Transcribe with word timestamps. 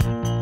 Hi, 0.00 0.33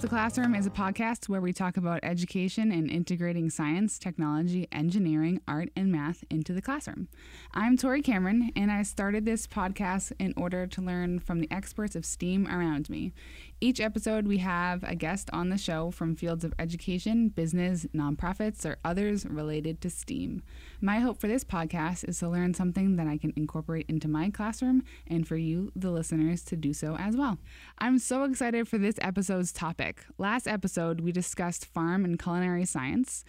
The 0.00 0.08
Classroom 0.08 0.54
is 0.54 0.66
a 0.66 0.70
podcast 0.70 1.28
where 1.28 1.42
we 1.42 1.52
talk 1.52 1.76
about 1.76 2.00
education 2.02 2.72
and 2.72 2.90
integrating 2.90 3.50
science, 3.50 3.98
technology, 3.98 4.66
engineering, 4.72 5.42
art, 5.46 5.68
and 5.76 5.92
math 5.92 6.24
into 6.30 6.54
the 6.54 6.62
classroom. 6.62 7.08
I'm 7.52 7.76
Tori 7.76 8.00
Cameron, 8.00 8.50
and 8.56 8.72
I 8.72 8.82
started 8.82 9.26
this 9.26 9.46
podcast 9.46 10.12
in 10.18 10.32
order 10.38 10.66
to 10.66 10.80
learn 10.80 11.18
from 11.18 11.40
the 11.40 11.50
experts 11.50 11.94
of 11.94 12.06
STEAM 12.06 12.48
around 12.48 12.88
me. 12.88 13.12
Each 13.60 13.78
episode, 13.78 14.26
we 14.26 14.38
have 14.38 14.82
a 14.84 14.94
guest 14.94 15.28
on 15.34 15.50
the 15.50 15.58
show 15.58 15.90
from 15.90 16.16
fields 16.16 16.44
of 16.44 16.54
education, 16.58 17.28
business, 17.28 17.84
nonprofits, 17.94 18.64
or 18.64 18.78
others 18.82 19.26
related 19.26 19.82
to 19.82 19.90
STEAM. 19.90 20.42
My 20.82 21.00
hope 21.00 21.20
for 21.20 21.28
this 21.28 21.44
podcast 21.44 22.08
is 22.08 22.20
to 22.20 22.28
learn 22.30 22.54
something 22.54 22.96
that 22.96 23.06
I 23.06 23.18
can 23.18 23.34
incorporate 23.36 23.84
into 23.90 24.08
my 24.08 24.30
classroom 24.30 24.82
and 25.06 25.28
for 25.28 25.36
you, 25.36 25.70
the 25.76 25.90
listeners, 25.90 26.42
to 26.44 26.56
do 26.56 26.72
so 26.72 26.96
as 26.96 27.18
well. 27.18 27.36
I'm 27.76 27.98
so 27.98 28.24
excited 28.24 28.66
for 28.66 28.78
this 28.78 28.94
episode's 29.02 29.52
topic. 29.52 30.06
Last 30.16 30.48
episode, 30.48 31.02
we 31.02 31.12
discussed 31.12 31.66
farm 31.66 32.02
and 32.06 32.18
culinary 32.18 32.64
science. 32.64 33.26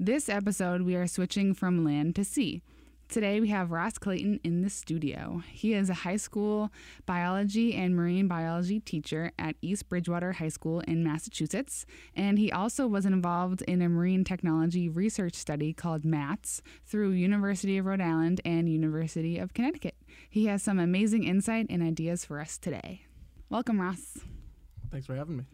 This 0.00 0.30
episode, 0.30 0.80
we 0.80 0.96
are 0.96 1.06
switching 1.06 1.52
from 1.52 1.84
land 1.84 2.16
to 2.16 2.24
sea. 2.24 2.62
Today, 3.08 3.38
we 3.38 3.48
have 3.48 3.70
Ross 3.70 3.96
Clayton 3.96 4.40
in 4.42 4.62
the 4.62 4.70
studio. 4.70 5.42
He 5.52 5.72
is 5.74 5.88
a 5.88 5.94
high 5.94 6.16
school 6.16 6.72
biology 7.06 7.74
and 7.74 7.94
marine 7.94 8.26
biology 8.26 8.80
teacher 8.80 9.30
at 9.38 9.54
East 9.62 9.88
Bridgewater 9.88 10.32
High 10.32 10.48
School 10.48 10.80
in 10.80 11.04
Massachusetts, 11.04 11.86
and 12.16 12.38
he 12.38 12.50
also 12.50 12.88
was 12.88 13.06
involved 13.06 13.62
in 13.62 13.82
a 13.82 13.88
marine 13.88 14.24
technology 14.24 14.88
research 14.88 15.34
study 15.34 15.72
called 15.72 16.04
MATS 16.04 16.60
through 16.84 17.10
University 17.10 17.78
of 17.78 17.86
Rhode 17.86 18.00
Island 18.00 18.40
and 18.44 18.68
University 18.68 19.38
of 19.38 19.54
Connecticut. 19.54 19.94
He 20.28 20.46
has 20.46 20.62
some 20.62 20.80
amazing 20.80 21.22
insight 21.22 21.66
and 21.70 21.82
ideas 21.82 22.24
for 22.24 22.40
us 22.40 22.58
today. 22.58 23.02
Welcome, 23.48 23.80
Ross. 23.80 24.18
Thanks 24.90 25.06
for 25.06 25.14
having 25.14 25.36
me. 25.36 25.44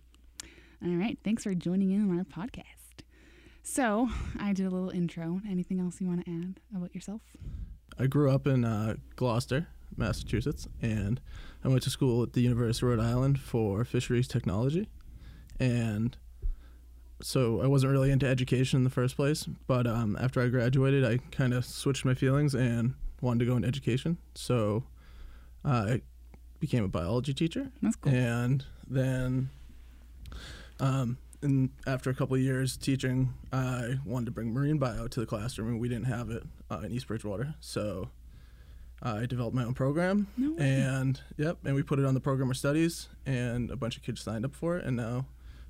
All 0.82 0.94
right, 0.96 1.18
thanks 1.22 1.42
for 1.42 1.54
joining 1.54 1.90
in 1.90 2.10
on 2.10 2.16
our 2.16 2.24
podcast. 2.24 2.79
So, 3.62 4.08
I 4.38 4.52
did 4.52 4.66
a 4.66 4.70
little 4.70 4.90
intro. 4.90 5.40
Anything 5.48 5.80
else 5.80 6.00
you 6.00 6.08
want 6.08 6.24
to 6.24 6.30
add 6.30 6.60
about 6.74 6.94
yourself? 6.94 7.22
I 7.98 8.06
grew 8.06 8.30
up 8.30 8.46
in 8.46 8.64
uh, 8.64 8.96
Gloucester, 9.16 9.68
Massachusetts, 9.96 10.66
and 10.80 11.20
I 11.64 11.68
went 11.68 11.82
to 11.82 11.90
school 11.90 12.22
at 12.22 12.32
the 12.32 12.40
University 12.40 12.86
of 12.86 12.90
Rhode 12.98 13.04
Island 13.04 13.38
for 13.40 13.84
fisheries 13.84 14.26
technology. 14.26 14.88
And 15.58 16.16
so 17.20 17.60
I 17.60 17.66
wasn't 17.66 17.92
really 17.92 18.10
into 18.10 18.26
education 18.26 18.78
in 18.78 18.84
the 18.84 18.90
first 18.90 19.16
place, 19.16 19.44
but 19.66 19.86
um, 19.86 20.16
after 20.18 20.40
I 20.40 20.48
graduated, 20.48 21.04
I 21.04 21.18
kind 21.30 21.52
of 21.52 21.64
switched 21.66 22.04
my 22.04 22.14
feelings 22.14 22.54
and 22.54 22.94
wanted 23.20 23.40
to 23.40 23.44
go 23.44 23.56
into 23.56 23.68
education. 23.68 24.16
So 24.34 24.84
I 25.64 26.00
became 26.58 26.84
a 26.84 26.88
biology 26.88 27.34
teacher. 27.34 27.70
That's 27.82 27.96
cool. 27.96 28.12
And 28.12 28.64
then, 28.88 29.50
um, 30.78 31.18
and 31.42 31.70
after 31.86 32.10
a 32.10 32.14
couple 32.14 32.36
of 32.36 32.42
years 32.42 32.76
teaching, 32.76 33.32
I 33.52 33.94
wanted 34.04 34.26
to 34.26 34.30
bring 34.32 34.52
marine 34.52 34.78
bio 34.78 35.08
to 35.08 35.20
the 35.20 35.26
classroom, 35.26 35.68
and 35.68 35.80
we 35.80 35.88
didn't 35.88 36.06
have 36.06 36.30
it 36.30 36.42
uh, 36.70 36.80
in 36.80 36.92
East 36.92 37.06
Bridgewater. 37.08 37.54
So 37.60 38.08
I 39.02 39.26
developed 39.26 39.54
my 39.56 39.64
own 39.64 39.74
program, 39.74 40.26
No 40.36 40.54
and 40.58 41.20
yep, 41.36 41.58
and 41.64 41.74
we 41.74 41.82
put 41.82 41.98
it 41.98 42.04
on 42.04 42.14
the 42.14 42.20
program 42.20 42.50
of 42.50 42.56
studies, 42.56 43.08
and 43.26 43.70
a 43.70 43.76
bunch 43.76 43.96
of 43.96 44.02
kids 44.02 44.20
signed 44.20 44.44
up 44.44 44.54
for 44.54 44.76
it, 44.76 44.84
and 44.84 44.96
now 44.96 45.26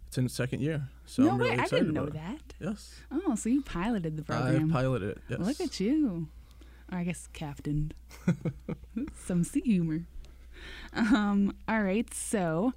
it's 0.09 0.19
in 0.19 0.25
its 0.27 0.35
second 0.35 0.61
year. 0.61 0.89
So 1.07 1.23
no 1.23 1.31
I'm 1.31 1.39
really 1.39 1.51
way, 1.51 1.59
I 1.59 1.63
excited 1.63 1.79
didn't 1.83 1.95
know 1.95 2.05
about 2.05 2.17
it. 2.35 2.49
that. 2.59 2.67
Yes, 2.67 2.95
Oh, 3.13 3.35
so 3.37 3.49
you 3.49 3.63
piloted 3.63 4.17
the 4.17 4.23
program? 4.25 4.71
I 4.71 4.73
piloted 4.73 5.11
it. 5.11 5.19
Yes. 5.29 5.39
Look 5.41 5.61
at 5.61 5.79
you. 5.79 6.29
Or 6.91 6.99
I 6.99 7.05
guess 7.05 7.29
captained. 7.33 7.95
Some 9.25 9.45
sea 9.45 9.61
humor. 9.65 10.01
Um, 10.93 11.55
all 11.69 11.83
right, 11.83 12.13
so 12.13 12.75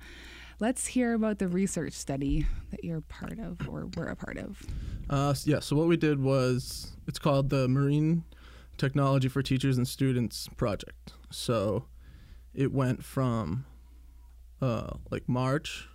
let's 0.59 0.87
hear 0.87 1.13
about 1.13 1.39
the 1.39 1.47
research 1.47 1.93
study 1.93 2.45
that 2.71 2.83
you're 2.83 3.01
part 3.01 3.39
of 3.39 3.67
or 3.67 3.87
were 3.95 4.07
a 4.07 4.15
part 4.15 4.37
of. 4.37 4.61
Uh, 5.09 5.33
yeah. 5.45 5.59
So 5.59 5.75
what 5.75 5.87
we 5.87 5.97
did 5.97 6.21
was 6.21 6.91
it's 7.07 7.19
called 7.19 7.49
the 7.49 7.67
Marine 7.67 8.23
Technology 8.77 9.27
for 9.29 9.41
Teachers 9.41 9.77
and 9.77 9.87
Students 9.87 10.47
project. 10.57 11.13
So 11.31 11.85
it 12.53 12.71
went 12.71 13.03
from 13.03 13.65
uh, 14.61 14.95
like 15.11 15.27
March 15.27 15.87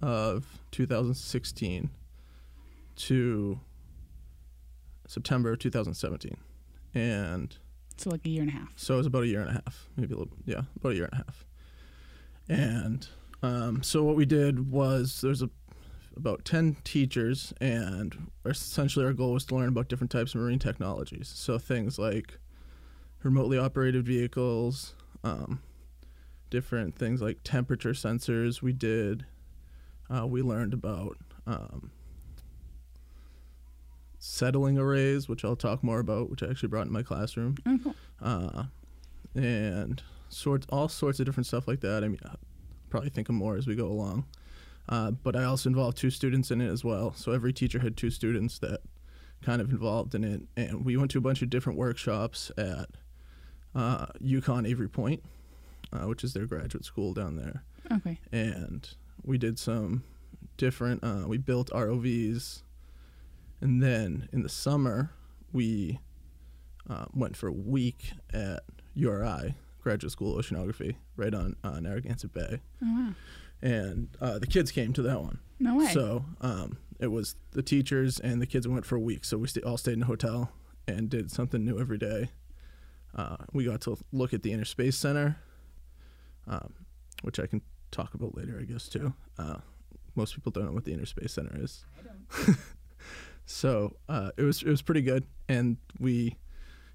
of 0.00 0.58
2016 0.70 1.90
to 2.96 3.60
September 5.06 5.52
of 5.52 5.58
2017, 5.58 6.36
and 6.94 7.56
So 7.96 8.10
like 8.10 8.24
a 8.24 8.28
year 8.28 8.42
and 8.42 8.50
a 8.50 8.54
half. 8.54 8.72
so 8.76 8.94
it 8.94 8.98
was 8.98 9.06
about 9.06 9.24
a 9.24 9.26
year 9.26 9.40
and 9.40 9.50
a 9.50 9.52
half, 9.54 9.88
maybe 9.96 10.14
a 10.14 10.16
little, 10.16 10.32
yeah, 10.46 10.62
about 10.76 10.92
a 10.92 10.94
year 10.94 11.04
and 11.04 11.12
a 11.12 11.16
half. 11.16 11.44
And 12.48 13.06
um, 13.42 13.82
so 13.82 14.02
what 14.02 14.16
we 14.16 14.24
did 14.24 14.70
was 14.70 15.20
there's 15.20 15.42
a 15.42 15.50
about 16.16 16.44
10 16.44 16.76
teachers 16.84 17.52
and 17.60 18.30
essentially 18.46 19.04
our 19.04 19.12
goal 19.12 19.32
was 19.32 19.44
to 19.44 19.56
learn 19.56 19.68
about 19.68 19.88
different 19.88 20.12
types 20.12 20.32
of 20.34 20.40
marine 20.40 20.60
technologies 20.60 21.28
so 21.34 21.58
things 21.58 21.98
like 21.98 22.38
remotely 23.24 23.58
operated 23.58 24.06
vehicles 24.06 24.94
um, 25.24 25.60
different 26.50 26.94
things 26.96 27.20
like 27.20 27.38
temperature 27.42 27.90
sensors 27.92 28.62
we 28.62 28.72
did 28.72 29.26
uh, 30.08 30.24
we 30.24 30.40
learned 30.40 30.72
about 30.72 31.16
um, 31.48 31.90
settling 34.18 34.78
arrays 34.78 35.28
which 35.28 35.44
i'll 35.44 35.56
talk 35.56 35.82
more 35.82 35.98
about 35.98 36.30
which 36.30 36.42
i 36.42 36.46
actually 36.46 36.68
brought 36.68 36.86
in 36.86 36.92
my 36.92 37.02
classroom 37.02 37.56
Oh, 37.66 37.78
cool. 37.82 37.94
uh, 38.22 38.62
and 39.34 40.02
sorts 40.28 40.66
all 40.70 40.88
sorts 40.88 41.18
of 41.20 41.26
different 41.26 41.46
stuff 41.46 41.66
like 41.66 41.80
that. 41.80 42.04
I 42.04 42.08
mean, 42.08 42.20
probably 42.94 43.10
think 43.10 43.28
of 43.28 43.34
more 43.34 43.56
as 43.56 43.66
we 43.66 43.74
go 43.74 43.88
along. 43.88 44.24
Uh, 44.88 45.10
but 45.10 45.34
I 45.34 45.42
also 45.42 45.68
involved 45.68 45.96
two 45.98 46.10
students 46.10 46.52
in 46.52 46.60
it 46.60 46.68
as 46.70 46.84
well. 46.84 47.12
So 47.16 47.32
every 47.32 47.52
teacher 47.52 47.80
had 47.80 47.96
two 47.96 48.08
students 48.10 48.60
that 48.60 48.82
kind 49.42 49.60
of 49.60 49.70
involved 49.72 50.14
in 50.14 50.22
it, 50.22 50.42
and 50.56 50.84
we 50.84 50.96
went 50.96 51.10
to 51.10 51.18
a 51.18 51.20
bunch 51.20 51.42
of 51.42 51.50
different 51.50 51.76
workshops 51.76 52.52
at 52.56 52.86
uh, 53.74 54.06
UConn 54.22 54.64
Avery 54.68 54.88
Point, 54.88 55.24
uh, 55.92 56.06
which 56.06 56.22
is 56.22 56.34
their 56.34 56.46
graduate 56.46 56.84
school 56.84 57.12
down 57.12 57.34
there 57.34 57.64
Okay. 57.90 58.20
and 58.30 58.88
we 59.24 59.38
did 59.38 59.58
some 59.58 60.04
different 60.56 61.02
uh, 61.02 61.24
we 61.26 61.36
built 61.36 61.70
rovs 61.70 62.62
and 63.60 63.82
then 63.82 64.28
in 64.32 64.42
the 64.42 64.48
summer 64.48 65.10
we 65.52 65.98
uh, 66.88 67.06
went 67.12 67.36
for 67.36 67.48
a 67.48 67.52
week 67.52 68.12
at 68.32 68.62
uri 68.94 69.54
graduate 69.84 70.10
school 70.10 70.36
of 70.36 70.44
oceanography 70.44 70.96
right 71.16 71.32
on 71.34 71.54
uh, 71.62 71.78
narragansett 71.78 72.32
bay. 72.32 72.60
Oh 72.82 72.86
wow. 72.86 73.14
and 73.62 74.08
uh, 74.20 74.38
the 74.40 74.46
kids 74.48 74.72
came 74.72 74.92
to 74.94 75.02
that 75.02 75.20
one. 75.22 75.38
No 75.60 75.76
way. 75.76 75.86
so 75.92 76.24
um, 76.40 76.78
it 76.98 77.08
was 77.08 77.36
the 77.52 77.62
teachers 77.62 78.18
and 78.18 78.42
the 78.42 78.46
kids 78.46 78.66
went 78.66 78.84
for 78.84 78.96
a 78.96 79.00
week 79.00 79.24
so 79.24 79.38
we 79.38 79.46
sta 79.46 79.60
all 79.64 79.76
stayed 79.76 79.92
in 79.94 80.02
a 80.02 80.06
hotel 80.06 80.50
and 80.88 81.08
did 81.08 81.30
something 81.30 81.64
new 81.64 81.78
every 81.78 81.98
day. 81.98 82.30
Uh, 83.14 83.36
we 83.52 83.64
got 83.64 83.80
to 83.82 83.96
look 84.10 84.34
at 84.34 84.42
the 84.42 84.52
inner 84.52 84.64
space 84.64 84.96
center 84.96 85.36
um, 86.48 86.74
which 87.22 87.38
i 87.38 87.46
can 87.46 87.62
talk 87.92 88.12
about 88.14 88.36
later 88.36 88.58
i 88.60 88.64
guess 88.64 88.88
too. 88.88 89.14
Uh, 89.38 89.58
most 90.16 90.34
people 90.34 90.50
don't 90.52 90.66
know 90.66 90.72
what 90.72 90.84
the 90.84 90.92
inner 90.92 91.06
space 91.06 91.32
center 91.32 91.56
is. 91.60 91.84
I 91.98 92.02
don't. 92.46 92.56
so 93.46 93.96
uh, 94.08 94.30
it 94.36 94.42
was 94.42 94.62
it 94.62 94.68
was 94.68 94.82
pretty 94.82 95.02
good. 95.02 95.24
And 95.48 95.76
we 95.98 96.36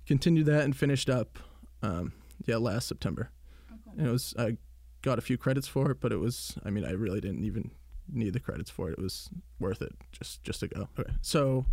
continued 0.06 0.46
that 0.48 0.64
and 0.64 0.76
finished 0.76 1.10
up 1.10 1.38
um, 1.82 2.14
yeah 2.46 2.58
last 2.58 2.88
september. 2.88 3.30
And 3.98 4.08
it 4.08 4.12
was 4.12 4.34
i 4.38 4.58
got 5.02 5.18
a 5.18 5.22
few 5.22 5.38
credits 5.38 5.68
for 5.68 5.92
it 5.92 6.02
but 6.02 6.12
it 6.12 6.18
was 6.18 6.58
i 6.66 6.70
mean 6.70 6.86
i 6.86 6.92
really 6.92 7.22
didn't 7.22 7.44
even 7.46 7.72
need 8.14 8.34
the 8.34 8.40
credits 8.40 8.70
for 8.70 8.90
it. 8.90 8.94
It 8.94 9.02
was 9.02 9.30
worth 9.60 9.82
it 9.82 9.94
just 10.12 10.44
just 10.44 10.62
to 10.62 10.68
go. 10.68 10.90
Okay. 11.00 11.12
So 11.22 11.66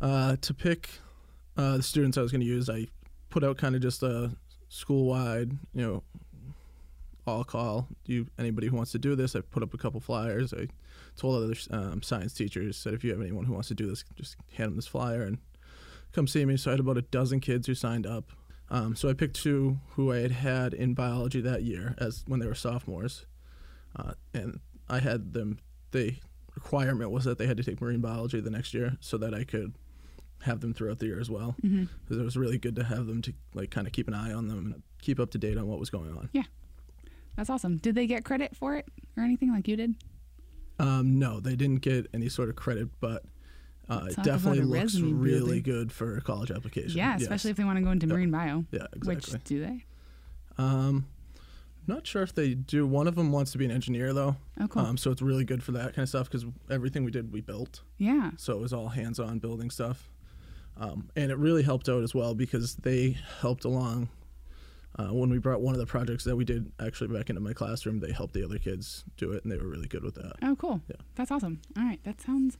uh, 0.00 0.36
to 0.40 0.54
pick 0.54 0.90
uh, 1.56 1.76
the 1.76 1.82
students 1.82 2.16
i 2.16 2.22
was 2.22 2.32
going 2.32 2.40
to 2.40 2.46
use 2.46 2.70
i 2.70 2.86
put 3.28 3.44
out 3.44 3.58
kind 3.58 3.74
of 3.74 3.82
just 3.82 4.02
a 4.02 4.30
school 4.68 5.06
wide 5.06 5.52
you 5.74 5.86
know 5.86 6.02
all 7.26 7.44
call. 7.44 7.86
You 8.06 8.26
anybody 8.38 8.68
who 8.68 8.76
wants 8.76 8.92
to 8.92 8.98
do 8.98 9.14
this 9.14 9.36
i 9.36 9.40
put 9.40 9.62
up 9.62 9.74
a 9.74 9.78
couple 9.78 10.00
flyers. 10.00 10.54
I 10.54 10.68
told 11.16 11.42
other 11.42 11.54
um, 11.70 12.02
science 12.02 12.32
teachers 12.32 12.76
said 12.76 12.94
if 12.94 13.04
you 13.04 13.10
have 13.10 13.20
anyone 13.20 13.44
who 13.44 13.52
wants 13.52 13.68
to 13.68 13.74
do 13.74 13.86
this 13.86 14.04
just 14.16 14.36
hand 14.54 14.70
them 14.70 14.76
this 14.76 14.86
flyer 14.86 15.22
and 15.22 15.38
come 16.12 16.26
see 16.26 16.44
me. 16.44 16.56
So 16.56 16.70
i 16.70 16.72
had 16.72 16.80
about 16.80 16.98
a 16.98 17.02
dozen 17.02 17.40
kids 17.40 17.66
who 17.66 17.74
signed 17.74 18.06
up 18.06 18.32
Um, 18.70 18.94
so 18.94 19.08
I 19.08 19.14
picked 19.14 19.36
two 19.36 19.78
who 19.90 20.12
I 20.12 20.18
had 20.18 20.30
had 20.32 20.74
in 20.74 20.94
biology 20.94 21.40
that 21.40 21.62
year 21.62 21.94
as 21.98 22.24
when 22.26 22.40
they 22.40 22.46
were 22.46 22.54
sophomores, 22.54 23.26
uh, 23.96 24.12
and 24.32 24.60
I 24.88 25.00
had 25.00 25.32
them. 25.32 25.58
The 25.90 26.14
requirement 26.54 27.10
was 27.10 27.24
that 27.24 27.38
they 27.38 27.46
had 27.46 27.56
to 27.56 27.64
take 27.64 27.80
marine 27.80 28.00
biology 28.00 28.40
the 28.40 28.50
next 28.50 28.74
year 28.74 28.96
so 29.00 29.18
that 29.18 29.34
I 29.34 29.44
could 29.44 29.74
have 30.42 30.60
them 30.60 30.72
throughout 30.72 31.00
the 31.00 31.06
year 31.06 31.20
as 31.20 31.28
well. 31.30 31.56
Because 31.60 32.18
it 32.18 32.24
was 32.24 32.36
really 32.36 32.58
good 32.58 32.76
to 32.76 32.84
have 32.84 33.06
them 33.06 33.22
to 33.22 33.32
like 33.54 33.70
kind 33.70 33.86
of 33.86 33.92
keep 33.92 34.08
an 34.08 34.14
eye 34.14 34.32
on 34.32 34.48
them 34.48 34.58
and 34.58 34.82
keep 35.02 35.18
up 35.18 35.30
to 35.32 35.38
date 35.38 35.58
on 35.58 35.66
what 35.66 35.80
was 35.80 35.90
going 35.90 36.16
on. 36.16 36.28
Yeah, 36.32 36.44
that's 37.36 37.50
awesome. 37.50 37.76
Did 37.78 37.94
they 37.96 38.06
get 38.06 38.24
credit 38.24 38.56
for 38.56 38.76
it 38.76 38.86
or 39.16 39.24
anything 39.24 39.52
like 39.52 39.66
you 39.66 39.76
did? 39.76 39.94
Um, 40.78 41.18
no, 41.18 41.40
they 41.40 41.56
didn't 41.56 41.82
get 41.82 42.06
any 42.14 42.28
sort 42.28 42.48
of 42.48 42.56
credit, 42.56 42.88
but 43.00 43.24
uh, 43.90 44.06
it 44.08 44.22
definitely 44.22 44.60
looks 44.62 44.98
really 45.00 45.60
builder. 45.60 45.78
good 45.80 45.92
for 45.92 46.16
a 46.16 46.20
college 46.20 46.50
application. 46.50 46.96
Yeah, 46.96 47.12
Yes. 47.14 47.22
especially 47.22 47.50
if 47.50 47.56
they 47.56 47.64
want 47.64 47.78
to 47.78 47.84
go 47.84 47.90
into 47.90 48.06
marine 48.06 48.30
bio. 48.30 48.64
yeah, 48.70 48.86
exactly. 48.92 49.14
Which 49.34 49.44
do 49.44 49.60
they? 49.60 49.84
Um, 50.58 51.06
not 51.86 52.06
sure 52.06 52.22
if 52.22 52.34
they 52.34 52.54
do. 52.54 52.86
One 52.86 53.06
of 53.08 53.14
them 53.16 53.32
wants 53.32 53.52
to 53.52 53.58
be 53.58 53.64
an 53.64 53.70
engineer 53.70 54.12
though, 54.12 54.36
Oh, 54.60 54.68
cool. 54.68 54.82
um, 54.82 54.96
so 54.96 55.10
it's 55.10 55.22
really 55.22 55.44
good 55.44 55.62
for 55.62 55.72
that 55.72 55.94
kind 55.94 56.00
of 56.04 56.08
stuff 56.08 56.30
because 56.30 56.44
everything 56.70 57.04
we 57.04 57.10
did 57.10 57.32
we 57.32 57.40
built, 57.40 57.82
yeah. 57.98 58.30
so 58.36 58.52
it 58.54 58.60
was 58.60 58.72
all 58.72 58.88
hands-on 58.88 59.38
building 59.38 59.70
stuff, 59.70 60.08
um, 60.76 61.08
and 61.16 61.30
it 61.32 61.38
really 61.38 61.62
helped 61.62 61.88
out 61.88 62.02
as 62.02 62.14
well 62.14 62.34
because 62.34 62.76
they 62.76 63.16
helped 63.40 63.64
along. 63.64 64.08
Uh, 64.98 65.06
when 65.14 65.30
we 65.30 65.38
brought 65.38 65.60
one 65.62 65.72
of 65.72 65.78
the 65.80 65.86
projects 65.86 66.24
that 66.24 66.34
we 66.36 66.44
did 66.44 66.70
actually 66.80 67.06
back 67.08 67.30
into 67.30 67.40
my 67.40 67.52
classroom, 67.52 68.00
they 68.00 68.12
helped 68.12 68.34
the 68.34 68.44
other 68.44 68.58
kids 68.58 69.04
do 69.16 69.32
it, 69.32 69.42
and 69.44 69.50
they 69.52 69.56
were 69.56 69.68
really 69.68 69.86
good 69.86 70.02
with 70.02 70.16
that. 70.16 70.32
Oh, 70.42 70.56
cool. 70.56 70.80
Yeah. 70.88 70.96
That's 71.14 71.30
awesome. 71.30 71.60
All 71.76 71.84
right. 71.84 72.00
That 72.04 72.20
sounds 72.20 72.58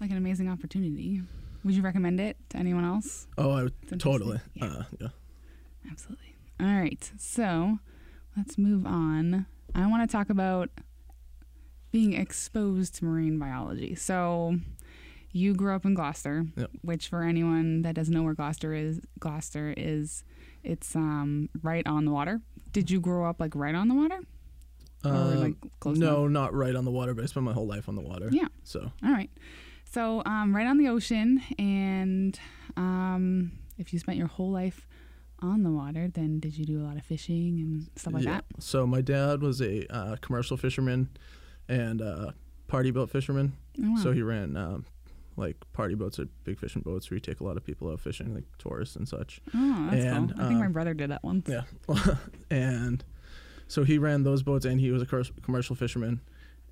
like 0.00 0.10
an 0.10 0.16
amazing 0.16 0.48
opportunity. 0.48 1.22
Would 1.64 1.74
you 1.74 1.82
recommend 1.82 2.20
it 2.20 2.36
to 2.50 2.58
anyone 2.58 2.84
else? 2.84 3.26
Oh, 3.38 3.50
I 3.52 3.62
would 3.64 4.00
totally. 4.00 4.40
Yeah. 4.54 4.64
Uh, 4.66 4.82
yeah. 5.00 5.08
Absolutely. 5.90 6.34
All 6.60 6.66
right. 6.66 7.10
So 7.18 7.78
let's 8.36 8.56
move 8.58 8.86
on. 8.86 9.46
I 9.74 9.86
want 9.86 10.08
to 10.08 10.12
talk 10.16 10.30
about 10.30 10.70
being 11.92 12.12
exposed 12.12 12.94
to 12.96 13.04
marine 13.04 13.38
biology. 13.38 13.94
So 13.94 14.58
you 15.32 15.54
grew 15.54 15.74
up 15.74 15.84
in 15.84 15.94
Gloucester, 15.94 16.46
Yep. 16.56 16.70
which 16.82 17.08
for 17.08 17.22
anyone 17.22 17.82
that 17.82 17.94
doesn't 17.94 18.12
know 18.14 18.22
where 18.22 18.34
Gloucester 18.34 18.72
is, 18.74 19.00
Gloucester 19.18 19.74
is 19.76 20.24
it's 20.62 20.96
um 20.96 21.48
right 21.62 21.86
on 21.86 22.04
the 22.04 22.10
water. 22.10 22.40
Did 22.72 22.90
you 22.90 23.00
grow 23.00 23.28
up 23.28 23.40
like 23.40 23.54
right 23.54 23.74
on 23.74 23.88
the 23.88 23.94
water? 23.94 24.20
Um, 25.04 25.40
like 25.40 25.54
close 25.78 25.98
no, 25.98 26.20
enough? 26.26 26.30
not 26.32 26.54
right 26.54 26.74
on 26.74 26.84
the 26.84 26.90
water, 26.90 27.14
but 27.14 27.22
I 27.22 27.26
spent 27.26 27.44
my 27.44 27.52
whole 27.52 27.66
life 27.66 27.88
on 27.88 27.94
the 27.94 28.02
water. 28.02 28.28
Yeah. 28.32 28.48
So 28.64 28.90
All 29.04 29.10
right. 29.12 29.30
So, 29.96 30.22
um, 30.26 30.54
right 30.54 30.66
on 30.66 30.76
the 30.76 30.88
ocean, 30.88 31.40
and 31.58 32.38
um, 32.76 33.52
if 33.78 33.94
you 33.94 33.98
spent 33.98 34.18
your 34.18 34.26
whole 34.26 34.50
life 34.50 34.86
on 35.40 35.62
the 35.62 35.70
water, 35.70 36.06
then 36.06 36.38
did 36.38 36.54
you 36.54 36.66
do 36.66 36.82
a 36.82 36.84
lot 36.84 36.98
of 36.98 37.02
fishing 37.02 37.58
and 37.60 37.88
stuff 37.96 38.12
like 38.12 38.24
yeah. 38.24 38.32
that? 38.32 38.44
So 38.58 38.86
my 38.86 39.00
dad 39.00 39.40
was 39.40 39.62
a 39.62 39.90
uh, 39.90 40.16
commercial 40.16 40.58
fisherman 40.58 41.08
and 41.66 42.02
uh, 42.02 42.32
party 42.66 42.90
boat 42.90 43.08
fisherman. 43.08 43.56
Oh, 43.82 43.92
wow. 43.92 43.96
So 44.02 44.12
he 44.12 44.20
ran 44.20 44.54
um, 44.58 44.84
like 45.38 45.56
party 45.72 45.94
boats 45.94 46.18
or 46.18 46.26
big 46.44 46.58
fishing 46.58 46.82
boats 46.82 47.10
where 47.10 47.16
you 47.16 47.20
take 47.22 47.40
a 47.40 47.44
lot 47.44 47.56
of 47.56 47.64
people 47.64 47.90
out 47.90 47.98
fishing, 47.98 48.34
like 48.34 48.44
tourists 48.58 48.96
and 48.96 49.08
such. 49.08 49.40
oh, 49.54 49.88
that's 49.90 50.04
and, 50.04 50.34
cool. 50.34 50.44
I 50.44 50.48
think 50.48 50.60
my 50.60 50.66
um, 50.66 50.72
brother 50.72 50.92
did 50.92 51.10
that 51.10 51.24
once. 51.24 51.48
Yeah. 51.48 51.62
and 52.50 53.02
so 53.66 53.82
he 53.82 53.96
ran 53.96 54.24
those 54.24 54.42
boats 54.42 54.66
and 54.66 54.78
he 54.78 54.90
was 54.90 55.00
a 55.00 55.06
commercial 55.40 55.74
fisherman. 55.74 56.20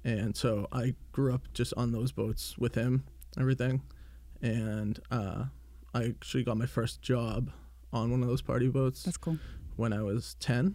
And 0.04 0.36
so 0.36 0.68
I 0.70 0.94
grew 1.12 1.32
up 1.32 1.48
just 1.54 1.72
on 1.78 1.92
those 1.92 2.12
boats 2.12 2.58
with 2.58 2.74
him, 2.74 3.04
everything. 3.38 3.82
And 4.42 4.98
uh, 5.10 5.44
I 5.94 6.04
actually 6.04 6.44
got 6.44 6.56
my 6.56 6.66
first 6.66 7.02
job 7.02 7.50
on 7.92 8.10
one 8.10 8.22
of 8.22 8.28
those 8.28 8.42
party 8.42 8.68
boats 8.68 9.02
That's 9.04 9.16
cool. 9.16 9.38
when 9.76 9.92
I 9.92 10.02
was 10.02 10.36
10. 10.40 10.74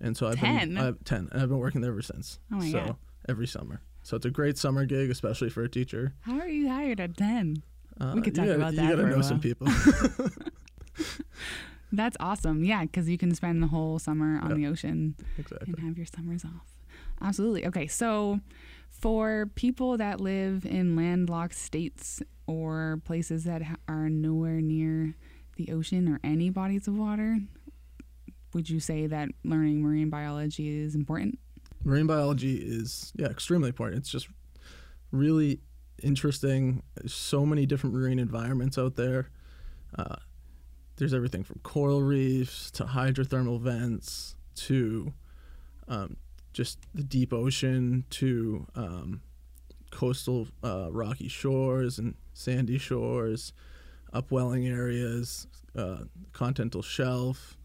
And 0.00 0.16
so 0.16 0.26
I've 0.28 0.38
10? 0.38 0.68
been 0.74 0.78
I've, 0.78 1.04
10 1.04 1.28
and 1.32 1.42
I've 1.42 1.48
been 1.48 1.58
working 1.58 1.80
there 1.80 1.90
ever 1.90 2.02
since. 2.02 2.38
Oh 2.52 2.56
my 2.56 2.70
so 2.70 2.78
God. 2.78 2.96
every 3.28 3.46
summer. 3.46 3.80
So 4.02 4.16
it's 4.16 4.26
a 4.26 4.30
great 4.30 4.58
summer 4.58 4.84
gig, 4.84 5.10
especially 5.10 5.50
for 5.50 5.62
a 5.62 5.68
teacher. 5.68 6.14
How 6.20 6.38
are 6.38 6.48
you 6.48 6.68
hired 6.68 7.00
at 7.00 7.16
10? 7.16 7.62
Uh, 8.00 8.12
We 8.14 8.22
could 8.22 8.34
talk 8.34 8.44
gotta, 8.46 8.56
about 8.56 8.74
you 8.74 8.80
gotta 8.88 9.06
know 9.06 9.22
some 9.22 9.40
people. 9.40 9.66
That's 11.96 12.16
awesome. 12.20 12.64
Yeah, 12.64 12.82
because 12.82 13.08
you 13.08 13.18
can 13.18 13.34
spend 13.34 13.62
the 13.62 13.66
whole 13.68 13.98
summer 13.98 14.38
on 14.40 14.50
Yeah. 14.50 14.56
the 14.56 14.66
ocean 14.68 15.14
exactly. 15.38 15.74
and 15.76 15.78
have 15.86 15.96
your 15.96 16.06
summers 16.06 16.44
off. 16.44 16.76
Absolutely. 17.20 17.66
Okay, 17.66 17.86
so 17.86 18.40
for 18.90 19.50
people 19.54 19.96
that 19.98 20.20
live 20.20 20.64
in 20.66 20.96
landlocked 20.96 21.54
states 21.54 22.22
or 22.46 23.00
places 23.04 23.44
that 23.44 23.62
ha- 23.62 23.76
are 23.88 24.08
nowhere 24.08 24.60
near 24.60 25.14
the 25.56 25.70
ocean 25.72 26.08
or 26.08 26.20
any 26.24 26.50
bodies 26.50 26.86
of 26.88 26.96
water, 26.96 27.38
would 28.52 28.68
you 28.70 28.80
say 28.80 29.06
that 29.06 29.28
learning 29.44 29.82
marine 29.82 30.10
biology 30.10 30.80
is 30.80 30.94
important? 30.94 31.38
marine 31.86 32.06
biology 32.06 32.54
is 32.56 33.12
yeah 33.14 33.26
extremely 33.26 33.68
important 33.68 33.98
it's 34.00 34.08
just 34.08 34.26
really 35.10 35.60
interesting 36.02 36.82
there's 36.94 37.12
so 37.12 37.44
many 37.44 37.66
different 37.66 37.94
marine 37.94 38.18
environments 38.18 38.78
out 38.78 38.94
there 38.96 39.28
uh, 39.98 40.16
there's 40.96 41.14
everything 41.14 41.42
from 41.42 41.60
coral 41.62 42.02
reefs 42.02 42.70
to 42.70 42.84
hydrothermal 42.84 43.60
vents 43.60 44.36
to 44.54 45.12
um, 45.88 46.16
just 46.52 46.78
the 46.94 47.02
deep 47.02 47.32
ocean 47.32 48.04
to 48.10 48.66
um, 48.74 49.20
coastal 49.90 50.48
uh, 50.62 50.88
rocky 50.90 51.28
shores 51.28 51.98
and 51.98 52.14
sandy 52.32 52.78
shores 52.78 53.52
upwelling 54.12 54.66
areas 54.66 55.46
uh, 55.76 56.04
continental 56.32 56.82
shelf 56.82 57.56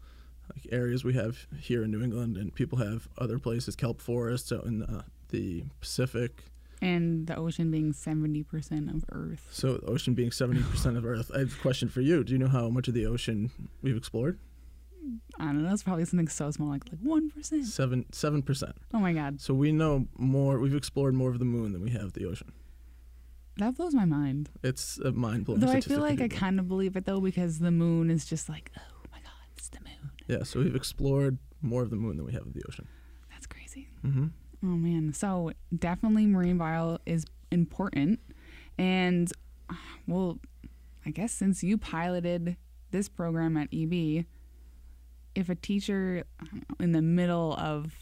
like 0.54 0.72
areas 0.72 1.04
we 1.04 1.14
have 1.14 1.46
here 1.60 1.84
in 1.84 1.90
New 1.90 2.02
England, 2.02 2.36
and 2.36 2.54
people 2.54 2.78
have 2.78 3.08
other 3.18 3.38
places, 3.38 3.76
kelp 3.76 4.00
forests 4.00 4.52
out 4.52 4.64
in 4.64 4.82
uh, 4.82 5.02
the 5.28 5.64
Pacific. 5.80 6.44
And 6.82 7.26
the 7.26 7.36
ocean 7.36 7.70
being 7.70 7.92
70% 7.92 8.94
of 8.94 9.04
Earth. 9.12 9.48
So, 9.50 9.74
the 9.74 9.86
ocean 9.86 10.14
being 10.14 10.30
70% 10.30 10.96
of 10.96 11.04
Earth. 11.04 11.30
I 11.34 11.40
have 11.40 11.54
a 11.54 11.60
question 11.60 11.88
for 11.88 12.00
you. 12.00 12.24
Do 12.24 12.32
you 12.32 12.38
know 12.38 12.48
how 12.48 12.68
much 12.70 12.88
of 12.88 12.94
the 12.94 13.04
ocean 13.06 13.50
we've 13.82 13.96
explored? 13.96 14.38
I 15.38 15.46
don't 15.46 15.62
know. 15.62 15.72
It's 15.72 15.82
probably 15.82 16.04
something 16.06 16.28
so 16.28 16.50
small, 16.50 16.70
like 16.70 16.84
like 16.90 17.02
1%. 17.02 17.64
Seven, 17.64 18.04
7%. 18.12 18.72
Oh 18.94 18.98
my 18.98 19.12
God. 19.12 19.40
So, 19.40 19.52
we 19.52 19.72
know 19.72 20.06
more, 20.16 20.58
we've 20.58 20.74
explored 20.74 21.14
more 21.14 21.30
of 21.30 21.38
the 21.38 21.44
moon 21.44 21.72
than 21.72 21.82
we 21.82 21.90
have 21.90 22.14
the 22.14 22.24
ocean. 22.24 22.52
That 23.56 23.76
blows 23.76 23.94
my 23.94 24.06
mind. 24.06 24.48
It's 24.62 24.98
a 24.98 25.12
mind 25.12 25.44
blowing 25.44 25.60
Though 25.60 25.70
I 25.70 25.80
feel 25.82 26.00
like 26.00 26.20
I 26.22 26.28
kind 26.28 26.58
of 26.58 26.66
believe 26.66 26.96
it 26.96 27.04
though 27.04 27.20
because 27.20 27.58
the 27.58 27.70
moon 27.70 28.10
is 28.10 28.24
just 28.24 28.48
like, 28.48 28.70
oh 28.78 29.02
my 29.12 29.18
God, 29.18 29.32
it's 29.56 29.68
the 29.68 29.80
moon. 29.80 30.10
Yeah, 30.28 30.44
so 30.44 30.60
we've 30.60 30.74
explored 30.74 31.36
more 31.60 31.82
of 31.82 31.90
the 31.90 31.96
moon 31.96 32.16
than 32.16 32.24
we 32.24 32.32
have 32.32 32.46
of 32.46 32.54
the 32.54 32.62
ocean. 32.68 32.88
That's 33.30 33.46
crazy. 33.46 33.88
Mm-hmm. 34.04 34.28
Oh 34.62 34.66
man. 34.66 35.12
So 35.12 35.52
definitely 35.76 36.26
marine 36.26 36.58
bio 36.58 36.98
is 37.06 37.24
important. 37.50 38.20
And 38.78 39.30
uh, 39.68 39.74
well, 40.06 40.38
I 41.06 41.10
guess 41.10 41.32
since 41.32 41.62
you 41.62 41.78
piloted 41.78 42.56
this 42.90 43.08
program 43.08 43.56
at 43.56 43.68
EB, 43.72 44.24
if 45.34 45.48
a 45.48 45.54
teacher 45.54 46.24
I 46.40 46.46
know, 46.56 46.62
in 46.80 46.92
the 46.92 47.02
middle 47.02 47.54
of 47.54 47.92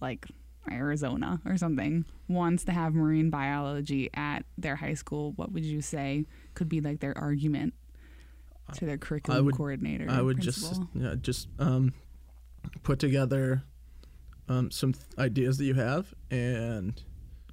like 0.00 0.26
Arizona 0.70 1.40
or 1.44 1.56
something 1.56 2.04
wants 2.28 2.64
to 2.64 2.72
have 2.72 2.94
marine 2.94 3.30
biology 3.30 4.10
at 4.14 4.44
their 4.58 4.76
high 4.76 4.94
school, 4.94 5.32
what 5.36 5.52
would 5.52 5.64
you 5.64 5.80
say 5.80 6.26
could 6.54 6.68
be 6.68 6.80
like 6.80 7.00
their 7.00 7.16
argument 7.16 7.74
to 8.74 8.84
their 8.84 8.98
curriculum 8.98 9.46
would- 9.46 9.56
coordinator? 9.56 10.06
I 10.08 10.20
would 10.20 10.40
just 10.40 10.80
yeah 10.94 11.14
just 11.20 11.48
um, 11.58 11.94
put 12.82 12.98
together 12.98 13.64
um, 14.48 14.70
some 14.70 14.92
th- 14.92 15.04
ideas 15.18 15.58
that 15.58 15.64
you 15.64 15.74
have 15.74 16.14
and 16.30 17.02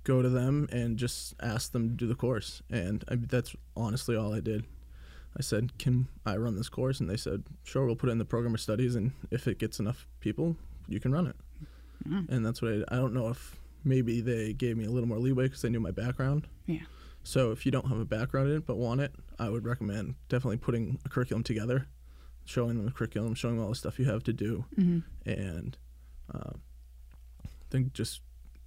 go 0.04 0.22
to 0.22 0.30
them 0.30 0.68
and 0.72 0.98
just 0.98 1.34
ask 1.42 1.72
them 1.72 1.90
to 1.90 1.96
do 1.96 2.08
the 2.08 2.16
course. 2.16 2.62
And 2.70 3.04
I, 3.08 3.16
that's 3.16 3.56
honestly 3.76 4.16
all 4.16 4.34
I 4.34 4.40
did. 4.40 4.66
I 5.38 5.42
said, 5.42 5.78
"Can 5.80 6.08
I 6.26 6.36
run 6.38 6.56
this 6.56 6.70
course?" 6.70 7.00
And 7.00 7.10
they 7.10 7.18
said, 7.18 7.44
"Sure, 7.64 7.86
we'll 7.86 7.96
put 7.96 8.10
it 8.10 8.12
in 8.12 8.20
the 8.20 8.26
program 8.26 8.54
of 8.54 8.62
studies, 8.62 8.96
and 8.96 9.12
if 9.32 9.48
it 9.48 9.58
gets 9.58 9.80
enough 9.80 10.08
people, 10.20 10.56
you 10.88 11.00
can 11.00 11.12
run 11.12 11.28
it." 11.28 11.36
Mm. 12.08 12.30
And 12.30 12.46
that's 12.46 12.62
what 12.62 12.72
I, 12.72 12.96
I 12.96 12.98
don't 12.98 13.14
know 13.14 13.30
if 13.30 13.56
maybe 13.84 14.22
they 14.22 14.54
gave 14.54 14.78
me 14.78 14.86
a 14.86 14.92
little 14.92 15.10
more 15.10 15.18
leeway 15.18 15.46
because 15.46 15.62
they 15.62 15.70
knew 15.70 15.80
my 15.80 15.92
background. 15.92 16.48
Yeah. 16.68 16.82
So 17.24 17.52
if 17.52 17.66
you 17.66 17.72
don't 17.72 17.88
have 17.88 18.00
a 18.00 18.06
background 18.06 18.50
in 18.50 18.58
it 18.58 18.66
but 18.66 18.78
want 18.78 19.02
it, 19.02 19.14
I 19.40 19.50
would 19.50 19.66
recommend 19.66 20.16
definitely 20.30 20.58
putting 20.58 21.00
a 21.06 21.10
curriculum 21.10 21.44
together, 21.44 21.88
showing 22.46 22.76
them 22.76 22.86
the 22.86 22.92
curriculum, 22.92 23.34
showing 23.34 23.56
them 23.56 23.64
all 23.64 23.70
the 23.70 23.76
stuff 23.76 23.98
you 23.98 24.06
have 24.06 24.24
to 24.24 24.34
do, 24.34 24.66
hmm 24.76 25.00
and 25.26 25.78
uh, 26.34 26.52
think 27.74 27.94
just 27.94 28.22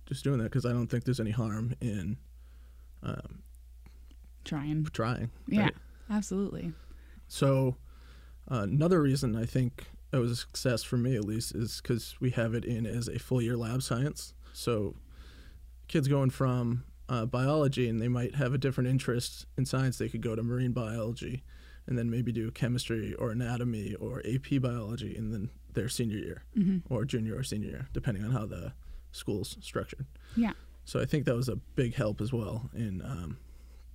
just 0.06 0.22
doing 0.24 0.38
that 0.38 0.44
because 0.44 0.66
I 0.66 0.72
don't 0.72 0.88
think 0.88 1.04
there's 1.04 1.20
any 1.20 1.30
harm 1.30 1.74
in 1.80 2.16
um, 3.02 3.42
Trying. 4.44 4.84
trying. 4.92 5.30
Yeah, 5.48 5.62
right? 5.62 5.74
absolutely. 6.10 6.72
So 7.28 7.76
uh, 8.50 8.60
another 8.60 9.00
reason 9.02 9.34
I 9.36 9.44
think 9.44 9.86
it 10.12 10.18
was 10.18 10.30
a 10.30 10.36
success 10.36 10.82
for 10.84 10.96
me 10.96 11.16
at 11.16 11.24
least 11.24 11.54
is 11.54 11.80
because 11.82 12.16
we 12.20 12.30
have 12.30 12.54
it 12.54 12.64
in 12.64 12.86
as 12.86 13.08
a 13.08 13.18
full 13.18 13.42
year 13.42 13.56
lab 13.56 13.82
science. 13.82 14.34
So 14.52 14.94
kids 15.88 16.06
going 16.08 16.30
from 16.30 16.84
uh, 17.08 17.26
biology 17.26 17.88
and 17.88 18.00
they 18.00 18.08
might 18.08 18.34
have 18.36 18.54
a 18.54 18.58
different 18.58 18.88
interest 18.90 19.46
in 19.56 19.64
science, 19.66 19.98
they 19.98 20.08
could 20.08 20.22
go 20.22 20.34
to 20.36 20.42
marine 20.42 20.72
biology, 20.72 21.42
and 21.86 21.96
then 21.98 22.08
maybe 22.10 22.30
do 22.32 22.50
chemistry 22.52 23.14
or 23.14 23.30
anatomy 23.30 23.94
or 23.94 24.22
AP 24.24 24.60
biology 24.60 25.16
in 25.16 25.30
then 25.32 25.50
their 25.74 25.88
senior 25.88 26.18
year 26.18 26.42
hmm 26.54 26.78
or 26.88 27.04
junior 27.04 27.36
or 27.36 27.42
senior 27.42 27.68
year, 27.68 27.88
depending 27.92 28.24
on 28.24 28.30
how 28.30 28.46
the 28.46 28.72
school's 29.16 29.56
structured. 29.60 30.06
Yeah. 30.36 30.52
So 30.84 31.00
I 31.00 31.04
think 31.04 31.24
that 31.24 31.34
was 31.34 31.48
a 31.48 31.56
big 31.56 31.94
help 31.94 32.20
as 32.20 32.32
well 32.32 32.70
in 32.74 33.02
um, 33.02 33.38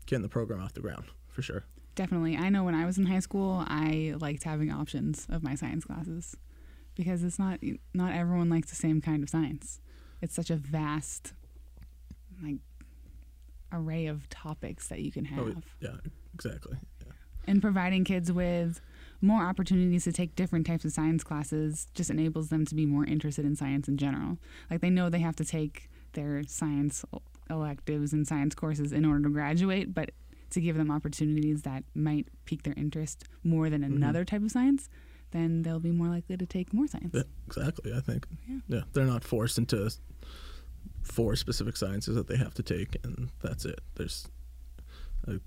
getting 0.05 0.23
the 0.23 0.29
program 0.29 0.61
off 0.61 0.73
the 0.73 0.81
ground 0.81 1.05
for 1.29 1.41
sure. 1.41 1.63
Definitely. 1.95 2.37
I 2.37 2.49
know 2.49 2.63
when 2.63 2.75
I 2.75 2.85
was 2.85 2.97
in 2.97 3.05
high 3.05 3.19
school, 3.19 3.63
I 3.67 4.13
liked 4.19 4.43
having 4.43 4.71
options 4.71 5.27
of 5.29 5.43
my 5.43 5.55
science 5.55 5.85
classes 5.85 6.35
because 6.95 7.23
it's 7.23 7.39
not 7.39 7.59
not 7.93 8.13
everyone 8.13 8.49
likes 8.49 8.69
the 8.69 8.75
same 8.75 9.01
kind 9.01 9.23
of 9.23 9.29
science. 9.29 9.79
It's 10.21 10.35
such 10.35 10.49
a 10.49 10.55
vast 10.55 11.33
like 12.43 12.57
array 13.71 14.07
of 14.07 14.29
topics 14.29 14.87
that 14.87 14.99
you 14.99 15.11
can 15.11 15.25
have. 15.25 15.39
Oh, 15.39 15.61
yeah, 15.79 15.95
exactly. 16.33 16.77
Yeah. 17.05 17.13
And 17.47 17.61
providing 17.61 18.03
kids 18.03 18.31
with 18.31 18.81
more 19.21 19.43
opportunities 19.43 20.03
to 20.05 20.11
take 20.11 20.35
different 20.35 20.65
types 20.65 20.83
of 20.85 20.91
science 20.91 21.23
classes 21.23 21.87
just 21.93 22.09
enables 22.09 22.49
them 22.49 22.65
to 22.65 22.75
be 22.75 22.85
more 22.85 23.05
interested 23.05 23.45
in 23.45 23.55
science 23.55 23.87
in 23.87 23.97
general. 23.97 24.37
Like 24.69 24.81
they 24.81 24.89
know 24.89 25.09
they 25.09 25.19
have 25.19 25.35
to 25.37 25.45
take 25.45 25.89
their 26.13 26.43
science 26.47 27.05
electives 27.49 28.13
and 28.13 28.27
science 28.27 28.55
courses 28.55 28.91
in 28.91 29.05
order 29.05 29.23
to 29.23 29.29
graduate, 29.29 29.93
but 29.93 30.11
to 30.51 30.59
give 30.61 30.75
them 30.75 30.91
opportunities 30.91 31.61
that 31.61 31.83
might 31.95 32.27
pique 32.45 32.63
their 32.63 32.73
interest 32.75 33.23
more 33.43 33.69
than 33.69 33.81
Mhm. 33.81 33.95
another 33.95 34.25
type 34.25 34.41
of 34.43 34.51
science, 34.51 34.89
then 35.31 35.61
they'll 35.61 35.79
be 35.79 35.91
more 35.91 36.09
likely 36.09 36.35
to 36.35 36.45
take 36.45 36.73
more 36.73 36.87
science. 36.87 37.13
Yeah, 37.13 37.23
exactly. 37.47 37.93
I 37.93 38.01
think. 38.01 38.27
Yeah. 38.49 38.59
Yeah, 38.67 38.81
they're 38.93 39.05
not 39.05 39.23
forced 39.23 39.57
into 39.57 39.89
four 41.03 41.35
specific 41.35 41.77
sciences 41.77 42.15
that 42.15 42.27
they 42.27 42.37
have 42.37 42.53
to 42.55 42.63
take, 42.63 42.97
and 43.03 43.29
that's 43.41 43.65
it. 43.65 43.79
There's 43.95 44.27
a 45.27 45.39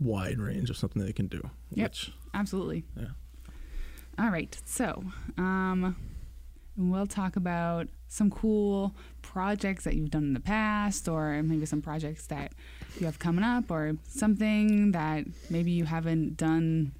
wide 0.00 0.38
range 0.38 0.70
of 0.70 0.76
something 0.76 1.02
they 1.02 1.12
can 1.12 1.26
do. 1.28 1.50
Yep. 1.72 1.90
Which, 1.90 2.12
Absolutely. 2.34 2.84
Yeah. 2.96 3.06
All 4.18 4.30
right. 4.30 4.56
So, 4.64 5.04
um, 5.36 5.96
we'll 6.76 7.06
talk 7.06 7.36
about 7.36 7.88
some 8.08 8.30
cool 8.30 8.94
projects 9.22 9.84
that 9.84 9.94
you've 9.94 10.10
done 10.10 10.24
in 10.24 10.32
the 10.32 10.40
past, 10.40 11.08
or 11.08 11.42
maybe 11.42 11.66
some 11.66 11.82
projects 11.82 12.26
that 12.28 12.52
you 12.98 13.06
have 13.06 13.18
coming 13.18 13.44
up, 13.44 13.70
or 13.70 13.96
something 14.08 14.92
that 14.92 15.24
maybe 15.50 15.70
you 15.70 15.84
haven't 15.84 16.36
done 16.36 16.92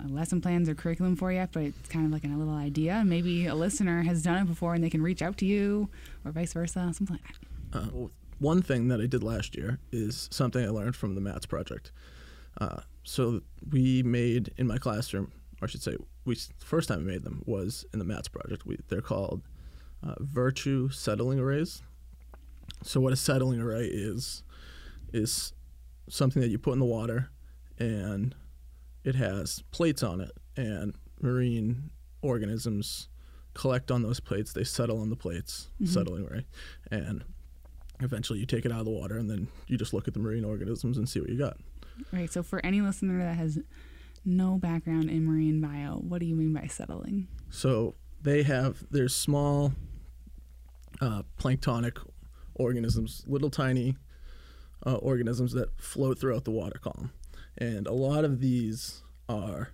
uh, 0.00 0.08
lesson 0.08 0.40
plans 0.40 0.68
or 0.68 0.74
curriculum 0.74 1.16
for 1.16 1.32
yet, 1.32 1.50
but 1.52 1.62
it's 1.62 1.88
kind 1.88 2.04
of 2.06 2.12
like 2.12 2.24
a 2.24 2.28
little 2.28 2.54
idea. 2.54 3.02
Maybe 3.04 3.46
a 3.46 3.54
listener 3.54 4.02
has 4.02 4.22
done 4.22 4.36
it 4.42 4.46
before 4.46 4.74
and 4.74 4.84
they 4.84 4.90
can 4.90 5.02
reach 5.02 5.22
out 5.22 5.36
to 5.38 5.46
you, 5.46 5.88
or 6.24 6.32
vice 6.32 6.52
versa, 6.52 6.92
something 6.94 7.18
like 7.18 7.26
that. 7.72 7.78
uh, 7.78 8.08
one 8.38 8.60
thing 8.60 8.88
that 8.88 9.00
I 9.00 9.06
did 9.06 9.22
last 9.22 9.56
year 9.56 9.78
is 9.92 10.28
something 10.32 10.64
I 10.64 10.68
learned 10.68 10.96
from 10.96 11.14
the 11.14 11.20
MATS 11.20 11.46
project. 11.46 11.92
Uh, 12.60 12.80
so 13.04 13.42
we 13.70 14.02
made 14.02 14.52
in 14.56 14.66
my 14.66 14.78
classroom, 14.78 15.32
or 15.60 15.64
I 15.64 15.66
should 15.66 15.82
say, 15.82 15.96
we 16.24 16.36
first 16.58 16.88
time 16.88 16.98
we 17.04 17.12
made 17.12 17.24
them 17.24 17.42
was 17.46 17.84
in 17.92 17.98
the 17.98 18.04
MATS 18.04 18.28
project. 18.28 18.64
We, 18.66 18.78
they're 18.88 19.00
called 19.00 19.42
uh, 20.02 20.14
virtue 20.20 20.88
settling 20.90 21.38
arrays. 21.38 21.82
So 22.82 23.00
what 23.00 23.12
a 23.12 23.16
settling 23.16 23.60
array 23.60 23.86
is 23.86 24.42
is 25.12 25.52
something 26.08 26.40
that 26.42 26.48
you 26.48 26.58
put 26.58 26.72
in 26.72 26.78
the 26.78 26.84
water, 26.84 27.30
and 27.78 28.34
it 29.04 29.14
has 29.14 29.62
plates 29.70 30.02
on 30.02 30.20
it, 30.20 30.32
and 30.56 30.94
marine 31.20 31.90
organisms 32.22 33.08
collect 33.54 33.90
on 33.90 34.02
those 34.02 34.20
plates. 34.20 34.52
They 34.52 34.64
settle 34.64 35.00
on 35.00 35.10
the 35.10 35.16
plates, 35.16 35.68
Mhm. 35.80 35.88
settling 35.88 36.26
array, 36.26 36.46
and 36.90 37.24
eventually 38.00 38.38
you 38.40 38.46
take 38.46 38.64
it 38.64 38.72
out 38.72 38.80
of 38.80 38.84
the 38.86 38.90
water, 38.90 39.16
and 39.18 39.28
then 39.30 39.48
you 39.68 39.76
just 39.76 39.92
look 39.92 40.08
at 40.08 40.14
the 40.14 40.20
marine 40.20 40.44
organisms 40.44 40.96
and 40.98 41.08
see 41.08 41.20
what 41.20 41.28
you 41.28 41.36
got. 41.38 41.58
Right. 42.12 42.32
So, 42.32 42.42
for 42.42 42.64
any 42.64 42.80
listener 42.80 43.18
that 43.18 43.36
has 43.36 43.58
no 44.24 44.56
background 44.56 45.10
in 45.10 45.24
marine 45.24 45.60
bio, 45.60 45.96
what 45.96 46.20
do 46.20 46.26
you 46.26 46.34
mean 46.34 46.52
by 46.52 46.66
settling? 46.66 47.28
So 47.50 47.94
they 48.22 48.42
have 48.44 48.84
there's 48.90 49.14
small 49.14 49.72
uh, 51.00 51.22
planktonic 51.38 51.98
organisms, 52.54 53.24
little 53.26 53.50
tiny 53.50 53.96
uh, 54.86 54.94
organisms 54.96 55.52
that 55.52 55.80
float 55.80 56.18
throughout 56.18 56.44
the 56.44 56.50
water 56.50 56.78
column, 56.78 57.12
and 57.58 57.86
a 57.86 57.92
lot 57.92 58.24
of 58.24 58.40
these 58.40 59.02
are 59.28 59.70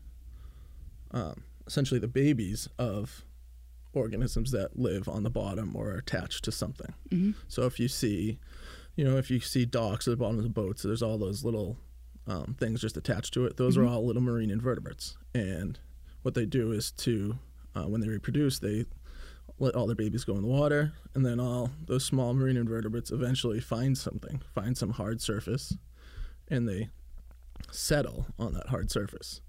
um, 1.11 1.42
essentially 1.66 2.00
the 2.00 2.08
babies 2.08 2.68
of 2.78 3.25
organisms 3.94 4.50
that 4.52 4.78
live 4.78 5.08
on 5.08 5.23
the 5.23 5.30
bottom 5.30 5.75
or 5.75 5.90
are 5.90 5.97
attached 5.97 6.44
to 6.44 6.52
something. 6.52 6.94
Mm-hmm. 7.11 7.32
So 7.49 7.62
if 7.62 7.80
you 7.80 7.88
see, 7.88 8.38
you 8.97 9.04
know, 9.04 9.16
if 9.16 9.30
you 9.30 9.40
see 9.40 9.64
docks 9.64 10.06
at 10.06 10.12
the 10.12 10.16
bottom 10.16 10.37
of 10.37 10.44
the 10.44 10.50
boats, 10.50 10.82
there's 10.82 11.02
all 11.02 11.18
those 11.18 11.44
little 11.44 11.78
um, 12.28 12.54
things 12.58 12.80
just 12.80 12.97
attached 12.97 13.35
to 13.35 13.44
it. 13.47 13.56
Those 13.56 13.76
Mhm. 13.76 13.82
are 13.82 13.87
all 13.87 14.06
little 14.06 14.23
marine 14.23 14.50
invertebrates, 14.50 15.16
and 15.35 15.78
what 16.23 16.35
they 16.35 16.47
do 16.47 16.70
is 16.73 16.90
to 16.92 17.38
uh, 17.75 17.85
when 17.85 18.00
they 18.00 18.08
reproduce, 18.08 18.58
they 18.58 18.85
let 19.61 19.75
all 19.75 19.87
their 19.87 19.94
babies 19.97 20.25
go 20.25 20.35
in 20.35 20.42
the 20.42 20.49
water, 20.49 20.92
and 21.14 21.25
then 21.25 21.38
all 21.40 21.70
those 21.87 22.04
small 22.04 22.32
marine 22.35 22.56
invertebrates 22.56 23.11
eventually 23.11 23.61
find 23.61 23.97
something, 23.97 24.40
find 24.54 24.76
some 24.76 24.90
hard 24.90 25.20
surface, 25.20 25.76
and 26.49 26.68
they 26.68 26.88
settle 27.70 28.26
on 28.38 28.52
that 28.54 28.68
hard 28.68 28.90
surface. 28.90 29.40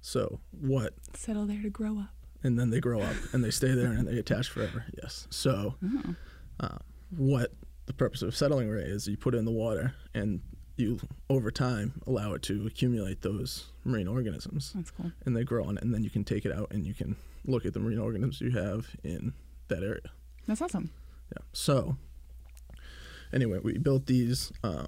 So 0.00 0.40
what? 0.50 0.94
Settle 1.14 1.46
there 1.46 1.62
to 1.62 1.70
grow 1.70 1.98
up. 1.98 2.10
And 2.44 2.58
then 2.58 2.70
they 2.70 2.80
grow 2.80 3.00
up 3.00 3.14
and 3.32 3.42
they 3.44 3.50
stay 3.52 3.72
there 3.72 3.92
and 3.92 4.06
they 4.06 4.18
attach 4.18 4.48
forever. 4.50 4.84
Yes. 5.00 5.26
So 5.30 5.76
Oh. 5.82 6.14
uh, 6.60 6.78
what 7.10 7.52
the 7.86 7.92
purpose 7.92 8.20
of 8.22 8.34
settling 8.36 8.68
array 8.68 8.82
is 8.84 9.06
you 9.06 9.16
put 9.16 9.34
it 9.34 9.38
in 9.38 9.44
the 9.44 9.52
water 9.52 9.94
and 10.12 10.40
you 10.82 10.98
over 11.30 11.50
time 11.50 12.02
allow 12.06 12.34
it 12.34 12.42
to 12.42 12.66
accumulate 12.66 13.22
those 13.22 13.70
marine 13.84 14.08
organisms 14.08 14.72
That's 14.74 14.90
cool. 14.90 15.10
and 15.24 15.36
they 15.36 15.44
grow 15.44 15.64
on 15.64 15.78
it 15.78 15.82
and 15.82 15.94
then 15.94 16.04
you 16.04 16.10
can 16.10 16.24
take 16.24 16.44
it 16.44 16.52
out 16.52 16.70
and 16.72 16.86
you 16.86 16.92
can 16.94 17.16
look 17.46 17.64
at 17.64 17.72
the 17.72 17.80
marine 17.80 17.98
organisms 17.98 18.40
you 18.40 18.50
have 18.50 18.88
in 19.02 19.32
that 19.68 19.82
area 19.82 20.10
That's 20.46 20.60
awesome. 20.60 20.90
yeah 21.30 21.42
so 21.52 21.96
anyway 23.32 23.58
we 23.62 23.78
built 23.78 24.06
these 24.06 24.52
uh, 24.62 24.86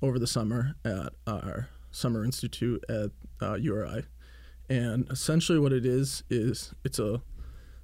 over 0.00 0.18
the 0.18 0.26
summer 0.26 0.74
at 0.84 1.12
our 1.26 1.68
summer 1.90 2.24
institute 2.24 2.82
at 2.88 3.10
uh, 3.42 3.54
uri 3.54 4.04
and 4.68 5.06
essentially 5.10 5.58
what 5.58 5.72
it 5.72 5.84
is 5.86 6.24
is 6.30 6.72
it's 6.84 6.98
a 6.98 7.20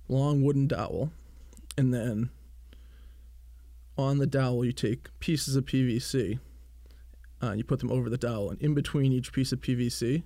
long 0.09 0.43
wooden 0.43 0.67
dowel 0.67 1.12
and 1.79 1.93
then 1.95 2.31
on 3.97 4.19
the 4.19 4.26
dowel 4.26 4.64
you 4.64 4.73
take 4.73 5.09
pieces 5.21 5.55
of 5.57 5.64
pvc 5.67 6.38
uh, 7.42 7.52
you 7.52 7.64
put 7.64 7.78
them 7.80 7.90
over 7.90 8.09
the 8.11 8.18
dowel 8.18 8.50
and 8.50 8.61
in 8.61 8.75
between 8.75 9.12
each 9.12 9.32
piece 9.32 9.52
of 9.52 9.61
pvc 9.61 10.23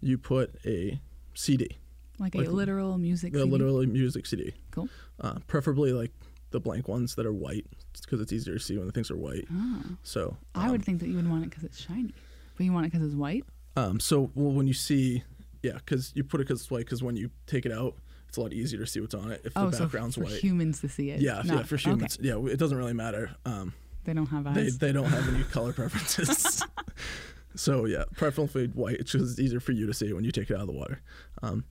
you 0.00 0.18
put 0.18 0.54
a 0.66 1.00
cd 1.34 1.78
Like, 2.18 2.34
Like 2.34 2.46
a 2.48 2.50
literal 2.50 2.98
music. 2.98 3.32
the 3.32 3.40
CD? 3.40 3.50
literally 3.50 3.86
music 3.86 4.26
cd 4.26 4.54
Cool. 4.70 4.88
uh, 5.20 5.38
preferably 5.46 5.92
like 5.92 6.10
the 6.50 6.60
blank 6.60 6.88
ones 6.88 7.14
that 7.14 7.24
are 7.26 7.32
white 7.32 7.66
because 8.02 8.20
it's 8.20 8.32
easier 8.32 8.54
to 8.54 8.60
see 8.60 8.76
when 8.76 8.86
the 8.86 8.92
things 8.92 9.10
are 9.10 9.16
white 9.16 9.46
Oh. 9.52 9.82
so 10.02 10.36
I 10.54 10.66
um, 10.66 10.72
would 10.72 10.84
think 10.84 11.00
that 11.00 11.08
you 11.08 11.16
would 11.16 11.28
want 11.30 11.44
it 11.44 11.50
because 11.50 11.64
it's 11.64 11.80
shiny, 11.80 12.12
but 12.56 12.64
you 12.66 12.72
want 12.72 12.86
it 12.86 12.92
because 12.92 13.06
it's 13.06 13.14
white. 13.16 13.44
Um, 13.76 14.00
so 14.00 14.30
well, 14.34 14.52
when 14.52 14.66
you 14.66 14.74
see, 14.74 15.22
yeah, 15.62 15.72
because 15.74 16.12
you 16.14 16.24
put 16.24 16.40
it 16.40 16.44
because 16.46 16.60
it's 16.60 16.70
white. 16.70 16.84
Because 16.84 17.02
when 17.02 17.16
you 17.16 17.30
take 17.46 17.64
it 17.64 17.72
out, 17.72 17.94
it's 18.28 18.36
a 18.36 18.42
lot 18.42 18.52
easier 18.52 18.80
to 18.80 18.86
see 18.86 19.00
what's 19.00 19.14
on 19.14 19.30
it 19.32 19.40
if 19.44 19.54
the 19.54 19.60
oh, 19.60 19.70
so 19.70 19.88
for 19.88 19.98
white. 20.24 20.32
humans 20.32 20.80
to 20.82 20.88
see 20.90 21.10
it. 21.10 21.20
yeah, 21.22 21.40
yeah, 21.44 21.54
not- 21.54 21.66
for 21.66 21.76
okay. 21.76 21.90
humans. 21.90 22.18
Yeah, 22.20 22.36
it 22.44 22.58
doesn't 22.58 22.76
really 22.76 22.92
matter. 22.92 23.30
Um, 23.46 23.72
They 24.04 24.14
don't 24.14 24.26
have 24.26 24.52
they 24.54 24.62
eyes. 24.62 24.78
they 24.78 24.92
don't 24.92 25.06
have 25.06 25.32
any 25.32 25.44
color 25.52 25.72
preferences. 25.72 26.62
so 27.54 27.84
yeah, 27.84 28.04
preferably 28.16 28.66
white. 28.68 28.96
It's 28.96 29.12
just 29.12 29.38
easier 29.38 29.60
for 29.60 29.72
you 29.72 29.86
to 29.86 29.94
see 29.94 30.12
when 30.12 30.24
you 30.24 30.32
take 30.32 30.50
it 30.50 30.54
out 30.54 30.62
of 30.62 30.66
the 30.66 30.72
water. 30.72 31.00
Um, 31.42 31.64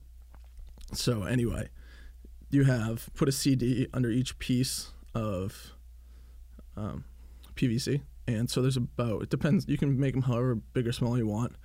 so 0.92 1.24
anyway, 1.24 1.68
you 2.50 2.64
have 2.64 3.10
put 3.14 3.28
a 3.28 3.32
CD 3.32 3.86
under 3.92 4.10
each 4.10 4.38
piece 4.38 4.90
of 5.14 5.72
um, 6.76 7.04
PVC, 7.54 8.02
and 8.26 8.50
so 8.50 8.62
there's 8.62 8.76
about 8.76 9.22
it 9.22 9.30
depends. 9.30 9.66
You 9.68 9.78
can 9.78 9.98
make 9.98 10.14
them 10.14 10.22
however 10.22 10.54
big 10.54 10.86
or 10.86 10.92
small 10.92 11.18
you 11.18 11.26
want. 11.26 11.56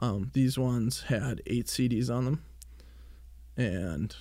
Um, 0.00 0.30
these 0.32 0.58
ones 0.58 1.02
had 1.02 1.42
eight 1.46 1.66
CDs 1.66 2.08
on 2.14 2.24
them, 2.24 2.44
and 3.56 4.14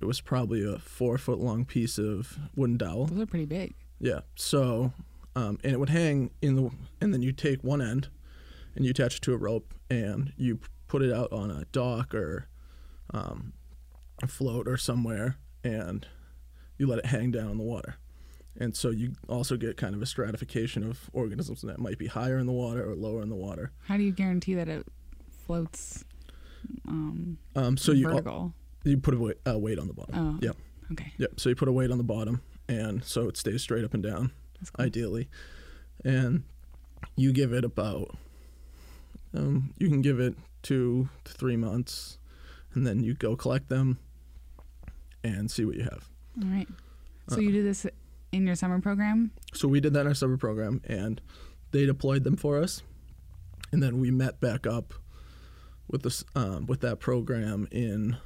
it 0.00 0.04
was 0.04 0.20
probably 0.20 0.64
a 0.64 0.78
four 0.78 1.18
foot 1.18 1.38
long 1.38 1.64
piece 1.64 1.98
of 1.98 2.38
wooden 2.54 2.76
dowel. 2.76 3.06
Those 3.06 3.20
are 3.22 3.26
pretty 3.26 3.46
big. 3.46 3.74
Yeah. 4.00 4.20
So, 4.36 4.92
um, 5.36 5.58
and 5.64 5.72
it 5.72 5.78
would 5.80 5.90
hang 5.90 6.30
in 6.42 6.56
the, 6.56 6.70
and 7.00 7.12
then 7.12 7.22
you 7.22 7.32
take 7.32 7.62
one 7.64 7.80
end, 7.82 8.08
and 8.76 8.84
you 8.84 8.90
attach 8.90 9.16
it 9.16 9.22
to 9.22 9.32
a 9.34 9.36
rope, 9.36 9.74
and 9.90 10.32
you 10.36 10.58
put 10.88 11.02
it 11.02 11.12
out 11.12 11.32
on 11.32 11.50
a 11.50 11.64
dock 11.72 12.14
or, 12.14 12.48
um, 13.12 13.52
a 14.22 14.26
float 14.26 14.66
or 14.68 14.76
somewhere, 14.76 15.36
and 15.62 16.06
you 16.78 16.86
let 16.86 16.98
it 17.00 17.06
hang 17.06 17.30
down 17.30 17.50
in 17.50 17.56
the 17.58 17.64
water. 17.64 17.96
And 18.56 18.76
so 18.76 18.90
you 18.90 19.14
also 19.28 19.56
get 19.56 19.76
kind 19.76 19.94
of 19.96 20.02
a 20.02 20.06
stratification 20.06 20.88
of 20.88 21.10
organisms 21.12 21.62
that 21.62 21.80
might 21.80 21.98
be 21.98 22.06
higher 22.06 22.38
in 22.38 22.46
the 22.46 22.52
water 22.52 22.88
or 22.88 22.94
lower 22.94 23.20
in 23.22 23.28
the 23.28 23.34
water. 23.34 23.72
How 23.88 23.96
do 23.96 24.04
you 24.04 24.12
guarantee 24.12 24.54
that 24.54 24.68
it 24.68 24.86
floats 25.44 26.04
um, 26.88 27.38
Um, 27.56 27.76
so 27.76 27.90
you 27.92 28.08
vertical? 28.08 28.54
you 28.84 28.96
put 28.98 29.14
a 29.14 29.18
weight, 29.18 29.36
uh, 29.48 29.58
weight 29.58 29.78
on 29.78 29.88
the 29.88 29.94
bottom. 29.94 30.14
oh, 30.14 30.38
Yep. 30.44 30.56
Okay, 30.92 31.12
Yep. 31.18 31.40
So 31.40 31.48
you 31.48 31.56
put 31.56 31.66
a 31.68 31.72
weight 31.72 31.90
on 31.90 31.98
the 31.98 32.04
bottom, 32.04 32.42
and 32.68 33.02
so 33.02 33.28
it 33.28 33.36
stays 33.36 33.62
straight 33.62 33.84
up 33.84 33.94
and 33.94 34.02
down. 34.02 34.30
Cool. 34.72 34.84
ideally, 34.86 35.28
and 36.04 36.44
you 37.16 37.32
give 37.32 37.52
it 37.52 37.64
about 37.64 38.16
um, 39.36 39.74
you 39.78 39.88
can 39.88 40.02
give 40.02 40.20
it 40.20 40.34
two 40.62 41.08
to 41.24 41.32
three 41.32 41.56
months, 41.56 42.18
and 42.74 42.86
then 42.86 43.02
you 43.02 43.14
go 43.14 43.36
collect 43.36 43.68
them 43.68 43.98
and 45.22 45.50
see 45.50 45.64
what 45.64 45.76
you 45.76 45.84
have. 45.84 46.08
All 46.42 46.48
right. 46.48 46.68
So 47.28 47.36
Uh, 47.36 47.40
you 47.40 47.52
did 47.52 47.64
this 47.64 47.86
in 48.32 48.46
your 48.46 48.54
summer 48.54 48.80
program? 48.80 49.30
So 49.52 49.68
we 49.68 49.80
did 49.80 49.92
that 49.94 50.02
in 50.02 50.06
our 50.08 50.14
summer 50.14 50.36
program, 50.36 50.80
and 50.84 51.20
they 51.70 51.86
deployed 51.86 52.24
them 52.24 52.36
for 52.36 52.58
us, 52.58 52.82
and 53.72 53.82
then 53.82 53.98
we 53.98 54.10
met 54.10 54.40
back 54.40 54.66
up 54.66 54.94
with 55.88 56.02
this 56.02 56.24
um, 56.34 56.66
with 56.66 56.80
that 56.80 57.00
program 57.00 57.66
in 57.70 58.16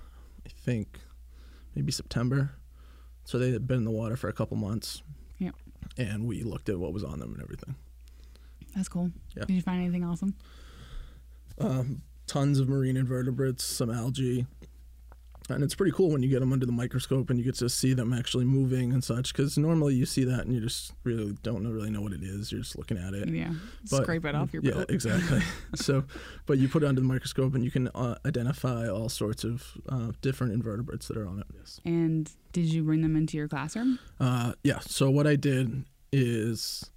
I 0.46 0.50
think 0.50 1.00
maybe 1.74 1.92
September. 1.92 2.52
So 3.24 3.38
they 3.38 3.50
had 3.50 3.66
been 3.66 3.78
in 3.78 3.84
the 3.84 3.90
water 3.90 4.16
for 4.16 4.28
a 4.28 4.32
couple 4.32 4.56
months. 4.56 5.02
And 5.98 6.26
we 6.26 6.42
looked 6.44 6.68
at 6.68 6.78
what 6.78 6.92
was 6.92 7.04
on 7.04 7.18
them 7.18 7.32
and 7.34 7.42
everything. 7.42 7.74
That's 8.74 8.88
cool. 8.88 9.10
Yeah. 9.36 9.44
Did 9.44 9.54
you 9.54 9.62
find 9.62 9.82
anything 9.82 10.04
awesome? 10.04 10.34
Um, 11.58 12.02
tons 12.26 12.60
of 12.60 12.68
marine 12.68 12.96
invertebrates, 12.96 13.64
some 13.64 13.90
algae. 13.90 14.46
And 15.50 15.64
it's 15.64 15.74
pretty 15.74 15.92
cool 15.92 16.10
when 16.10 16.22
you 16.22 16.28
get 16.28 16.40
them 16.40 16.52
under 16.52 16.66
the 16.66 16.72
microscope 16.72 17.30
and 17.30 17.38
you 17.38 17.44
get 17.44 17.54
to 17.56 17.68
see 17.68 17.94
them 17.94 18.12
actually 18.12 18.44
moving 18.44 18.92
and 18.92 19.02
such. 19.02 19.32
Because 19.32 19.56
normally 19.56 19.94
you 19.94 20.04
see 20.04 20.24
that 20.24 20.40
and 20.40 20.52
you 20.54 20.60
just 20.60 20.92
really 21.04 21.36
don't 21.42 21.62
know, 21.62 21.70
really 21.70 21.90
know 21.90 22.02
what 22.02 22.12
it 22.12 22.22
is. 22.22 22.52
You're 22.52 22.60
just 22.60 22.76
looking 22.76 22.98
at 22.98 23.14
it. 23.14 23.28
Yeah. 23.28 23.52
But- 23.90 24.02
Scrape 24.02 24.24
it 24.26 24.34
off 24.34 24.52
your 24.52 24.62
yeah, 24.62 24.72
boat. 24.72 24.90
exactly. 24.90 25.40
so, 25.74 26.04
but 26.46 26.58
you 26.58 26.68
put 26.68 26.82
it 26.82 26.86
under 26.86 27.00
the 27.00 27.06
microscope 27.06 27.54
and 27.54 27.64
you 27.64 27.70
can 27.70 27.88
uh, 27.88 28.16
identify 28.26 28.88
all 28.88 29.08
sorts 29.08 29.44
of 29.44 29.64
uh, 29.88 30.12
different 30.20 30.52
invertebrates 30.52 31.08
that 31.08 31.16
are 31.16 31.26
on 31.26 31.38
it. 31.40 31.46
Yes. 31.56 31.80
And 31.84 32.30
did 32.52 32.66
you 32.66 32.82
bring 32.82 33.02
them 33.02 33.16
into 33.16 33.36
your 33.36 33.48
classroom? 33.48 33.98
Uh, 34.20 34.52
yeah. 34.62 34.80
So 34.80 35.10
what 35.10 35.26
I 35.26 35.36
did 35.36 35.84
is 36.12 36.90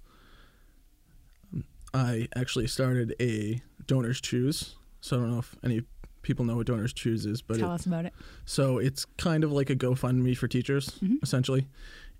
um, 1.54 1.64
I 1.94 2.28
actually 2.36 2.66
started 2.66 3.14
a 3.20 3.62
donors 3.86 4.20
choose. 4.20 4.76
So 5.00 5.16
I 5.16 5.20
don't 5.20 5.32
know 5.32 5.38
if 5.38 5.56
any 5.64 5.82
people 6.22 6.44
know 6.44 6.56
what 6.56 6.66
donors 6.66 6.92
choose 6.92 7.26
is, 7.26 7.42
but 7.42 7.58
Tell 7.58 7.70
it, 7.72 7.74
us 7.74 7.86
about 7.86 8.04
it. 8.06 8.12
so 8.44 8.78
it's 8.78 9.04
kind 9.18 9.44
of 9.44 9.52
like 9.52 9.70
a 9.70 9.76
GoFundMe 9.76 10.36
for 10.36 10.48
teachers, 10.48 10.90
Mhm. 11.02 11.22
essentially, 11.22 11.66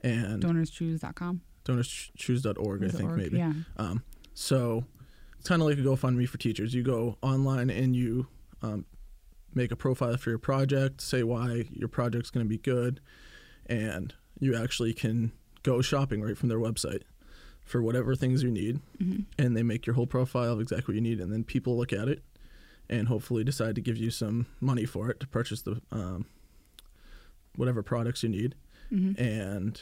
and 0.03 0.43
Donorschoose.com. 0.43 1.41
donorschoose.org, 1.65 2.85
I 2.85 2.89
think 2.89 3.09
org? 3.11 3.19
maybe. 3.19 3.39
Yeah. 3.39 3.53
Um, 3.77 4.03
so 4.35 4.85
it's 5.39 5.49
kind 5.49 5.63
of 5.63 5.69
like 5.69 5.79
a 5.79 5.83
GoFundMe 5.83 6.29
for 6.29 6.39
teachers. 6.39 6.75
You 6.75 6.83
go 6.83 7.19
online 7.23 7.71
and 7.71 7.95
you 7.97 8.27
um, 8.63 8.85
make 9.55 9.71
a 9.73 9.77
profile 9.77 10.17
for 10.17 10.31
your 10.31 10.39
project, 10.39 11.01
say 11.01 11.23
why 11.23 11.67
your 11.73 11.89
project's 11.89 12.31
going 12.31 12.45
to 12.45 12.49
be 12.49 12.59
good, 12.59 13.01
and 13.67 14.15
you 14.41 14.55
actually 14.57 14.93
can 14.95 15.33
go 15.63 15.81
shopping 15.83 16.23
right 16.23 16.37
from 16.37 16.49
their 16.49 16.59
website 16.59 17.03
for 17.65 17.83
whatever 17.83 18.15
things 18.17 18.43
you 18.43 18.51
need. 18.51 18.81
hmm 18.99 19.21
And 19.39 19.57
they 19.57 19.63
make 19.63 19.87
your 19.87 19.95
whole 19.95 20.07
profile 20.07 20.53
of 20.55 20.61
exactly 20.61 20.93
what 20.93 20.97
you 20.97 21.01
need, 21.03 21.21
and 21.21 21.33
then 21.33 21.45
people 21.45 21.77
look 21.77 21.93
at 21.93 22.09
it 22.09 22.23
and 22.93 23.09
hopefully 23.09 23.43
decide 23.45 23.75
to 23.75 23.81
give 23.81 23.97
you 23.97 24.11
some 24.11 24.47
money 24.61 24.85
for 24.85 25.11
it 25.11 25.19
to 25.21 25.27
purchase 25.27 25.63
the 25.63 25.81
um, 25.91 26.27
whatever 27.57 27.83
products 27.83 28.23
you 28.23 28.29
need. 28.29 28.55
hmm 28.91 29.13
And 29.19 29.81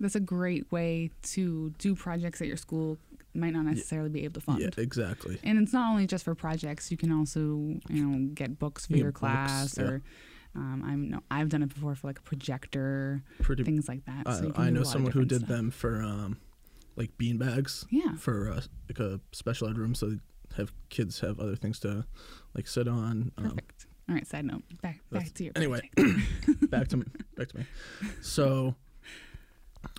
That's 0.00 0.14
a 0.16 0.20
great 0.20 0.70
way 0.70 1.10
to 1.34 1.70
do 1.78 1.94
projects 1.94 2.38
that 2.38 2.46
your 2.46 2.56
school 2.56 2.98
might 3.34 3.52
not 3.52 3.64
necessarily 3.64 4.08
be 4.08 4.24
able 4.24 4.34
to 4.34 4.40
fund. 4.40 4.60
yeah, 4.62 4.70
exactly. 4.78 5.38
And 5.44 5.58
it's 5.58 5.72
not 5.72 5.90
only 5.90 6.06
just 6.06 6.24
for 6.24 6.34
projects. 6.34 6.90
You 6.90 6.96
can 6.96 7.12
also, 7.12 7.40
you 7.40 8.04
know, 8.06 8.28
get 8.34 8.58
books 8.58 8.86
for 8.86 8.94
You 8.94 9.02
your 9.04 9.12
books, 9.12 9.20
class, 9.20 9.78
yeah. 9.78 9.84
or 9.84 10.02
um, 10.54 10.82
I'm 10.86 11.10
no, 11.10 11.20
I've 11.30 11.50
done 11.50 11.62
it 11.62 11.68
before 11.74 11.94
for 11.94 12.06
like 12.06 12.18
a 12.18 12.22
projector, 12.22 13.22
Pretty 13.42 13.62
things 13.62 13.88
like 13.88 14.04
that. 14.06 14.26
So 14.36 14.50
can 14.52 14.62
I 14.64 14.70
know 14.70 14.84
someone 14.84 15.12
who 15.12 15.24
did 15.26 15.40
stuff. 15.40 15.48
them 15.50 15.70
for 15.70 16.02
um, 16.02 16.38
like 16.96 17.10
bean 17.18 17.36
bags 17.36 17.84
Yeah. 17.90 18.14
for 18.16 18.50
uh, 18.50 18.62
like 18.88 18.98
a 18.98 19.20
special 19.32 19.68
ed 19.68 19.76
room, 19.76 19.94
so 19.94 20.16
have 20.56 20.72
kids 20.88 21.20
have 21.20 21.38
other 21.40 21.56
things 21.56 21.78
to 21.80 22.04
like 22.54 22.66
sit 22.66 22.88
on. 22.88 23.32
Um, 23.36 23.44
Perfect. 23.44 23.86
All 24.08 24.14
right. 24.14 24.26
Side 24.26 24.44
note. 24.44 24.62
Back 24.82 25.00
back 25.10 25.32
to 25.34 25.44
your 25.44 25.52
anyway. 25.56 25.90
back 26.70 26.88
to 26.88 26.98
me. 26.98 27.04
back 27.36 27.48
to 27.48 27.58
me. 27.58 27.66
So 28.22 28.74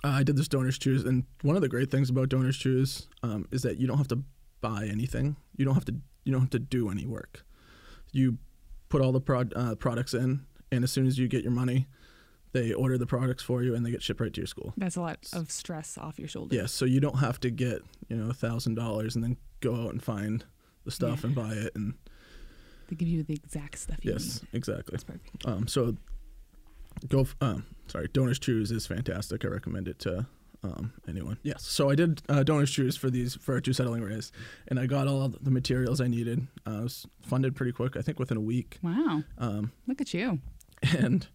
uh, 0.04 0.08
I 0.08 0.22
did 0.22 0.36
this 0.36 0.48
donors 0.48 0.78
choose, 0.78 1.04
and 1.04 1.24
one 1.42 1.56
of 1.56 1.62
the 1.62 1.68
great 1.68 1.90
things 1.90 2.10
about 2.10 2.28
donors 2.28 2.56
choose 2.56 3.08
um, 3.22 3.46
is 3.50 3.62
that 3.62 3.78
you 3.78 3.86
don't 3.86 3.98
have 3.98 4.08
to 4.08 4.22
buy 4.60 4.88
anything. 4.90 5.36
You 5.56 5.64
don't 5.64 5.74
have 5.74 5.84
to 5.86 5.94
you 6.24 6.32
don't 6.32 6.40
have 6.40 6.50
to 6.50 6.58
do 6.58 6.90
any 6.90 7.06
work. 7.06 7.44
You 8.12 8.38
put 8.88 9.00
all 9.00 9.12
the 9.12 9.20
prod, 9.20 9.52
uh, 9.54 9.74
products 9.74 10.14
in, 10.14 10.46
and 10.72 10.84
as 10.84 10.90
soon 10.90 11.06
as 11.06 11.18
you 11.18 11.28
get 11.28 11.42
your 11.42 11.52
money, 11.52 11.86
they 12.52 12.72
order 12.72 12.96
the 12.98 13.06
products 13.06 13.42
for 13.42 13.62
you, 13.62 13.74
and 13.74 13.84
they 13.84 13.90
get 13.90 14.02
shipped 14.02 14.20
right 14.20 14.32
to 14.32 14.40
your 14.40 14.46
school. 14.46 14.72
That's 14.76 14.96
a 14.96 15.00
lot 15.00 15.18
of 15.32 15.50
stress 15.50 15.98
off 15.98 16.18
your 16.18 16.28
shoulders. 16.28 16.56
Yeah, 16.56 16.66
so 16.66 16.84
you 16.84 17.00
don't 17.00 17.18
have 17.18 17.38
to 17.40 17.50
get 17.50 17.82
you 18.08 18.16
know 18.16 18.30
a 18.30 18.34
thousand 18.34 18.74
dollars 18.76 19.14
and 19.14 19.22
then 19.24 19.36
go 19.60 19.74
out 19.74 19.90
and 19.92 20.02
find 20.02 20.44
the 20.84 20.90
stuff 20.90 21.20
Yeah. 21.20 21.26
and 21.26 21.34
buy 21.34 21.52
it. 21.52 21.72
And 21.74 21.94
They 22.88 22.96
give 22.96 23.08
you 23.08 23.22
the 23.22 23.34
exact 23.34 23.78
stuff 23.78 23.98
you 24.04 24.12
yes, 24.12 24.42
need. 24.42 24.48
exactly. 24.56 24.92
That's 24.92 25.04
perfect. 25.04 25.46
Um, 25.46 25.66
so 25.68 25.96
go. 27.08 27.20
f- 27.20 27.36
Um, 27.40 27.64
sorry, 27.86 28.08
Donors 28.12 28.38
Choose 28.38 28.70
is 28.72 28.86
fantastic. 28.86 29.44
I 29.44 29.48
recommend 29.48 29.88
it 29.88 29.98
to 30.00 30.26
um, 30.62 30.92
anyone. 31.06 31.38
Yes. 31.42 31.64
So 31.64 31.90
I 31.90 31.94
did 31.94 32.22
uh, 32.28 32.42
Donors 32.42 32.70
Choose 32.70 32.96
for 32.96 33.10
these 33.10 33.34
for 33.36 33.54
our 33.54 33.60
two 33.60 33.72
settling 33.72 34.02
arrays, 34.02 34.32
and 34.68 34.78
I 34.80 34.86
got 34.86 35.06
all 35.06 35.28
the 35.28 35.50
materials 35.50 36.00
I 36.00 36.08
needed. 36.08 36.46
Uh, 36.66 36.78
I 36.78 36.80
was 36.82 37.06
funded 37.22 37.54
pretty 37.54 37.72
quick. 37.72 37.96
I 37.96 38.00
think 38.02 38.18
within 38.18 38.36
a 38.36 38.40
week. 38.40 38.78
Wow. 38.82 39.22
Um, 39.38 39.72
Look 39.86 40.00
at 40.00 40.14
you. 40.14 40.40
and 40.96 41.26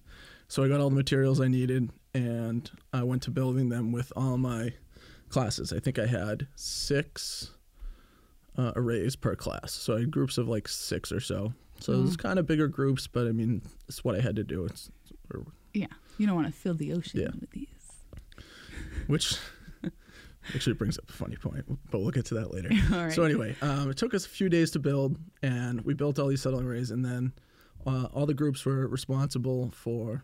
so 0.47 0.63
I 0.63 0.67
got 0.67 0.79
all 0.79 0.89
the 0.89 0.95
materials 0.95 1.39
I 1.41 1.47
needed, 1.47 1.89
and 2.13 2.69
I 2.91 3.03
went 3.03 3.23
to 3.23 3.31
building 3.31 3.69
them 3.69 3.91
with 3.91 4.11
all 4.15 4.37
my 4.37 4.73
classes. 5.29 5.73
I 5.73 5.79
think 5.79 5.97
I 5.99 6.05
had 6.05 6.47
six 6.55 7.51
uh, 8.57 8.71
arrays 8.75 9.15
per 9.15 9.35
class, 9.35 9.71
so 9.73 9.95
I 9.95 10.01
had 10.01 10.11
groups 10.11 10.37
of 10.37 10.47
like 10.47 10.67
six 10.67 11.11
or 11.11 11.19
so. 11.19 11.53
So 11.79 11.93
it 11.93 12.01
was 12.01 12.15
Mhm. 12.15 12.19
kind 12.19 12.39
of 12.39 12.45
bigger 12.45 12.67
groups, 12.67 13.07
but 13.07 13.27
I 13.27 13.31
mean, 13.31 13.61
it's 13.87 14.03
what 14.03 14.15
I 14.15 14.21
had 14.21 14.35
to 14.37 14.43
do. 14.43 14.65
It's 14.65 14.91
Yeah. 15.73 15.87
You 16.19 16.27
don't 16.27 16.35
want 16.35 16.47
to 16.47 16.53
fill 16.53 16.75
the 16.75 16.93
ocean 16.93 17.21
Yeah. 17.21 17.31
with 17.39 17.49
these. 17.49 17.67
which 19.07 19.37
actually 20.53 20.73
brings 20.73 20.97
up 20.99 21.09
a 21.09 21.13
funny 21.13 21.35
point, 21.35 21.65
but 21.89 21.99
we'll 21.99 22.11
get 22.11 22.25
to 22.25 22.35
that 22.35 22.53
later. 22.53 22.69
Right. 22.91 23.11
So 23.11 23.23
anyway, 23.23 23.55
um, 23.61 23.89
it 23.89 23.97
took 23.97 24.13
us 24.13 24.25
a 24.25 24.29
few 24.29 24.49
days 24.49 24.69
to 24.71 24.79
build, 24.79 25.17
and 25.41 25.81
we 25.81 25.93
built 25.95 26.19
all 26.19 26.27
these 26.27 26.41
settling 26.41 26.65
arrays, 26.67 26.91
and 26.91 27.03
then 27.03 27.33
uh, 27.87 28.05
all 28.13 28.25
the 28.27 28.33
groups 28.33 28.63
were 28.65 28.87
responsible 28.87 29.71
for 29.71 30.23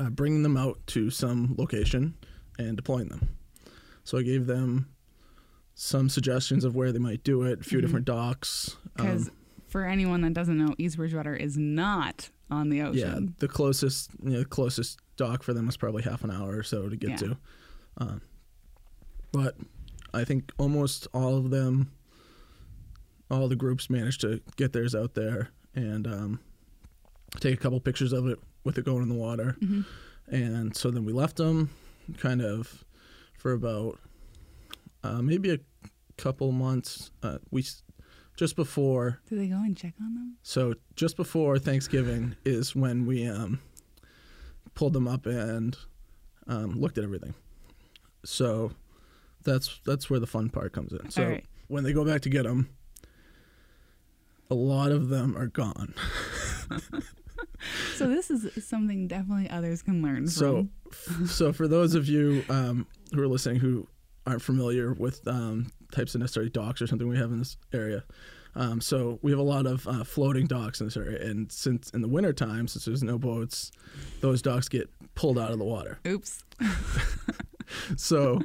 uh, 0.00 0.10
bringing 0.10 0.42
them 0.42 0.56
out 0.56 0.78
to 0.88 1.10
some 1.10 1.54
location 1.58 2.14
and 2.58 2.76
deploying 2.76 3.08
them. 3.08 3.28
So 4.04 4.18
I 4.18 4.22
gave 4.22 4.46
them 4.46 4.88
some 5.74 6.08
suggestions 6.08 6.64
of 6.64 6.74
where 6.74 6.90
they 6.92 6.98
might 6.98 7.22
do 7.24 7.42
it, 7.42 7.60
a 7.60 7.64
few 7.64 7.78
Mhm. 7.78 7.82
different 7.82 8.06
docks. 8.06 8.76
Because 8.96 9.28
Um, 9.28 9.34
for 9.68 9.84
anyone 9.84 10.20
that 10.22 10.32
doesn't 10.34 10.56
know, 10.58 10.74
East 10.78 10.96
Bridgewater 10.96 11.34
is 11.36 11.56
not 11.56 12.30
on 12.50 12.68
the 12.70 12.82
ocean. 12.82 12.98
yeah, 13.26 13.32
the 13.38 13.48
closest, 13.48 14.10
you 14.22 14.30
know, 14.30 14.38
the 14.40 14.44
closest 14.44 14.98
dock 15.16 15.42
for 15.42 15.52
them 15.54 15.66
was 15.66 15.76
probably 15.76 16.02
half 16.02 16.24
an 16.24 16.30
hour 16.30 16.56
or 16.56 16.62
so 16.62 16.88
to 16.88 16.96
get 16.96 17.10
Yeah. 17.10 17.16
to. 17.16 17.36
Um, 17.98 18.20
but 19.32 19.56
I 20.12 20.24
think 20.24 20.50
almost 20.58 21.06
all 21.14 21.36
of 21.36 21.50
them, 21.50 21.90
all 23.30 23.48
the 23.48 23.56
groups 23.56 23.88
managed 23.88 24.20
to 24.22 24.40
get 24.56 24.72
theirs 24.72 24.94
out 24.94 25.14
there 25.14 25.50
and 25.74 26.06
um, 26.06 26.40
take 27.38 27.54
a 27.54 27.58
couple 27.58 27.78
pictures 27.80 28.12
of 28.12 28.26
it 28.26 28.40
with 28.64 28.78
it 28.78 28.84
going 28.84 29.02
in 29.02 29.08
the 29.08 29.14
water. 29.14 29.56
hmm 29.60 29.82
And 30.28 30.76
so 30.76 30.90
then 30.90 31.04
we 31.04 31.12
left 31.12 31.36
them 31.36 31.70
kind 32.18 32.40
of 32.42 32.84
for 33.38 33.52
about 33.52 33.98
uh, 35.02 35.22
maybe 35.22 35.50
a 35.50 35.58
couple 36.16 36.52
months. 36.52 37.10
Uh, 37.22 37.38
we 37.50 37.64
just 38.36 38.56
before 38.56 39.20
Did 39.28 39.38
they 39.38 39.48
go 39.48 39.56
and 39.56 39.76
check 39.76 39.94
on 40.00 40.14
them? 40.14 40.36
so 40.42 40.74
just 40.96 41.16
before 41.16 41.58
Thanksgiving 41.58 42.36
is 42.44 42.74
when 42.74 43.06
we 43.06 43.26
um, 43.26 43.60
pulled 44.74 44.92
them 44.92 45.06
up 45.08 45.26
and 45.26 45.76
um, 46.46 46.78
looked 46.80 46.96
at 46.98 47.04
everything. 47.04 47.34
So 48.24 48.72
that's 49.44 49.80
that's 49.86 50.10
where 50.10 50.20
the 50.20 50.26
fun 50.26 50.50
part 50.50 50.72
comes 50.72 50.92
in. 50.92 51.10
So 51.10 51.24
right. 51.26 51.44
when 51.68 51.84
they 51.84 51.92
go 51.92 52.04
back 52.04 52.20
to 52.22 52.28
get 52.28 52.44
them, 52.44 52.68
a 54.50 54.54
lot 54.54 54.90
of 54.90 55.08
them 55.08 55.36
are 55.36 55.46
gone. 55.46 55.94
So 57.96 58.08
this 58.08 58.30
is 58.30 58.64
something 58.64 59.06
definitely 59.08 59.48
others 59.50 59.82
can 59.82 60.02
learn 60.02 60.26
So 60.28 60.68
from. 60.90 61.26
so 61.26 61.52
for 61.52 61.68
those 61.68 61.94
of 61.94 62.08
you 62.08 62.42
um, 62.48 62.86
who 63.14 63.20
are 63.22 63.28
listening 63.28 63.56
who 63.60 63.86
aren't 64.26 64.42
familiar 64.42 64.92
with 64.94 65.26
um, 65.28 65.70
types 65.92 66.14
of 66.14 66.20
necessary 66.20 66.48
docks 66.48 66.80
or 66.80 66.86
something 66.86 67.08
we 67.08 67.16
have 67.18 67.30
in 67.32 67.38
this 67.38 67.56
area. 67.72 68.04
Um, 68.56 68.80
so 68.80 69.18
we 69.22 69.30
have 69.30 69.38
a 69.38 69.44
lot 69.44 69.66
of 69.66 69.86
uh, 69.86 70.02
floating 70.04 70.46
docks 70.46 70.80
in 70.80 70.86
this 70.88 70.96
area, 70.96 71.24
and 71.24 71.50
since 71.52 71.88
in 71.90 72.02
the 72.02 72.08
wintertime, 72.08 72.66
since 72.66 72.84
there's 72.84 73.02
no 73.02 73.16
boats, 73.16 73.70
those 74.20 74.42
docks 74.42 74.68
get 74.68 74.90
pulled 75.14 75.38
out 75.38 75.52
of 75.52 75.58
the 75.58 75.64
water. 75.64 76.00
Oops. 76.06 76.44
So 77.96 78.40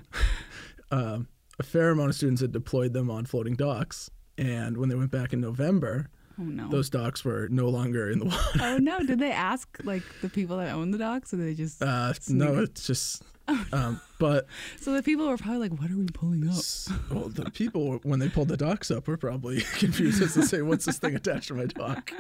um, 0.91 1.27
a 1.59 1.63
fair 1.63 1.89
amount 1.89 2.09
of 2.09 2.15
students 2.15 2.41
had 2.41 2.51
deployed 2.51 2.93
them 2.93 3.09
on 3.09 3.25
floating 3.25 3.55
docks, 3.55 4.09
and 4.37 4.77
when 4.77 4.89
they 4.89 4.95
went 4.95 5.09
back 5.11 5.33
in 5.33 5.41
November, 5.41 6.09
Oh 6.39 6.43
no. 6.43 6.69
those 6.69 6.89
docks 6.89 7.23
were 7.23 7.47
no 7.49 7.69
longer 7.69 8.09
in 8.09 8.19
the 8.19 8.25
water. 8.25 8.59
oh 8.61 8.77
no. 8.77 8.99
Did 8.99 9.19
they 9.19 9.31
ask 9.31 9.67
like 9.83 10.03
the 10.21 10.29
people 10.29 10.57
that 10.57 10.73
own 10.73 10.91
the 10.91 10.97
docks, 10.97 11.33
or 11.33 11.37
they 11.37 11.53
just? 11.53 11.81
Uh, 11.81 12.13
no, 12.29 12.59
it's 12.59 12.85
just. 12.87 13.23
Um, 13.71 14.01
but 14.17 14.47
so 14.81 14.91
the 14.93 15.03
people 15.03 15.27
were 15.27 15.37
probably 15.37 15.69
like, 15.69 15.79
"What 15.79 15.91
are 15.91 15.95
we 15.95 16.07
pulling 16.07 16.49
up?" 16.49 16.63
well, 17.11 17.29
the 17.29 17.51
people 17.51 17.99
when 18.01 18.17
they 18.17 18.27
pulled 18.27 18.47
the 18.47 18.57
docks 18.57 18.89
up 18.89 19.07
were 19.07 19.17
probably 19.17 19.61
confused 19.77 20.19
as 20.23 20.33
to 20.33 20.41
say, 20.41 20.63
"What's 20.63 20.85
this 20.85 20.97
thing 20.97 21.15
attached 21.15 21.49
to 21.49 21.53
my 21.53 21.65
dock?" 21.67 22.11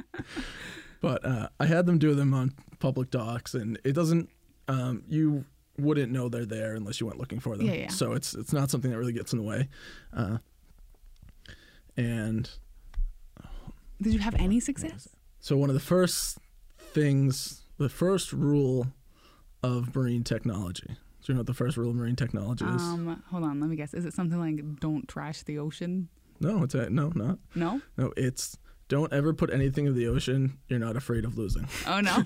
But 1.01 1.25
uh, 1.25 1.49
I 1.59 1.65
had 1.65 1.87
them 1.87 1.97
do 1.97 2.13
them 2.13 2.35
on 2.35 2.53
public 2.77 3.09
docks, 3.09 3.55
and 3.55 3.79
it 3.83 3.93
doesn't. 3.93 4.29
Um, 4.67 5.01
you 5.09 5.45
wouldn't 5.79 6.11
know 6.11 6.29
they're 6.29 6.45
there 6.45 6.75
unless 6.75 6.99
you 7.01 7.07
went 7.07 7.17
looking 7.17 7.39
for 7.39 7.57
them. 7.57 7.65
Yeah, 7.65 7.73
yeah. 7.73 7.87
So 7.89 8.11
it's 8.13 8.35
it's 8.35 8.53
not 8.53 8.69
something 8.69 8.91
that 8.91 8.97
really 8.99 9.13
gets 9.13 9.33
in 9.33 9.39
the 9.39 9.45
way. 9.45 9.67
Uh, 10.15 10.37
and 11.97 12.49
Did 14.01 14.13
you 14.13 14.19
have 14.19 14.35
any 14.35 14.59
success? 14.59 15.07
So 15.39 15.57
one 15.57 15.69
of 15.69 15.73
the 15.73 15.79
first 15.79 16.37
things, 16.77 17.63
the 17.77 17.89
first 17.89 18.33
rule 18.33 18.87
of 19.63 19.95
marine 19.95 20.23
technology. 20.23 20.87
Do 20.87 21.31
you 21.31 21.33
know 21.35 21.39
what 21.39 21.47
the 21.47 21.53
first 21.53 21.75
rule 21.77 21.89
of 21.89 21.95
marine 21.95 22.15
technology 22.15 22.65
is? 22.65 22.81
Um, 22.81 23.23
hold 23.31 23.43
on. 23.43 23.59
Let 23.59 23.69
me 23.69 23.75
guess. 23.75 23.93
Is 23.93 24.05
it 24.05 24.13
something 24.13 24.39
like 24.39 24.79
"Don't 24.79 25.07
trash 25.07 25.43
the 25.43 25.57
ocean"? 25.59 26.09
no, 26.39 26.63
it's 26.63 26.75
a, 26.75 26.89
no, 26.89 27.11
not. 27.15 27.39
No. 27.55 27.81
No, 27.97 28.11
it's 28.17 28.57
don't 28.87 29.11
ever 29.11 29.33
put 29.33 29.51
anything 29.51 29.87
in 29.87 29.95
the 29.95 30.07
ocean 30.07 30.59
you're 30.67 30.79
not 30.79 30.95
afraid 30.95 31.25
of 31.25 31.37
losing. 31.37 31.67
Oh 31.87 32.01
no. 32.01 32.23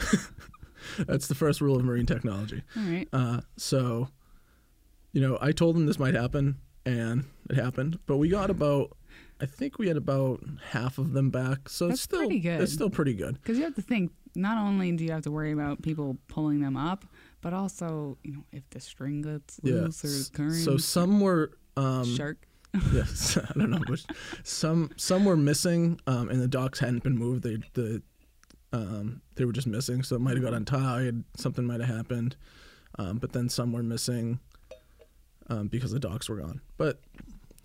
That's 1.08 1.28
the 1.28 1.36
first 1.36 1.62
rule 1.62 1.76
of 1.78 1.84
marine 1.86 2.06
technology. 2.06 2.64
All 2.76 2.84
right. 2.84 3.08
Uh, 3.14 3.42
so, 3.58 4.10
you 5.14 5.22
know, 5.22 5.38
I 5.42 5.52
told 5.52 5.76
them 5.76 5.86
this 5.86 6.00
might 6.00 6.14
happen, 6.16 6.58
and 6.86 7.26
it 7.50 7.56
happened. 7.58 8.00
But 8.06 8.18
we 8.18 8.30
got 8.30 8.50
about, 8.50 8.96
I 9.42 9.46
think 9.46 9.80
we 9.80 9.88
had 9.88 9.98
about 9.98 10.42
half 10.72 10.98
of 10.98 11.14
them 11.14 11.30
back. 11.30 11.70
So 11.70 11.88
That's 11.88 11.96
it's 12.00 12.04
still 12.04 12.20
pretty 12.20 12.40
good. 12.40 12.62
It's 12.62 12.74
still 12.74 12.90
pretty 12.90 13.14
good. 13.14 13.36
Because 13.36 13.58
you 13.58 13.64
have 13.64 13.76
to 13.76 13.82
think. 13.82 14.12
Not 14.36 14.58
only 14.60 14.92
do 14.92 15.04
you 15.04 15.12
have 15.12 15.24
to 15.24 15.32
worry 15.32 15.52
about 15.52 15.82
people 15.82 16.18
pulling 16.28 16.60
them 16.62 16.78
up, 16.78 17.04
but 17.42 17.52
also, 17.54 18.18
you 18.24 18.34
know, 18.34 18.44
if 18.52 18.70
the 18.70 18.80
string 18.80 19.24
gets 19.24 19.60
Yeah. 19.64 19.74
loose 19.86 20.06
or 20.06 20.32
current, 20.36 20.54
So 20.54 20.78
some 20.78 21.20
were 21.20 21.52
um, 21.76 22.06
shark. 22.16 22.46
yes, 22.94 23.38
I 23.50 23.52
don't 23.58 23.72
know, 23.72 23.80
but 23.88 24.06
some 24.44 24.92
some 24.98 25.26
were 25.26 25.36
missing, 25.36 26.00
um, 26.06 26.30
and 26.30 26.40
the 26.40 26.48
docks 26.48 26.78
hadn't 26.80 27.02
been 27.04 27.18
moved. 27.18 27.42
They 27.44 27.58
the 27.74 28.04
um, 28.72 29.22
they 29.34 29.46
were 29.46 29.52
just 29.54 29.66
missing, 29.66 30.04
so 30.04 30.16
it 30.16 30.20
might 30.20 30.36
have 30.36 30.44
got 30.44 30.54
untied. 30.54 31.24
Something 31.36 31.66
might 31.66 31.80
have 31.82 31.90
happened, 31.90 32.36
um, 33.00 33.18
but 33.18 33.32
then 33.34 33.50
some 33.50 33.74
were 33.74 33.82
missing 33.82 34.40
um, 35.48 35.68
because 35.68 35.92
the 35.92 36.00
docks 36.00 36.30
were 36.30 36.36
gone. 36.36 36.62
But 36.78 37.00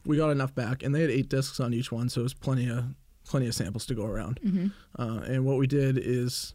we 0.05 0.17
got 0.17 0.31
enough 0.31 0.55
back, 0.55 0.83
and 0.83 0.95
they 0.95 1.01
had 1.01 1.11
eight 1.11 1.29
discs 1.29 1.61
on 1.61 1.73
each 1.73 1.91
one, 1.91 2.09
so 2.09 2.21
it 2.21 2.25
was 2.25 2.35
plenty 2.35 2.69
of 2.69 2.85
plenty 3.25 3.47
of 3.47 3.55
samples 3.55 3.87
to 3.87 3.95
go 3.95 4.05
around. 4.05 4.39
Mm-hmm. 4.45 4.67
Uh, 4.99 5.21
and 5.21 5.45
what 5.45 5.57
we 5.57 5.67
did 5.67 5.99
is 5.99 6.55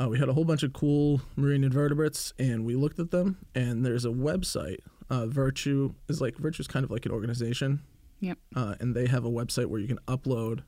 uh, 0.00 0.08
we 0.08 0.18
had 0.18 0.28
a 0.28 0.32
whole 0.32 0.44
bunch 0.44 0.62
of 0.62 0.72
cool 0.72 1.20
marine 1.36 1.62
invertebrates, 1.62 2.32
and 2.38 2.64
we 2.64 2.74
looked 2.74 2.98
at 2.98 3.10
them. 3.10 3.36
And 3.54 3.84
there's 3.84 4.04
a 4.04 4.10
website. 4.10 4.78
Uh, 5.10 5.26
Virtue 5.26 5.94
is 6.08 6.20
like 6.20 6.36
Virtue 6.38 6.62
is 6.62 6.66
kind 6.66 6.84
of 6.84 6.90
like 6.90 7.04
an 7.04 7.12
organization. 7.12 7.82
Yep. 8.20 8.38
Uh, 8.56 8.74
and 8.80 8.96
they 8.96 9.06
have 9.06 9.24
a 9.24 9.30
website 9.30 9.66
where 9.66 9.80
you 9.80 9.86
can 9.86 9.98
upload 10.08 10.62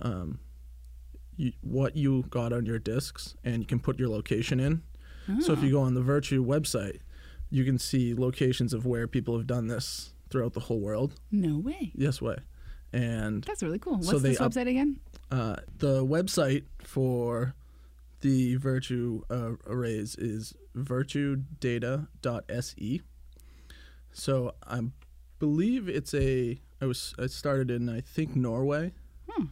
um, 0.00 0.40
you, 1.36 1.52
what 1.62 1.96
you 1.96 2.24
got 2.28 2.52
on 2.52 2.66
your 2.66 2.78
discs, 2.78 3.36
and 3.44 3.60
you 3.60 3.66
can 3.66 3.78
put 3.78 3.98
your 3.98 4.08
location 4.08 4.60
in. 4.60 4.82
So 5.40 5.52
if 5.52 5.62
you 5.62 5.70
go 5.72 5.82
on 5.82 5.92
the 5.92 6.00
Virtue 6.00 6.42
website, 6.42 7.00
you 7.50 7.62
can 7.62 7.78
see 7.78 8.14
locations 8.14 8.72
of 8.72 8.86
where 8.86 9.06
people 9.06 9.36
have 9.36 9.46
done 9.46 9.66
this 9.68 10.14
throughout 10.30 10.52
the 10.54 10.60
whole 10.60 10.80
world. 10.80 11.14
no 11.30 11.58
way. 11.58 11.92
Yes, 11.94 12.20
way. 12.22 12.36
And 12.92 13.44
That's 13.44 13.62
really 13.62 13.78
cool. 13.78 14.02
So 14.02 14.12
What's 14.12 14.22
they 14.22 14.28
this 14.30 14.40
up- 14.40 14.52
website 14.52 14.68
again? 14.68 14.98
uh, 15.30 15.56
the 15.78 16.04
website 16.04 16.64
for 16.82 17.54
the 18.20 18.56
Virtue 18.56 19.22
uh, 19.30 19.52
arrays 19.66 20.16
is 20.16 20.54
virtuedata.se. 21.68 23.02
So 24.12 24.54
I 24.66 24.80
believe 25.38 25.88
it's 25.88 26.14
a. 26.14 26.58
I 26.80 26.86
was 26.86 27.14
I 27.18 27.26
started 27.26 27.70
in 27.70 27.88
I 27.88 28.00
think 28.00 28.34
Norway. 28.36 28.92
Hmm. 29.28 29.44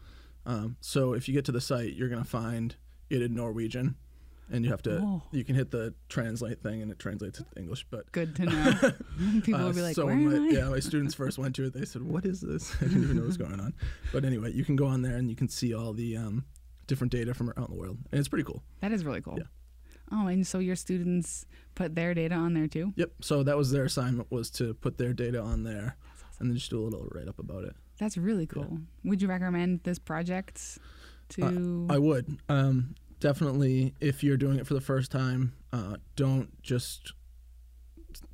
Um, 0.44 0.76
so 0.80 1.12
if 1.12 1.28
you 1.28 1.34
get 1.34 1.44
to 1.46 1.52
the 1.52 1.60
site, 1.60 1.94
you're 1.94 2.08
gonna 2.08 2.24
find 2.24 2.76
it 3.10 3.20
in 3.22 3.34
Norwegian, 3.34 3.96
and 4.50 4.64
you 4.64 4.70
have 4.70 4.82
to. 4.82 4.98
Oh. 4.98 5.22
You 5.32 5.44
can 5.44 5.54
hit 5.54 5.70
the 5.70 5.94
translate 6.08 6.62
thing, 6.62 6.82
and 6.82 6.90
it 6.90 6.98
translates 6.98 7.38
to 7.38 7.46
English. 7.56 7.86
But 7.90 8.10
Good 8.12 8.36
to 8.36 8.44
know. 8.44 8.72
People 9.42 9.60
uh, 9.60 9.64
will 9.66 9.72
be 9.72 9.82
like, 9.82 9.94
so 9.94 10.06
"Where 10.06 10.16
when 10.16 10.32
am 10.32 10.42
my, 10.44 10.48
I?" 10.48 10.52
yeah, 10.52 10.68
my 10.68 10.80
students 10.80 11.14
first 11.14 11.38
went 11.38 11.54
to 11.56 11.64
it. 11.64 11.74
They 11.74 11.84
said, 11.84 12.02
"What 12.02 12.24
is 12.24 12.40
this?" 12.40 12.74
I 12.80 12.84
didn't 12.84 13.04
even 13.04 13.16
know 13.16 13.22
what 13.22 13.28
was 13.28 13.36
going 13.36 13.60
on. 13.60 13.74
But 14.12 14.24
anyway, 14.24 14.52
you 14.52 14.64
can 14.64 14.76
go 14.76 14.86
on 14.86 15.02
there 15.02 15.16
and 15.16 15.28
you 15.28 15.36
can 15.36 15.48
see 15.48 15.74
all 15.74 15.92
the 15.92 16.16
um, 16.16 16.44
different 16.86 17.12
data 17.12 17.34
from 17.34 17.50
around 17.50 17.70
the 17.70 17.76
world, 17.76 17.98
and 18.10 18.18
it's 18.18 18.28
pretty 18.28 18.44
cool. 18.44 18.62
That 18.80 18.92
is 18.92 19.04
really 19.04 19.20
cool. 19.20 19.36
Yeah. 19.38 19.44
Oh, 20.12 20.28
and 20.28 20.46
so 20.46 20.60
your 20.60 20.76
students 20.76 21.46
put 21.74 21.96
their 21.96 22.14
data 22.14 22.36
on 22.36 22.54
there 22.54 22.68
too? 22.68 22.92
Yep. 22.94 23.10
So 23.22 23.42
that 23.42 23.56
was 23.56 23.72
their 23.72 23.84
assignment 23.84 24.30
was 24.30 24.50
to 24.52 24.74
put 24.74 24.98
their 24.98 25.12
data 25.12 25.40
on 25.40 25.64
there, 25.64 25.96
and 26.38 26.48
then 26.48 26.56
just 26.56 26.70
do 26.70 26.80
a 26.80 26.84
little 26.84 27.08
write 27.12 27.28
up 27.28 27.38
about 27.40 27.64
it. 27.64 27.74
That's 27.98 28.16
really 28.16 28.46
cool. 28.46 28.78
Would 29.04 29.22
you 29.22 29.28
recommend 29.28 29.80
this 29.82 29.98
project 29.98 30.78
to? 31.30 31.86
I 31.90 31.98
would 31.98 32.38
um, 32.48 32.94
definitely 33.20 33.94
if 34.00 34.22
you're 34.22 34.36
doing 34.36 34.58
it 34.58 34.66
for 34.66 34.74
the 34.74 34.80
first 34.80 35.10
time, 35.10 35.54
uh, 35.72 35.96
don't 36.14 36.62
just 36.62 37.12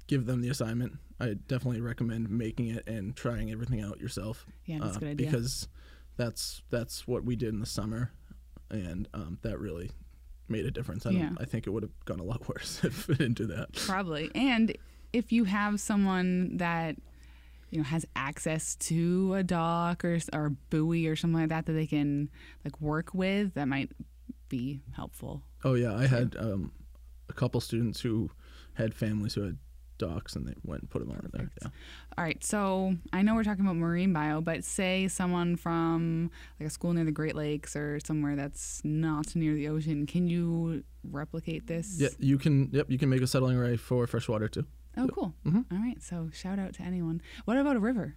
give 0.06 0.26
them 0.26 0.40
the 0.40 0.48
assignment. 0.48 0.94
I 1.20 1.34
definitely 1.34 1.80
recommend 1.80 2.30
making 2.30 2.68
it 2.68 2.86
and 2.88 3.14
trying 3.14 3.50
everything 3.50 3.80
out 3.80 4.00
yourself. 4.00 4.46
yeah, 4.66 4.78
that's 4.80 4.96
uh, 4.96 4.98
a 4.98 5.00
good 5.00 5.08
idea. 5.10 5.26
because 5.26 5.68
that's 6.16 6.62
that's 6.70 7.06
what 7.06 7.24
we 7.24 7.36
did 7.36 7.50
in 7.50 7.60
the 7.60 7.66
summer, 7.66 8.12
and 8.70 9.08
um, 9.14 9.38
that 9.42 9.58
really 9.58 9.92
made 10.48 10.66
a 10.66 10.70
difference. 10.70 11.06
I, 11.06 11.10
Yeah. 11.10 11.30
I 11.38 11.44
think 11.44 11.66
it 11.66 11.70
would 11.70 11.82
have 11.82 12.04
gone 12.04 12.20
a 12.20 12.24
lot 12.24 12.48
worse 12.48 12.82
if 12.84 13.08
we 13.08 13.14
didn't 13.14 13.38
do 13.38 13.46
that. 13.46 13.72
Probably. 13.74 14.30
And 14.34 14.76
if 15.12 15.32
you 15.32 15.44
have 15.44 15.80
someone 15.80 16.56
that 16.58 16.96
you 17.70 17.78
know 17.78 17.84
has 17.84 18.04
access 18.14 18.74
to 18.76 19.34
a 19.34 19.42
dock 19.42 20.04
or 20.04 20.18
or 20.32 20.50
buoy 20.70 21.06
or 21.06 21.16
something 21.16 21.40
like 21.40 21.48
that 21.48 21.66
that 21.66 21.72
they 21.72 21.86
can 21.86 22.30
like 22.64 22.80
work 22.80 23.14
with, 23.14 23.54
that 23.54 23.66
might 23.66 23.90
be 24.52 24.82
helpful. 24.94 25.42
Oh 25.64 25.74
yeah, 25.74 25.94
I 25.96 26.06
had 26.06 26.36
um, 26.38 26.72
a 27.28 27.32
couple 27.32 27.58
students 27.60 28.00
who 28.00 28.30
had 28.74 28.94
families 28.94 29.32
who 29.34 29.42
had 29.42 29.58
docks, 29.98 30.36
and 30.36 30.46
they 30.46 30.54
went 30.64 30.82
and 30.82 30.90
put 30.90 30.98
them 31.00 31.10
on 31.10 31.30
there. 31.32 31.50
Yeah. 31.62 31.68
All 32.18 32.24
right, 32.24 32.42
so 32.44 32.94
I 33.12 33.22
know 33.22 33.34
we're 33.34 33.44
talking 33.44 33.64
about 33.64 33.76
marine 33.76 34.12
bio, 34.12 34.40
but 34.40 34.62
say 34.64 35.08
someone 35.08 35.56
from 35.56 36.30
like 36.60 36.66
a 36.66 36.70
school 36.70 36.92
near 36.92 37.04
the 37.04 37.12
Great 37.12 37.34
Lakes 37.34 37.74
or 37.76 37.98
somewhere 38.04 38.36
that's 38.36 38.82
not 38.84 39.34
near 39.34 39.54
the 39.54 39.68
ocean, 39.68 40.06
can 40.06 40.28
you 40.28 40.84
replicate 41.02 41.66
this? 41.66 41.98
Yeah, 41.98 42.08
you 42.18 42.36
can. 42.38 42.68
Yep, 42.72 42.90
you 42.90 42.98
can 42.98 43.08
make 43.08 43.22
a 43.22 43.26
settling 43.26 43.56
array 43.56 43.76
for 43.76 44.06
freshwater 44.06 44.48
too. 44.48 44.66
Oh, 44.98 45.08
cool. 45.08 45.34
Mhm. 45.46 45.64
All 45.72 45.78
right, 45.78 46.02
so 46.02 46.28
shout 46.34 46.58
out 46.58 46.74
to 46.74 46.82
anyone. 46.82 47.22
What 47.46 47.56
about 47.56 47.76
a 47.76 47.80
river? 47.80 48.16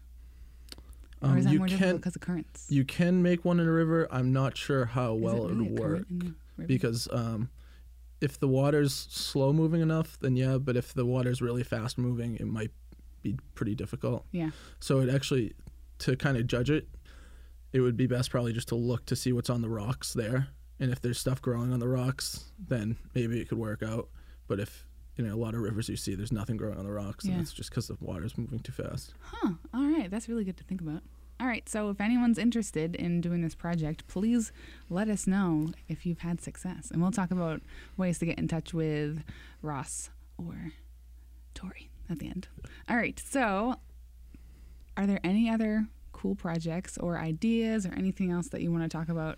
Or 1.21 1.29
Um, 1.29 1.37
is 1.37 1.45
that 1.45 1.53
you 1.53 1.59
more 1.59 1.67
difficult 1.67 1.89
can 1.89 1.97
because 1.97 2.15
of 2.15 2.21
currents? 2.21 2.67
you 2.69 2.85
can 2.85 3.21
make 3.21 3.43
one 3.45 3.59
in 3.59 3.67
a 3.67 3.71
river. 3.71 4.07
I'm 4.11 4.31
not 4.33 4.57
sure 4.57 4.85
how 4.85 5.13
well 5.13 5.45
it, 5.47 5.53
really 5.53 5.69
would 5.69 5.79
work 5.79 6.07
because 6.67 7.07
um, 7.11 7.49
if 8.21 8.39
the 8.39 8.47
water's 8.47 8.93
slow 8.93 9.51
moving 9.53 9.81
enough, 9.81 10.17
then 10.19 10.35
yeah. 10.35 10.57
But 10.57 10.75
if 10.77 10.93
the 10.93 11.05
water's 11.05 11.41
really 11.41 11.63
fast 11.63 11.97
moving, 11.97 12.35
it 12.37 12.45
might 12.47 12.71
be 13.21 13.37
pretty 13.55 13.75
difficult. 13.75 14.25
yeah. 14.31 14.51
So 14.79 14.99
it 14.99 15.09
actually, 15.13 15.53
to 15.99 16.15
kind 16.15 16.37
of 16.37 16.47
judge 16.47 16.69
it, 16.69 16.87
it 17.73 17.81
would 17.81 17.97
be 17.97 18.07
best 18.07 18.29
probably 18.29 18.53
just 18.53 18.67
to 18.69 18.75
look 18.75 19.05
to 19.07 19.15
see 19.15 19.33
what's 19.33 19.49
on 19.49 19.61
the 19.61 19.69
rocks 19.69 20.13
there, 20.13 20.47
and 20.79 20.91
if 20.91 21.01
there's 21.01 21.19
stuff 21.19 21.41
growing 21.41 21.73
on 21.73 21.79
the 21.79 21.87
rocks, 21.87 22.51
then 22.59 22.97
maybe 23.13 23.41
it 23.41 23.49
could 23.49 23.57
work 23.57 23.81
out. 23.83 24.09
But 24.47 24.59
if 24.59 24.85
you 25.17 25.25
know 25.25 25.33
a 25.33 25.37
lot 25.37 25.53
of 25.55 25.61
rivers 25.61 25.87
you 25.89 25.95
see, 25.95 26.15
there's 26.15 26.31
nothing 26.31 26.57
growing 26.57 26.77
on 26.77 26.85
the 26.85 26.91
rocks, 26.91 27.25
Yeah. 27.25 27.33
and 27.33 27.41
it's 27.41 27.53
just 27.53 27.69
because 27.69 27.87
the 27.87 27.97
water's 27.99 28.37
moving 28.37 28.59
too 28.59 28.71
fast. 28.71 29.13
Huh. 29.21 29.53
All 29.73 29.87
right. 29.87 30.09
That's 30.11 30.27
really 30.29 30.43
good 30.43 30.57
to 30.57 30.63
think 30.63 30.81
about. 30.81 31.01
All 31.39 31.47
right. 31.47 31.67
So 31.67 31.89
if 31.89 31.99
anyone's 31.99 32.37
interested 32.37 32.95
in 32.95 33.19
doing 33.21 33.41
this 33.41 33.55
project, 33.55 34.07
please 34.07 34.51
let 34.89 35.09
us 35.09 35.27
know 35.27 35.71
if 35.89 36.05
you've 36.05 36.19
had 36.19 36.39
success. 36.41 36.91
And 36.91 37.01
we'll 37.01 37.11
talk 37.11 37.31
about 37.31 37.61
ways 37.97 38.19
to 38.19 38.25
get 38.25 38.37
in 38.39 38.47
touch 38.47 38.73
with 38.73 39.21
Ross 39.61 40.09
or 40.37 40.71
Tori 41.53 41.89
at 42.09 42.19
the 42.19 42.27
end. 42.27 42.47
All 42.89 42.95
right. 42.95 43.21
So 43.25 43.75
are 44.95 45.05
there 45.05 45.19
any 45.25 45.49
other 45.49 45.87
cool 46.13 46.35
projects 46.35 46.97
or 46.97 47.17
ideas 47.17 47.85
or 47.85 47.93
anything 47.93 48.31
else 48.31 48.47
that 48.49 48.61
you 48.61 48.71
want 48.71 48.83
to 48.83 48.89
talk 48.97 49.09
about 49.09 49.37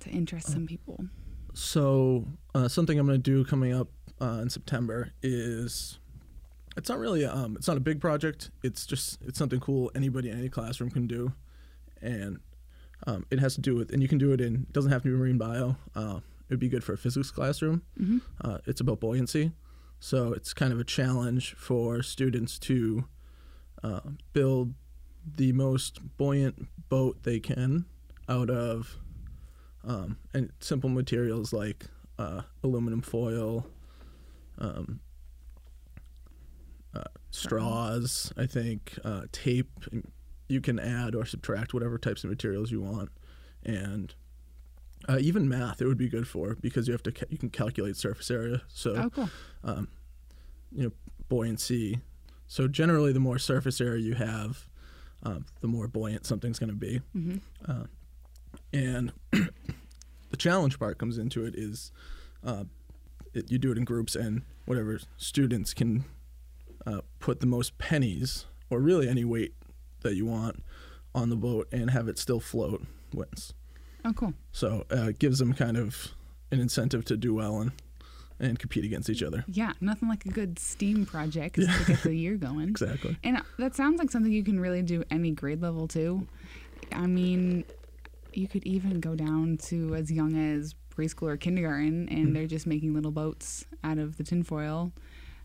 to 0.00 0.10
interest 0.10 0.48
some 0.48 0.66
people? 0.66 1.06
So 1.54 2.26
uh, 2.54 2.68
something 2.68 2.98
I'm 2.98 3.06
going 3.06 3.18
to 3.18 3.22
do 3.22 3.44
coming 3.44 3.72
up 3.72 3.88
uh, 4.20 4.38
in 4.42 4.50
September 4.50 5.12
is 5.22 5.98
it's 6.76 6.88
not 6.88 6.98
really 6.98 7.24
um 7.24 7.56
it's 7.56 7.68
not 7.68 7.76
a 7.76 7.80
big 7.80 8.00
project. 8.00 8.50
It's 8.62 8.86
just 8.86 9.20
it's 9.22 9.38
something 9.38 9.60
cool 9.60 9.90
anybody 9.94 10.30
in 10.30 10.38
any 10.38 10.48
classroom 10.48 10.90
can 10.90 11.06
do, 11.06 11.32
and 12.00 12.38
um, 13.06 13.26
it 13.30 13.38
has 13.38 13.54
to 13.54 13.60
do 13.60 13.74
with 13.74 13.92
and 13.92 14.02
you 14.02 14.08
can 14.08 14.18
do 14.18 14.32
it 14.32 14.40
in 14.40 14.54
it 14.54 14.72
doesn't 14.72 14.90
have 14.92 15.02
to 15.02 15.08
be 15.08 15.14
marine 15.14 15.38
bio. 15.38 15.76
Uh, 15.94 16.20
it 16.48 16.54
would 16.54 16.60
be 16.60 16.68
good 16.68 16.84
for 16.84 16.94
a 16.94 16.98
physics 16.98 17.30
classroom. 17.30 17.82
Mm-hmm. 18.00 18.18
Uh, 18.40 18.58
it's 18.66 18.80
about 18.80 19.00
buoyancy, 19.00 19.52
so 20.00 20.32
it's 20.32 20.54
kind 20.54 20.72
of 20.72 20.80
a 20.80 20.84
challenge 20.84 21.54
for 21.54 22.02
students 22.02 22.58
to 22.60 23.04
uh, 23.82 24.00
build 24.32 24.74
the 25.36 25.52
most 25.52 26.00
buoyant 26.16 26.66
boat 26.88 27.22
they 27.22 27.38
can 27.38 27.84
out 28.28 28.50
of 28.50 28.96
um, 29.84 30.18
and 30.34 30.50
simple 30.60 30.90
materials 30.90 31.52
like 31.52 31.86
uh, 32.18 32.42
aluminum 32.62 33.00
foil, 33.00 33.66
um, 34.58 35.00
uh, 36.94 37.02
straws. 37.30 38.32
I 38.36 38.46
think 38.46 38.98
uh, 39.04 39.22
tape. 39.32 39.70
You 40.48 40.60
can 40.62 40.78
add 40.78 41.14
or 41.14 41.26
subtract 41.26 41.74
whatever 41.74 41.98
types 41.98 42.24
of 42.24 42.30
materials 42.30 42.70
you 42.70 42.80
want, 42.80 43.10
and 43.64 44.14
uh, 45.08 45.18
even 45.20 45.48
math. 45.48 45.82
It 45.82 45.86
would 45.86 45.98
be 45.98 46.08
good 46.08 46.26
for 46.26 46.56
because 46.60 46.88
you 46.88 46.92
have 46.92 47.02
to 47.04 47.12
ca- 47.12 47.26
you 47.28 47.36
can 47.38 47.50
calculate 47.50 47.96
surface 47.96 48.30
area. 48.30 48.62
So 48.68 48.94
Oh, 48.96 49.10
cool. 49.10 49.28
um, 49.62 49.88
you 50.72 50.84
know, 50.84 50.92
buoyancy. 51.28 52.00
So 52.46 52.66
generally, 52.66 53.12
the 53.12 53.20
more 53.20 53.38
surface 53.38 53.78
area 53.78 54.00
you 54.02 54.14
have, 54.14 54.66
um, 55.22 55.44
the 55.60 55.68
more 55.68 55.86
buoyant 55.86 56.24
something's 56.24 56.58
going 56.58 56.70
to 56.70 56.76
be. 56.76 57.02
hmm 57.12 57.36
Uh, 57.66 57.84
and 58.72 59.12
the 59.32 60.36
challenge 60.38 60.78
part 60.78 60.96
comes 60.98 61.18
into 61.18 61.44
it 61.44 61.54
is 61.54 61.92
uh, 62.42 62.64
it, 63.38 63.50
you 63.50 63.58
do 63.58 63.72
it 63.72 63.78
in 63.78 63.84
groups, 63.84 64.14
and 64.14 64.42
whatever 64.66 64.98
students 65.16 65.72
can 65.74 66.04
uh, 66.86 67.00
put 67.20 67.40
the 67.40 67.46
most 67.46 67.78
pennies, 67.78 68.46
or 68.70 68.80
really 68.80 69.08
any 69.08 69.24
weight 69.24 69.54
that 70.02 70.14
you 70.14 70.26
want, 70.26 70.62
on 71.14 71.30
the 71.30 71.36
boat 71.36 71.66
and 71.72 71.90
have 71.90 72.06
it 72.08 72.18
still 72.18 72.40
float 72.40 72.82
wins. 73.12 73.54
Oh, 74.04 74.12
cool. 74.12 74.34
So 74.52 74.84
uh, 74.92 75.08
it 75.08 75.18
gives 75.18 75.38
them 75.38 75.52
kind 75.54 75.76
of 75.76 76.08
an 76.52 76.60
incentive 76.60 77.04
to 77.06 77.16
do 77.16 77.34
well 77.34 77.60
and 77.60 77.72
and 78.40 78.56
compete 78.56 78.84
against 78.84 79.10
each 79.10 79.20
other. 79.24 79.44
Yeah, 79.48 79.72
nothing 79.80 80.08
like 80.08 80.24
a 80.24 80.28
good 80.28 80.60
STEAM 80.60 81.06
project 81.06 81.58
Yeah. 81.58 81.76
to 81.76 81.84
get 81.86 82.02
the 82.04 82.14
year 82.14 82.36
going. 82.36 82.68
Exactly. 82.68 83.16
And 83.24 83.42
that 83.58 83.74
sounds 83.74 83.98
like 83.98 84.12
something 84.12 84.30
you 84.30 84.44
can 84.44 84.60
really 84.60 84.80
do 84.80 85.02
any 85.10 85.32
grade 85.32 85.60
level 85.60 85.88
too. 85.88 86.28
I 86.92 87.08
mean, 87.08 87.64
you 88.32 88.46
could 88.46 88.64
even 88.64 89.00
go 89.00 89.16
down 89.16 89.56
to 89.64 89.96
as 89.96 90.12
young 90.12 90.36
as 90.36 90.76
preschool 90.98 91.28
or 91.28 91.36
kindergarten, 91.36 92.08
and 92.08 92.28
Mhm. 92.28 92.34
they're 92.34 92.46
just 92.46 92.66
making 92.66 92.92
little 92.92 93.10
boats 93.12 93.64
out 93.84 93.98
of 93.98 94.16
the 94.16 94.24
tinfoil, 94.24 94.92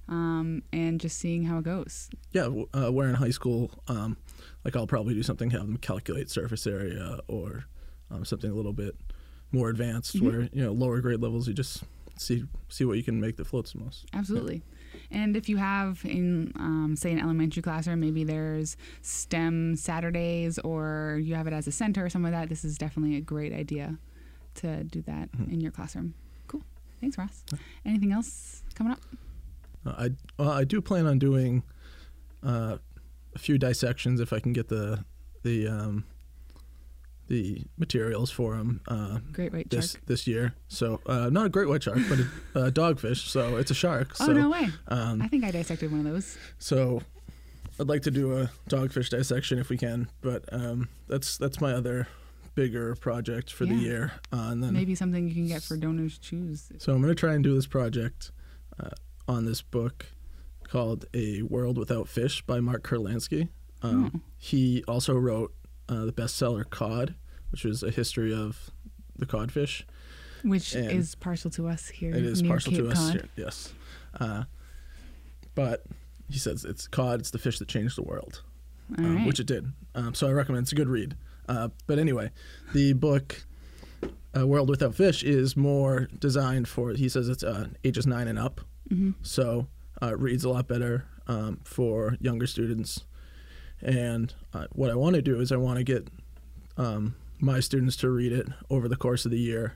um, 0.07 0.63
and 0.73 0.99
just 0.99 1.17
seeing 1.17 1.43
how 1.43 1.59
it 1.59 1.63
goes. 1.63 2.09
Yeah, 2.31 2.47
uh, 2.73 2.89
where 2.91 3.07
in 3.09 3.15
high 3.15 3.29
school, 3.29 3.71
um, 3.87 4.17
like 4.65 4.75
I'll 4.75 4.87
probably 4.87 5.13
do 5.13 5.23
something, 5.23 5.51
have 5.51 5.61
them 5.67 5.77
calculate 5.77 6.29
surface 6.29 6.65
area 6.65 7.19
or 7.27 7.65
um, 8.09 8.25
something 8.25 8.49
a 8.51 8.53
little 8.53 8.73
bit 8.73 8.95
more 9.51 9.69
advanced. 9.69 10.15
Mhm. 10.17 10.21
Where 10.21 10.41
you 10.51 10.63
know 10.63 10.71
lower 10.73 10.99
grade 10.99 11.21
levels, 11.21 11.47
you 11.47 11.53
just 11.53 11.83
see 12.17 12.45
see 12.69 12.85
what 12.85 12.97
you 12.97 13.03
can 13.03 13.19
make 13.19 13.37
that 13.37 13.45
floats 13.45 13.73
the 13.73 13.79
most. 13.79 14.05
Absolutely. 14.13 14.63
And 15.09 15.35
if 15.35 15.49
you 15.49 15.57
have 15.57 16.01
in, 16.05 16.51
um, 16.55 16.95
say, 16.95 17.11
an 17.11 17.19
elementary 17.19 17.61
classroom, 17.63 17.99
maybe 17.99 18.23
there's 18.23 18.77
STEM 19.01 19.75
Saturdays 19.75 20.59
or 20.59 21.19
you 21.23 21.33
have 21.35 21.47
it 21.47 21.53
as 21.53 21.67
a 21.67 21.71
center 21.71 22.05
or 22.05 22.09
something 22.09 22.31
like 22.31 22.41
that, 22.43 22.49
this 22.49 22.63
is 22.63 22.77
definitely 22.77 23.15
a 23.17 23.21
great 23.21 23.53
idea 23.53 23.97
to 24.55 24.83
do 24.83 25.01
that 25.03 25.31
Mhm. 25.31 25.51
in 25.53 25.61
your 25.61 25.71
classroom. 25.71 26.13
Cool. 26.47 26.61
Thanks, 27.01 27.17
Ross. 27.17 27.43
Anything 27.85 28.11
else 28.11 28.63
coming 28.75 28.93
up? 28.93 28.99
Uh, 29.85 29.89
I 29.97 30.09
well, 30.37 30.51
I 30.51 30.63
do 30.63 30.81
plan 30.81 31.05
on 31.07 31.19
doing 31.19 31.63
uh, 32.43 32.77
a 33.35 33.39
few 33.39 33.57
dissections 33.57 34.19
if 34.19 34.31
I 34.33 34.39
can 34.39 34.53
get 34.53 34.67
the 34.69 35.03
the 35.43 35.67
um, 35.67 36.05
the 37.27 37.63
materials 37.77 38.29
for 38.31 38.55
them 38.57 38.81
uh, 38.87 39.19
Great 39.31 39.53
white 39.53 39.69
this 39.69 39.91
shark. 39.93 40.05
this 40.05 40.27
year. 40.27 40.53
So 40.67 41.01
uh, 41.05 41.29
not 41.29 41.45
a 41.45 41.49
great 41.49 41.67
white 41.69 41.83
shark, 41.83 41.99
but 42.09 42.19
a, 42.19 42.65
a 42.67 42.71
dogfish. 42.81 43.27
So 43.29 43.57
it's 43.57 43.71
a 43.71 43.73
shark. 43.75 44.13
Oh, 44.19 44.25
so, 44.27 44.33
no 44.33 44.49
way. 44.49 44.67
Um, 44.89 45.21
I 45.21 45.27
think 45.27 45.43
I 45.43 45.51
dissected 45.51 45.91
one 45.91 46.05
of 46.05 46.13
those. 46.13 46.37
So 46.59 47.01
I'd 47.79 47.87
like 47.87 48.01
to 48.03 48.11
do 48.11 48.37
a 48.37 48.51
dogfish 48.69 49.09
dissection 49.09 49.57
if 49.57 49.69
we 49.69 49.77
can, 49.77 50.09
but 50.21 50.43
um, 50.51 50.89
that's 51.07 51.37
that's 51.37 51.59
my 51.61 51.71
other 51.73 52.07
bigger 52.55 52.95
project 52.95 53.51
for 53.51 53.65
the 53.65 53.75
year. 53.75 54.13
Uh, 54.31 54.49
and 54.51 54.63
then 54.63 54.73
Maybe 54.73 54.95
something 54.95 55.27
you 55.27 55.33
can 55.33 55.47
get 55.47 55.63
for 55.63 55.77
donors 55.77 56.17
choose. 56.17 56.71
so 56.77 56.93
I'm 56.93 57.01
gonna 57.01 57.15
try 57.15 57.33
and 57.33 57.43
do 57.43 57.55
this 57.55 57.67
project 57.67 58.31
uh, 58.79 58.89
on 59.27 59.45
this 59.45 59.61
book 59.61 60.05
called 60.67 61.05
A 61.13 61.41
World 61.43 61.77
Without 61.77 62.07
Fish 62.07 62.41
by 62.41 62.59
Mark 62.59 62.83
Kurlansky. 62.83 63.49
Um, 63.81 64.11
Oh. 64.15 64.19
He 64.37 64.83
also 64.87 65.15
wrote 65.15 65.53
uh, 65.89 66.05
the 66.05 66.13
bestseller 66.13 66.69
Cod, 66.69 67.15
which 67.51 67.63
was 67.63 67.83
a 67.83 67.91
history 67.91 68.33
of 68.33 68.71
the 69.17 69.25
codfish. 69.25 69.85
Which 70.43 70.73
and 70.73 70.91
is 70.91 71.15
partial 71.15 71.51
to 71.51 71.67
us 71.67 71.89
here. 71.89 72.13
It 72.13 72.25
is 72.25 72.41
partial 72.41 72.71
Cape 72.71 72.81
to 72.81 72.89
us 72.89 72.97
Cod. 72.97 73.13
here, 73.13 73.29
yes. 73.35 73.73
Uh, 74.19 74.43
but 75.55 75.85
he 76.29 76.37
says 76.39 76.65
it's 76.65 76.87
cod. 76.87 77.19
It's 77.19 77.31
the 77.31 77.37
fish 77.37 77.59
that 77.59 77.67
changed 77.67 77.97
the 77.97 78.03
world, 78.03 78.41
um, 78.97 79.17
right. 79.17 79.27
which 79.27 79.39
it 79.39 79.47
did. 79.47 79.71
Um, 79.95 80.13
so 80.13 80.27
I 80.27 80.31
recommend. 80.31 80.63
It's 80.63 80.71
a 80.71 80.75
good 80.75 80.89
read. 80.89 81.15
Uh, 81.47 81.69
but 81.87 81.99
anyway, 81.99 82.31
the 82.73 82.93
book 82.93 83.43
uh, 84.37 84.47
World 84.47 84.69
Without 84.69 84.95
Fish 84.95 85.23
is 85.23 85.55
more 85.57 86.07
designed 86.19 86.67
for. 86.67 86.91
He 86.91 87.09
says 87.09 87.29
it's 87.29 87.43
uh, 87.43 87.67
ages 87.83 88.07
nine 88.07 88.27
and 88.27 88.39
up, 88.39 88.61
hmm 88.89 89.11
so 89.21 89.67
uh, 90.01 90.07
it 90.07 90.19
reads 90.19 90.43
a 90.43 90.49
lot 90.49 90.67
better 90.67 91.05
um, 91.27 91.59
for 91.63 92.17
younger 92.19 92.47
students. 92.47 93.05
And 93.81 94.33
uh, 94.53 94.67
what 94.71 94.89
I 94.89 94.95
want 94.95 95.15
to 95.15 95.21
do 95.21 95.39
is 95.39 95.51
I 95.51 95.57
want 95.57 95.77
to 95.77 95.83
get 95.83 96.07
um, 96.77 97.15
my 97.39 97.59
students 97.59 97.95
to 97.97 98.09
read 98.09 98.31
it 98.31 98.47
over 98.69 98.87
the 98.87 98.95
course 98.95 99.25
of 99.25 99.31
the 99.31 99.39
year 99.39 99.75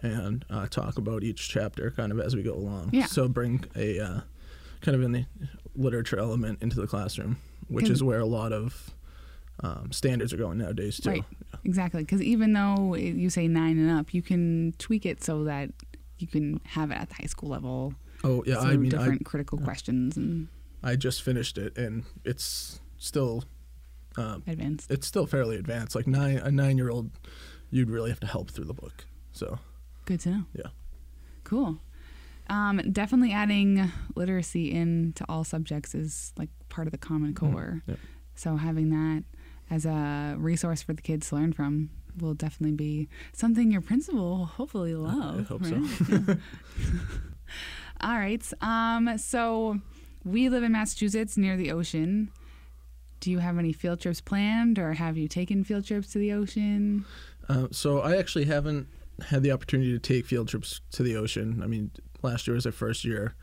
and 0.00 0.44
uh, 0.50 0.66
talk 0.66 0.98
about 0.98 1.22
each 1.22 1.48
chapter 1.48 1.90
kind 1.90 2.12
of 2.12 2.20
as 2.20 2.34
we 2.36 2.42
go 2.42 2.54
along. 2.54 2.90
Yeah. 2.92 3.06
So 3.06 3.28
bring 3.28 3.64
a 3.76 4.00
uh, 4.00 4.20
kind 4.80 5.02
of 5.02 5.14
a 5.14 5.26
literature 5.76 6.18
element 6.18 6.62
into 6.62 6.80
the 6.80 6.86
classroom, 6.86 7.38
which 7.68 7.88
is 7.88 8.02
where 8.02 8.20
a 8.20 8.26
lot 8.26 8.52
of 8.52 8.90
um, 9.60 9.92
standards 9.92 10.32
are 10.32 10.36
going 10.36 10.58
nowadays 10.58 10.98
too. 10.98 11.10
Right. 11.10 11.24
Exactly. 11.64 12.02
Because 12.02 12.22
even 12.22 12.52
though 12.52 12.94
it, 12.94 13.14
you 13.14 13.30
say 13.30 13.46
nine 13.48 13.78
and 13.78 13.90
up, 13.90 14.12
you 14.12 14.20
can 14.22 14.74
tweak 14.78 15.06
it 15.06 15.22
so 15.22 15.44
that 15.44 15.70
you 16.18 16.26
can 16.26 16.60
have 16.64 16.90
it 16.90 16.94
at 16.94 17.08
the 17.08 17.14
high 17.14 17.26
school 17.26 17.48
level. 17.50 17.94
Oh 18.22 18.42
yeah, 18.46 18.58
I 18.58 18.76
mean 18.76 18.94
I, 18.94 18.98
different 18.98 19.24
critical 19.24 19.58
questions 19.58 20.16
and 20.16 20.48
I 20.82 20.96
just 20.96 21.22
finished 21.22 21.58
it 21.58 21.76
and 21.78 22.04
it's 22.24 22.80
still 22.98 23.44
um, 24.16 24.42
advanced. 24.46 24.90
it's 24.90 25.06
still 25.06 25.26
fairly 25.26 25.56
advanced. 25.56 25.94
Like 25.94 26.06
nine 26.06 26.38
a 26.38 26.50
nine 26.50 26.76
year 26.78 26.90
old, 26.90 27.10
you'd 27.70 27.90
really 27.90 28.10
have 28.10 28.20
to 28.20 28.26
help 28.26 28.50
through 28.50 28.64
the 28.66 28.74
book. 28.74 29.04
So 29.32 29.58
Good 30.06 30.20
to 30.20 30.28
know. 30.30 30.44
Yeah. 30.54 30.68
Cool. 31.44 31.78
Um, 32.48 32.80
definitely 32.92 33.32
adding 33.32 33.90
literacy 34.14 34.70
into 34.70 35.24
all 35.28 35.44
subjects 35.44 35.94
is 35.94 36.32
like 36.36 36.50
part 36.68 36.86
of 36.86 36.92
the 36.92 36.98
Common 36.98 37.32
Mhm. 37.32 37.36
Core. 37.36 37.82
Yep. 37.86 37.98
So 38.34 38.56
having 38.56 38.90
that 38.90 39.24
as 39.70 39.86
a 39.86 40.34
resource 40.38 40.82
for 40.82 40.92
the 40.92 41.02
kids 41.02 41.28
to 41.30 41.36
learn 41.36 41.52
from 41.52 41.90
will 42.20 42.34
definitely 42.34 42.76
be 42.76 43.08
something 43.32 43.70
your 43.72 43.80
principal 43.80 44.20
will 44.38 44.44
hopefully 44.46 44.94
love. 44.94 45.40
I 45.40 45.42
hope 45.42 45.64
so. 45.64 45.74
right? 45.76 45.90
Yeah. 46.28 46.34
all 48.00 48.16
right. 48.18 48.42
Um, 48.60 49.18
so 49.18 49.80
we 50.24 50.48
live 50.48 50.62
in 50.62 50.72
Massachusetts 50.72 51.36
near 51.36 51.56
the 51.56 51.70
ocean. 51.72 52.30
Do 53.20 53.30
you 53.30 53.38
have 53.38 53.58
any 53.58 53.72
field 53.72 54.00
trips 54.00 54.20
planned, 54.20 54.78
or 54.78 54.92
have 54.92 55.16
you 55.16 55.28
taken 55.28 55.64
field 55.64 55.86
trips 55.86 56.12
to 56.12 56.18
the 56.18 56.32
ocean? 56.32 57.04
Uh, 57.48 57.68
so 57.70 58.00
I 58.00 58.16
actually 58.16 58.44
haven't 58.44 58.86
had 59.28 59.42
the 59.42 59.50
opportunity 59.52 59.92
to 59.92 59.98
take 59.98 60.26
field 60.26 60.48
trips 60.48 60.80
to 60.92 61.02
the 61.02 61.16
ocean. 61.16 61.60
I 61.62 61.66
mean, 61.66 61.90
last 62.22 62.46
year 62.46 62.54
was 62.54 62.66
our 62.66 62.72
first 62.72 63.04
year 63.04 63.34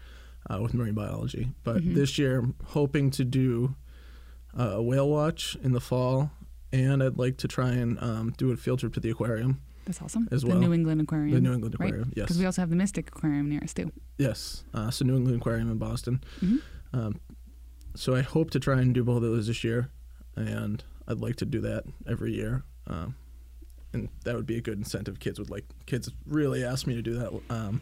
uh, 0.50 0.60
with 0.62 0.74
marine 0.74 0.94
biology, 0.94 1.52
but 1.64 1.78
Mhm. 1.78 1.96
this 1.96 2.18
year 2.20 2.40
I'm 2.40 2.56
hoping 2.68 3.10
to 3.12 3.24
do 3.26 3.76
a 4.56 4.82
whale 4.82 5.10
watch 5.10 5.58
in 5.64 5.72
the 5.72 5.80
fall, 5.82 6.32
and 6.72 7.02
I'd 7.04 7.18
like 7.18 7.38
to 7.38 7.48
try 7.48 7.70
and 7.72 7.98
um, 8.02 8.34
do 8.38 8.52
a 8.52 8.58
field 8.58 8.80
trip 8.80 8.94
to 8.94 9.00
the 9.00 9.10
aquarium, 9.10 9.62
That's 9.86 10.02
awesome. 10.02 10.28
As 10.32 10.42
the 10.42 10.48
well. 10.50 10.60
New 10.60 10.74
England 10.74 11.02
Aquarium. 11.02 11.34
the 11.34 11.42
New 11.42 11.54
England 11.54 11.76
right? 11.80 11.88
Aquarium. 11.90 12.14
Yes, 12.16 12.26
Because 12.26 12.40
we 12.40 12.46
also 12.46 12.62
have 12.62 12.70
the 12.70 12.76
Mystic 12.76 13.10
Aquarium 13.10 13.50
near 13.50 13.62
us 13.64 13.74
too. 13.74 13.92
yes. 14.18 14.64
Uh, 14.74 14.90
so 14.92 15.06
New 15.06 15.16
England 15.18 15.38
Aquarium 15.42 15.72
in 15.72 15.78
Boston. 15.78 16.22
Mhm. 16.42 16.62
Um, 16.94 17.20
so 17.96 18.16
I 18.16 18.22
hope 18.22 18.52
to 18.52 18.60
try 18.60 18.80
and 18.82 18.94
do 18.94 19.04
both 19.04 19.18
of 19.18 19.24
those 19.24 19.48
this 19.48 19.64
year, 19.64 19.90
and 20.36 20.84
I'd 21.08 21.20
like 21.20 21.36
to 21.38 21.46
do 21.46 21.60
that 21.62 21.84
every 22.08 22.34
year. 22.34 22.64
Um, 22.88 23.16
and 23.94 24.08
that 24.24 24.36
would 24.36 24.46
be 24.46 24.58
a 24.58 24.62
good 24.62 24.78
incentive. 24.78 25.20
Kids 25.20 25.38
would 25.40 25.50
like. 25.50 25.66
Kids 25.86 26.10
really 26.26 26.64
asked 26.64 26.88
me 26.88 26.96
to 26.96 27.02
do 27.02 27.16
that 27.16 27.32
um, 27.50 27.82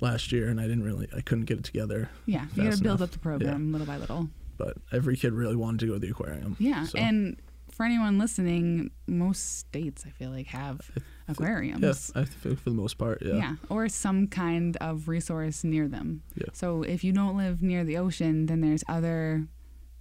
last 0.00 0.30
year, 0.32 0.48
and 0.48 0.60
I 0.60 0.64
didn't 0.64 0.82
really. 0.84 1.08
I 1.16 1.20
couldn't 1.22 1.46
get 1.46 1.56
it 1.58 1.64
together. 1.64 2.10
Yeah, 2.26 2.44
you 2.54 2.64
got 2.64 2.72
to 2.74 2.82
build 2.82 3.00
up 3.02 3.10
the 3.12 3.18
program 3.18 3.72
little 3.72 3.86
by 3.86 3.96
little. 3.96 4.28
But 4.56 4.76
every 4.92 5.16
kid 5.16 5.32
really 5.32 5.56
wanted 5.56 5.80
to 5.80 5.86
go 5.86 5.92
to 5.94 5.98
the 5.98 6.10
aquarium. 6.10 6.56
Yeah, 6.58 6.84
So- 6.84 6.98
and 6.98 7.36
for 7.70 7.84
anyone 7.84 8.18
listening, 8.18 8.90
most 9.08 9.58
states 9.58 10.04
I 10.06 10.10
feel 10.10 10.30
like 10.30 10.46
have 10.46 10.80
aquariums. 11.28 11.82
Yes, 11.82 12.12
I 12.14 12.24
think 12.24 12.60
for 12.60 12.70
the 12.70 12.76
most 12.76 12.98
part, 12.98 13.20
yeah. 13.20 13.56
or 13.68 13.88
some 13.88 14.28
kind 14.28 14.76
of 14.76 15.08
resource 15.08 15.64
near 15.64 15.88
them. 15.88 16.22
Yeah. 16.36 16.46
So 16.52 16.82
if 16.82 17.02
you 17.02 17.12
don't 17.12 17.36
live 17.36 17.62
near 17.62 17.82
the 17.82 17.96
ocean, 17.96 18.46
then 18.46 18.60
there's 18.60 18.84
other 18.88 19.48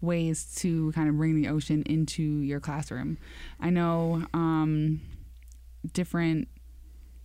ways 0.02 0.54
to 0.58 0.92
kind 0.92 1.10
of 1.10 1.18
bring 1.18 1.42
the 1.42 1.48
ocean 1.48 1.82
into 1.88 2.22
your 2.22 2.60
classroom. 2.60 3.18
I 3.60 3.70
know 3.72 4.28
um, 4.34 5.02
different 5.94 6.50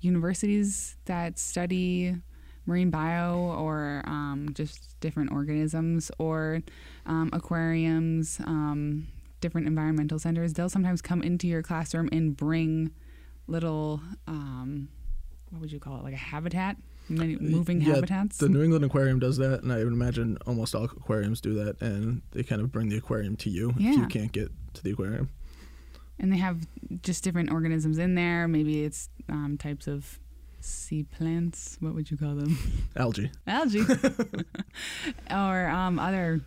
universities 0.00 0.96
that 1.04 1.38
study 1.38 2.16
marine 2.68 2.90
bio 2.90 3.34
or 3.58 4.02
um, 4.06 4.50
just 4.52 5.00
different 5.00 5.32
organisms 5.32 6.10
or 6.18 6.62
um, 7.06 7.30
aquariums, 7.32 8.38
um, 8.44 9.08
different 9.40 9.66
environmental 9.66 10.18
centers. 10.18 10.52
They'll 10.52 10.68
sometimes 10.68 11.00
come 11.02 11.22
into 11.22 11.48
your 11.48 11.62
classroom 11.62 12.08
and 12.12 12.36
bring 12.36 12.92
little 13.48 14.00
um, 14.26 14.88
what 15.50 15.62
would 15.62 15.72
you 15.72 15.80
call 15.80 15.96
it? 15.96 16.04
Like 16.04 16.12
a 16.14 16.18
habitat, 16.18 16.76
Many 17.08 17.36
moving 17.36 17.80
yeah, 17.80 17.94
habitats. 17.94 18.36
The 18.36 18.50
New 18.50 18.62
England 18.62 18.84
Aquarium 18.84 19.18
does 19.18 19.38
that, 19.38 19.62
and 19.62 19.72
I 19.72 19.78
would 19.82 19.94
imagine 19.94 20.36
almost 20.46 20.74
all 20.74 20.84
aquariums 20.84 21.40
do 21.40 21.54
that, 21.54 21.80
and 21.80 22.20
they 22.32 22.42
kind 22.42 22.60
of 22.60 22.70
bring 22.70 22.90
the 22.90 22.98
aquarium 22.98 23.34
to 23.36 23.48
you 23.48 23.70
if 23.78 23.96
you 23.96 24.06
can't 24.08 24.30
get 24.30 24.50
to 24.74 24.82
the 24.82 24.90
aquarium. 24.90 25.30
and 26.18 26.30
they 26.32 26.36
have 26.36 26.66
just 27.02 27.24
different 27.24 27.50
organisms 27.50 27.96
in 27.96 28.14
there. 28.14 28.46
Maybe 28.46 28.84
it's 28.84 29.08
um, 29.30 29.56
types 29.58 29.86
of 29.86 30.20
sea 30.60 31.04
plants. 31.04 31.76
What 31.80 31.94
would 31.94 32.10
you 32.10 32.16
call 32.16 32.34
them? 32.34 32.58
Algae. 32.96 33.30
Algae, 33.46 33.82
or 35.30 35.68
um, 35.68 35.98
other 35.98 36.40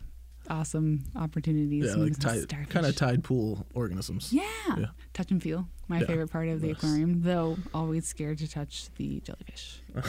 awesome 0.49 1.03
opportunities. 1.15 1.85
Yeah, 1.85 1.95
like 1.95 2.19
tide, 2.19 2.69
kind 2.69 2.85
of 2.85 2.95
tide 2.95 3.23
pool 3.23 3.65
organisms. 3.73 4.33
Yeah. 4.33 4.43
Yeah. 4.77 4.85
touch 5.13 5.31
and 5.31 5.41
feel. 5.41 5.67
My 5.87 5.99
Yeah. 6.01 6.07
favorite 6.07 6.29
part 6.31 6.47
of 6.49 6.61
the 6.61 6.69
Yes. 6.69 6.77
aquarium, 6.77 7.21
though 7.21 7.57
always 7.73 8.05
scared 8.07 8.37
to 8.39 8.47
touch 8.49 8.89
the 8.97 9.21
jellyfish. 9.21 9.81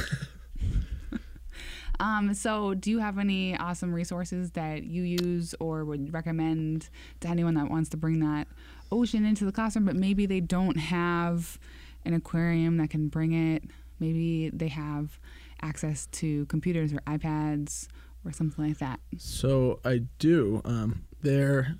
um, 2.01 2.35
so, 2.35 2.75
do 2.75 2.91
you 2.91 2.99
have 2.99 3.19
any 3.19 3.57
awesome 3.57 3.93
resources 3.93 4.53
that 4.53 4.85
you 4.85 5.03
use 5.03 5.55
or 5.61 5.85
would 5.85 6.13
recommend 6.13 6.89
to 7.21 7.29
anyone 7.29 7.55
that 7.55 7.71
wants 7.71 7.89
to 7.91 7.97
bring 7.97 8.21
that 8.21 8.49
ocean 8.91 9.25
into 9.25 9.45
the 9.45 9.53
classroom, 9.53 9.85
but 9.85 9.95
maybe 9.97 10.27
they 10.27 10.41
don't 10.41 10.77
have 10.77 11.59
an 12.05 12.15
aquarium 12.15 12.79
that 12.79 12.91
can 12.91 13.09
bring 13.09 13.33
it? 13.33 13.63
Maybe 14.03 14.51
they 14.51 14.67
have 14.67 15.21
access 15.63 16.07
to 16.07 16.45
computers 16.47 16.93
or 16.93 16.99
iPads 17.07 17.87
or 18.25 18.33
something 18.33 18.67
like 18.67 18.79
that. 18.79 18.99
So 19.17 19.79
I 19.85 20.03
do. 20.19 20.61
Um, 20.65 21.05
there 21.23 21.77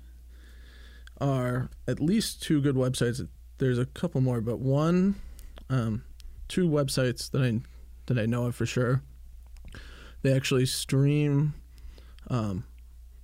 are 1.19 1.69
at 1.85 1.99
least 1.99 2.41
two 2.41 2.61
good 2.61 2.75
websites. 2.75 3.27
There's 3.57 3.77
a 3.77 3.85
couple 3.85 4.21
more, 4.21 4.39
but 4.39 4.59
one, 4.59 5.15
um, 5.69 6.03
two 6.47 6.69
websites 6.69 7.29
that 7.31 7.41
I 7.41 7.59
that 8.05 8.17
I 8.17 8.25
know 8.25 8.45
of 8.45 8.55
for 8.55 8.65
sure. 8.65 9.01
They 10.21 10.33
actually 10.33 10.65
stream 10.65 11.53
um, 12.29 12.63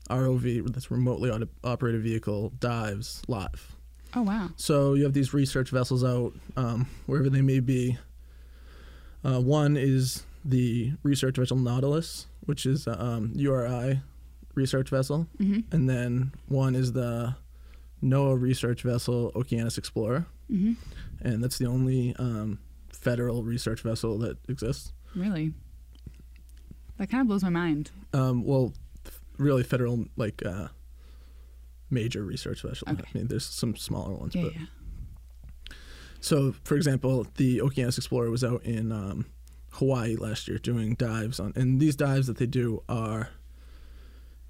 ROV, 0.10 0.74
that's 0.74 0.92
remotely 0.92 1.30
auto- 1.30 1.48
operated 1.64 2.02
vehicle 2.02 2.52
dives 2.60 3.22
live. 3.30 3.78
Oh, 4.16 4.24
wow. 4.24 4.50
So 4.56 4.96
you 4.96 5.04
have 5.04 5.14
these 5.14 5.34
research 5.34 5.70
vessels 5.70 6.04
out 6.04 6.34
um, 6.58 6.88
wherever 7.06 7.30
they 7.30 7.42
may 7.42 7.60
be. 7.60 7.98
Uh, 9.24 9.40
one 9.42 9.76
is 9.78 10.24
the 10.46 10.94
research 11.04 11.38
vessel 11.38 11.58
Nautilus, 11.58 12.28
which 12.46 12.66
is 12.66 12.88
a 12.88 13.02
um, 13.02 13.32
URI 13.36 14.02
research 14.56 14.90
vessel, 14.90 15.28
hmm 15.38 15.60
and 15.72 15.90
then 15.90 16.32
one 16.48 16.76
is 16.76 16.94
the 16.94 17.36
NOAA 18.04 18.42
research 18.42 18.82
vessel 18.84 19.32
Okeanos 19.36 19.78
Explorer, 19.78 20.26
hmm 20.50 20.74
and 21.22 21.44
that's 21.44 21.58
the 21.58 21.66
only 21.66 22.16
um, 22.18 22.60
federal 22.94 23.44
research 23.44 23.82
vessel 23.82 24.18
that 24.20 24.38
exists. 24.50 24.94
Really? 25.16 25.54
That 26.98 27.10
kind 27.10 27.22
of 27.22 27.28
blows 27.28 27.44
my 27.44 27.50
mind. 27.50 27.92
Um, 28.14 28.44
well, 28.44 28.74
f- 29.06 29.20
really 29.38 29.64
federal 29.64 30.06
like 30.18 30.42
uh, 30.46 30.68
major 31.90 32.24
research 32.24 32.62
vessel. 32.62 32.88
Okay. 32.90 33.04
I 33.14 33.18
mean, 33.18 33.28
there's 33.28 33.46
some 33.46 33.76
smaller 33.76 34.14
ones, 34.16 34.36
Yeah, 34.36 34.44
but 34.44 34.54
yeah. 34.56 34.66
So, 36.22 36.54
for 36.64 36.76
example, 36.76 37.28
the 37.38 37.60
Okeanos 37.60 37.98
Explorer 37.98 38.30
was 38.30 38.44
out 38.44 38.64
in 38.64 38.92
um, 38.92 39.26
Hawaii 39.72 40.16
last 40.16 40.48
year 40.48 40.58
doing 40.58 40.96
dives 40.96 41.40
on, 41.40 41.54
and 41.56 41.80
these 41.80 41.96
dives 41.96 42.28
that 42.28 42.38
they 42.38 42.46
do 42.46 42.84
are 42.90 43.30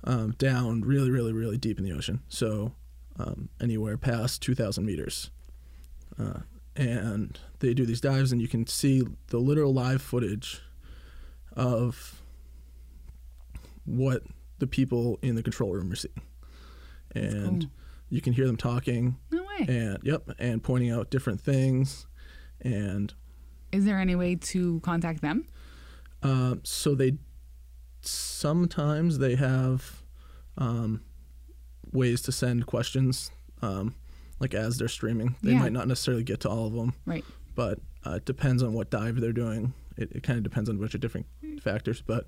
um, 0.03 0.31
down 0.37 0.81
really, 0.81 1.11
really, 1.11 1.33
really 1.33 1.57
deep 1.57 1.77
in 1.77 1.83
the 1.83 1.91
ocean. 1.91 2.21
So, 2.27 2.73
um, 3.19 3.49
anywhere 3.61 3.97
past 3.97 4.41
2,000 4.41 4.85
meters. 4.85 5.29
Uh, 6.17 6.39
and 6.75 7.37
they 7.59 7.73
do 7.73 7.85
these 7.85 8.01
dives, 8.01 8.31
and 8.31 8.41
you 8.41 8.47
can 8.47 8.65
see 8.65 9.03
the 9.27 9.37
literal 9.37 9.73
live 9.73 10.01
footage 10.01 10.61
of 11.53 12.21
what 13.85 14.23
the 14.59 14.67
people 14.67 15.19
in 15.21 15.35
the 15.35 15.43
control 15.43 15.73
room 15.73 15.91
are 15.91 15.95
seeing. 15.95 16.21
And 17.13 17.69
you 18.09 18.21
can 18.21 18.33
hear 18.33 18.45
them 18.45 18.57
talking 18.57 19.17
No 19.31 19.43
and 19.67 19.97
yep 20.03 20.29
and 20.39 20.63
pointing 20.63 20.89
out 20.91 21.09
different 21.09 21.41
things 21.41 22.07
and 22.61 23.13
Is 23.71 23.85
there 23.85 23.99
any 23.99 24.15
way 24.15 24.35
to 24.35 24.79
contact 24.81 25.21
them? 25.21 25.47
um, 26.23 26.61
so 26.63 26.95
they 26.95 27.13
sometimes 28.01 29.17
they 29.19 29.35
have 29.35 30.03
um, 30.57 31.01
ways 31.91 32.21
to 32.23 32.31
send 32.31 32.65
questions 32.65 33.31
um, 33.61 33.95
like 34.39 34.53
as 34.53 34.77
they're 34.77 34.87
streaming 34.87 35.35
they 35.41 35.51
Yeah. 35.51 35.59
might 35.59 35.71
not 35.73 35.87
necessarily 35.87 36.23
get 36.23 36.39
to 36.41 36.49
all 36.49 36.67
of 36.67 36.73
them 36.73 36.93
Right. 37.05 37.25
but 37.55 37.79
uh, 38.05 38.11
it 38.15 38.25
depends 38.25 38.63
on 38.63 38.73
what 38.73 38.89
dive 38.89 39.19
they're 39.19 39.33
doing 39.33 39.73
it, 39.97 40.11
it 40.13 40.23
kind 40.23 40.37
of 40.37 40.43
depends 40.43 40.69
on 40.69 40.75
a 40.77 40.79
bunch 40.79 40.95
of 40.95 41.01
different 41.01 41.25
factors 41.61 42.01
but 42.05 42.27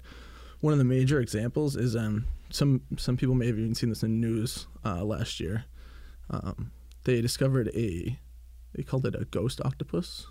one 0.60 0.74
of 0.74 0.80
the 0.80 0.86
major 0.86 1.20
examples 1.20 1.76
is 1.76 1.96
um, 1.96 2.26
some 2.50 2.82
some 2.98 3.18
people 3.18 3.34
may 3.36 3.48
have 3.48 3.58
even 3.58 3.74
seen 3.76 3.90
this 3.90 4.04
in 4.04 4.20
news 4.22 4.68
uh, 4.86 5.04
last 5.04 5.40
year 5.40 5.66
um, 6.30 6.72
they 7.04 7.22
discovered 7.22 7.70
a 7.76 8.20
they 8.74 8.84
called 8.84 9.06
it 9.06 9.16
a 9.16 9.26
ghost 9.26 9.60
octopus 9.66 10.28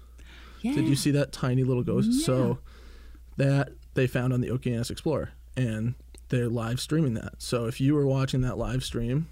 Yeah. 0.62 0.74
did 0.74 0.88
you 0.88 0.96
see 0.96 1.10
that 1.12 1.32
tiny 1.32 1.62
little 1.64 1.82
ghost? 1.82 2.10
Yeah. 2.12 2.24
So 2.26 2.58
that 3.36 3.70
they 3.94 4.06
found 4.06 4.32
on 4.32 4.40
the 4.40 4.48
Okeanos 4.48 4.90
Explorer, 4.90 5.30
and 5.56 5.94
they're 6.28 6.48
live 6.48 6.80
streaming 6.80 7.14
that. 7.14 7.34
So 7.38 7.66
if 7.66 7.80
you 7.80 7.94
were 7.94 8.06
watching 8.06 8.40
that 8.42 8.56
live 8.58 8.84
stream, 8.84 9.28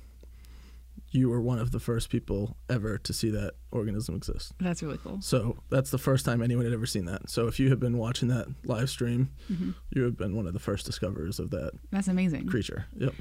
you 1.11 1.29
were 1.31 1.40
one 1.40 1.59
of 1.59 1.70
the 1.70 1.81
first 1.81 2.11
people 2.11 2.57
ever 2.68 2.98
to 2.98 3.12
see 3.12 3.31
that 3.31 3.55
organism 3.70 4.14
exist. 4.16 4.53
That's 4.61 4.83
really 4.83 4.98
cool. 4.98 5.20
So 5.22 5.59
that's 5.70 5.90
the 5.90 5.98
first 5.98 6.24
time 6.27 6.42
anyone 6.42 6.64
had 6.64 6.74
ever 6.74 6.87
seen 6.87 7.05
that. 7.07 7.31
So 7.31 7.46
if 7.46 7.59
you 7.61 7.70
have 7.70 7.81
been 7.81 7.96
watching 7.98 8.29
that 8.29 8.46
live 8.64 8.90
stream, 8.90 9.31
hmm 9.48 9.70
you 9.90 10.03
have 10.05 10.16
been 10.18 10.37
one 10.37 10.46
of 10.46 10.53
the 10.53 10.59
first 10.59 10.85
discoverers 10.87 11.38
of 11.38 11.51
that 11.51 11.72
That's 11.90 12.09
amazing. 12.09 12.46
creature. 12.46 12.87
Yep. 12.96 13.14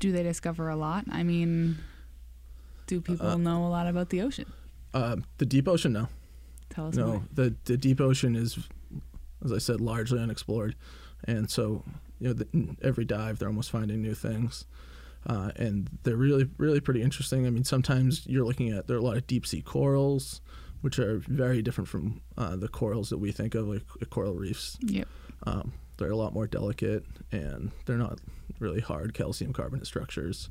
Do 0.00 0.12
they 0.12 0.22
discover 0.22 0.68
a 0.68 0.76
lot? 0.76 1.04
I 1.10 1.22
mean, 1.22 1.78
do 2.86 3.00
people 3.00 3.26
Uh, 3.26 3.36
know 3.36 3.66
a 3.66 3.68
lot 3.68 3.86
about 3.86 4.10
the 4.10 4.22
ocean? 4.22 4.46
Uh, 4.94 5.16
the 5.38 5.46
deep 5.46 5.68
ocean, 5.68 5.92
no. 5.92 6.08
Tell 6.70 6.88
us 6.88 6.94
no, 6.96 7.06
more. 7.06 7.22
the 7.32 7.54
the 7.64 7.76
deep 7.76 8.00
ocean 8.00 8.34
is, 8.36 8.58
as 9.44 9.52
I 9.52 9.58
said, 9.58 9.80
largely 9.80 10.18
unexplored, 10.20 10.74
and 11.24 11.50
so 11.50 11.84
you 12.18 12.28
know 12.28 12.32
the, 12.34 12.76
every 12.82 13.04
dive 13.04 13.38
they're 13.38 13.48
almost 13.48 13.70
finding 13.70 14.02
new 14.02 14.14
things, 14.14 14.66
uh, 15.26 15.52
and 15.56 15.88
they're 16.02 16.16
really 16.16 16.48
really 16.58 16.80
pretty 16.80 17.02
interesting. 17.02 17.46
I 17.46 17.50
mean, 17.50 17.64
sometimes 17.64 18.26
you're 18.26 18.44
looking 18.44 18.70
at 18.70 18.86
there 18.88 18.96
are 18.96 19.00
a 19.00 19.02
lot 19.04 19.16
of 19.16 19.26
deep 19.26 19.46
sea 19.46 19.62
corals, 19.62 20.40
which 20.80 20.98
are 20.98 21.18
very 21.28 21.62
different 21.62 21.88
from 21.88 22.20
uh, 22.36 22.56
the 22.56 22.68
corals 22.68 23.10
that 23.10 23.18
we 23.18 23.32
think 23.32 23.54
of, 23.54 23.68
like 23.68 23.82
coral 24.10 24.34
reefs. 24.34 24.76
Yep. 24.82 25.08
Um, 25.46 25.72
they're 25.98 26.10
a 26.10 26.16
lot 26.16 26.34
more 26.34 26.46
delicate, 26.46 27.04
and 27.32 27.70
they're 27.86 27.96
not 27.96 28.18
really 28.58 28.80
hard 28.80 29.14
calcium 29.14 29.52
carbonate 29.52 29.86
structures. 29.86 30.50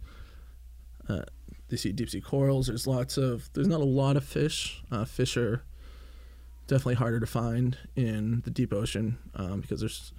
Uh, 1.07 1.21
they 1.69 1.77
see 1.77 1.91
deep 1.91 2.09
sea 2.09 2.21
corals. 2.21 2.67
There's 2.67 2.85
lots 2.87 3.17
of. 3.17 3.49
There's 3.53 3.67
not 3.67 3.81
a 3.81 3.85
lot 3.85 4.17
of 4.17 4.23
fish. 4.23 4.83
Uh, 4.91 5.05
fish 5.05 5.35
are 5.37 5.63
definitely 6.67 6.95
harder 6.95 7.19
to 7.19 7.27
find 7.27 7.77
in 7.95 8.41
the 8.43 8.49
deep 8.51 8.73
ocean 8.73 9.17
um, 9.35 9.61
because 9.61 9.79
there's 9.79 10.13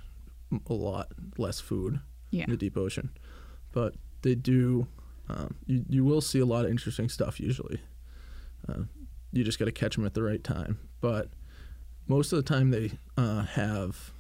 a 0.68 0.72
lot 0.74 1.09
less 1.38 1.59
food 1.61 2.00
Yeah. 2.30 2.44
in 2.44 2.50
the 2.50 2.56
deep 2.56 2.76
ocean. 2.76 3.11
But 3.72 3.94
they 4.22 4.35
do. 4.35 4.87
Um, 5.28 5.56
you 5.66 5.85
you 5.88 6.04
will 6.04 6.20
see 6.20 6.38
a 6.38 6.46
lot 6.46 6.64
of 6.64 6.70
interesting 6.70 7.09
stuff 7.09 7.40
usually. 7.40 7.80
Uh, 8.68 8.82
you 9.32 9.44
just 9.44 9.59
got 9.59 9.64
to 9.66 9.72
catch 9.72 9.96
them 9.96 10.06
at 10.06 10.14
the 10.14 10.22
right 10.22 10.42
time. 10.42 10.78
But 11.00 11.30
most 12.09 12.32
of 12.32 12.37
the 12.37 12.42
time 12.42 12.70
they 12.70 12.92
uh, 13.16 13.42
have 13.42 14.12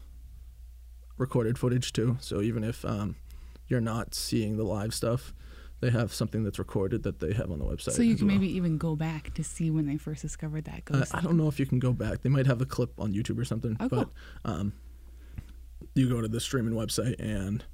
recorded 1.16 1.58
footage 1.58 1.92
too. 1.92 2.16
So 2.20 2.40
even 2.42 2.62
if 2.64 2.84
um, 2.84 3.16
you're 3.68 3.80
not 3.80 4.14
seeing 4.14 4.56
the 4.56 4.64
live 4.64 4.92
stuff, 4.94 5.32
they 5.80 5.90
have 5.90 6.12
something 6.12 6.42
that's 6.42 6.58
recorded 6.58 7.02
that 7.02 7.20
they 7.20 7.32
have 7.34 7.50
on 7.50 7.58
the 7.58 7.64
website. 7.64 7.92
So 7.92 8.02
you 8.02 8.16
can 8.16 8.26
well. 8.26 8.36
maybe 8.36 8.50
even 8.56 8.78
go 8.78 8.96
back 8.96 9.34
to 9.34 9.44
see 9.44 9.70
when 9.70 9.86
they 9.86 9.96
first 9.96 10.22
discovered 10.22 10.64
that 10.64 10.82
Uh, 10.90 10.98
ghost. 10.98 11.14
I 11.14 11.20
don't 11.20 11.36
know 11.36 11.48
if 11.48 11.60
you 11.60 11.66
can 11.66 11.78
go 11.78 11.92
back. 11.92 12.22
They 12.22 12.30
might 12.30 12.46
have 12.46 12.60
a 12.60 12.66
clip 12.66 12.98
on 12.98 13.12
YouTube 13.12 13.38
or 13.38 13.44
something. 13.44 13.76
Oh, 13.80 13.88
but 13.88 14.08
um, 14.44 14.72
you 15.94 16.08
go 16.08 16.20
to 16.20 16.28
the 16.28 16.40
streaming 16.40 16.74
website 16.74 17.16
and 17.18 17.64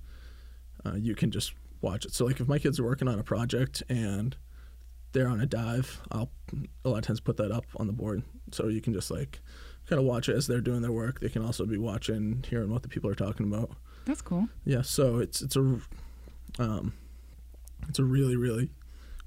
uh, 0.84 0.94
you 0.94 1.14
can 1.14 1.30
just 1.30 1.52
watch 1.80 2.04
it. 2.04 2.12
So 2.12 2.24
like 2.24 2.40
if 2.40 2.48
my 2.48 2.58
kids 2.58 2.80
are 2.80 2.84
working 2.84 3.08
on 3.08 3.18
a 3.18 3.24
project 3.24 3.82
and 3.88 4.36
they're 5.12 5.28
on 5.28 5.40
a 5.40 5.46
dive, 5.46 6.00
I'll 6.10 6.30
a 6.84 6.88
lot 6.88 6.98
of 6.98 7.04
times 7.04 7.20
put 7.20 7.36
that 7.36 7.52
up 7.52 7.66
on 7.76 7.86
the 7.86 7.92
board 7.92 8.22
so 8.50 8.68
you 8.68 8.80
can 8.80 8.92
just 8.92 9.10
like 9.10 9.40
kind 9.88 9.98
of 10.00 10.06
watch 10.06 10.28
it 10.28 10.36
as 10.36 10.46
they're 10.46 10.60
doing 10.60 10.82
their 10.82 10.92
work. 10.92 11.20
They 11.20 11.28
can 11.28 11.44
also 11.44 11.66
be 11.66 11.78
watching, 11.78 12.44
hearing 12.48 12.70
what 12.70 12.82
the 12.82 12.88
people 12.88 13.10
are 13.10 13.14
talking 13.14 13.46
about. 13.46 13.70
That's 14.06 14.22
cool. 14.22 14.48
Yeah, 14.64 14.82
so 14.82 15.18
it's 15.18 15.42
it's 15.42 15.56
a 15.56 15.78
um, 16.58 16.92
it's 17.88 17.98
a 17.98 18.04
really 18.04 18.36
really 18.36 18.70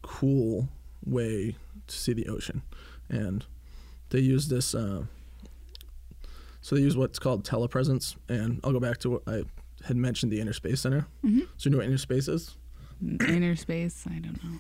cool 0.02 0.70
way 1.06 1.56
to 1.88 1.96
see 1.96 2.14
the 2.14 2.28
ocean, 2.28 2.62
and 3.10 3.46
they 4.10 4.20
use 4.20 4.48
this. 4.48 4.74
Uh, 4.76 5.04
so 6.62 6.76
they 6.76 6.82
use 6.82 6.98
what's 6.98 7.20
called 7.20 7.44
telepresence, 7.46 8.16
and 8.28 8.60
I'll 8.64 8.72
go 8.72 8.80
back 8.80 8.98
to 9.00 9.10
what 9.12 9.22
I 9.28 9.44
had 9.86 9.98
mentioned 9.98 10.32
the 10.32 10.40
Inner 10.42 10.54
Space 10.54 10.82
Center. 10.82 11.06
hmm 11.22 11.42
So 11.58 11.70
you 11.70 11.72
know 11.72 11.78
what 11.78 11.86
Inner 11.88 11.98
Space 11.98 12.28
is? 12.28 12.56
Inner 13.28 13.56
space. 13.56 14.06
I 14.10 14.20
don't 14.20 14.42
know. 14.44 14.60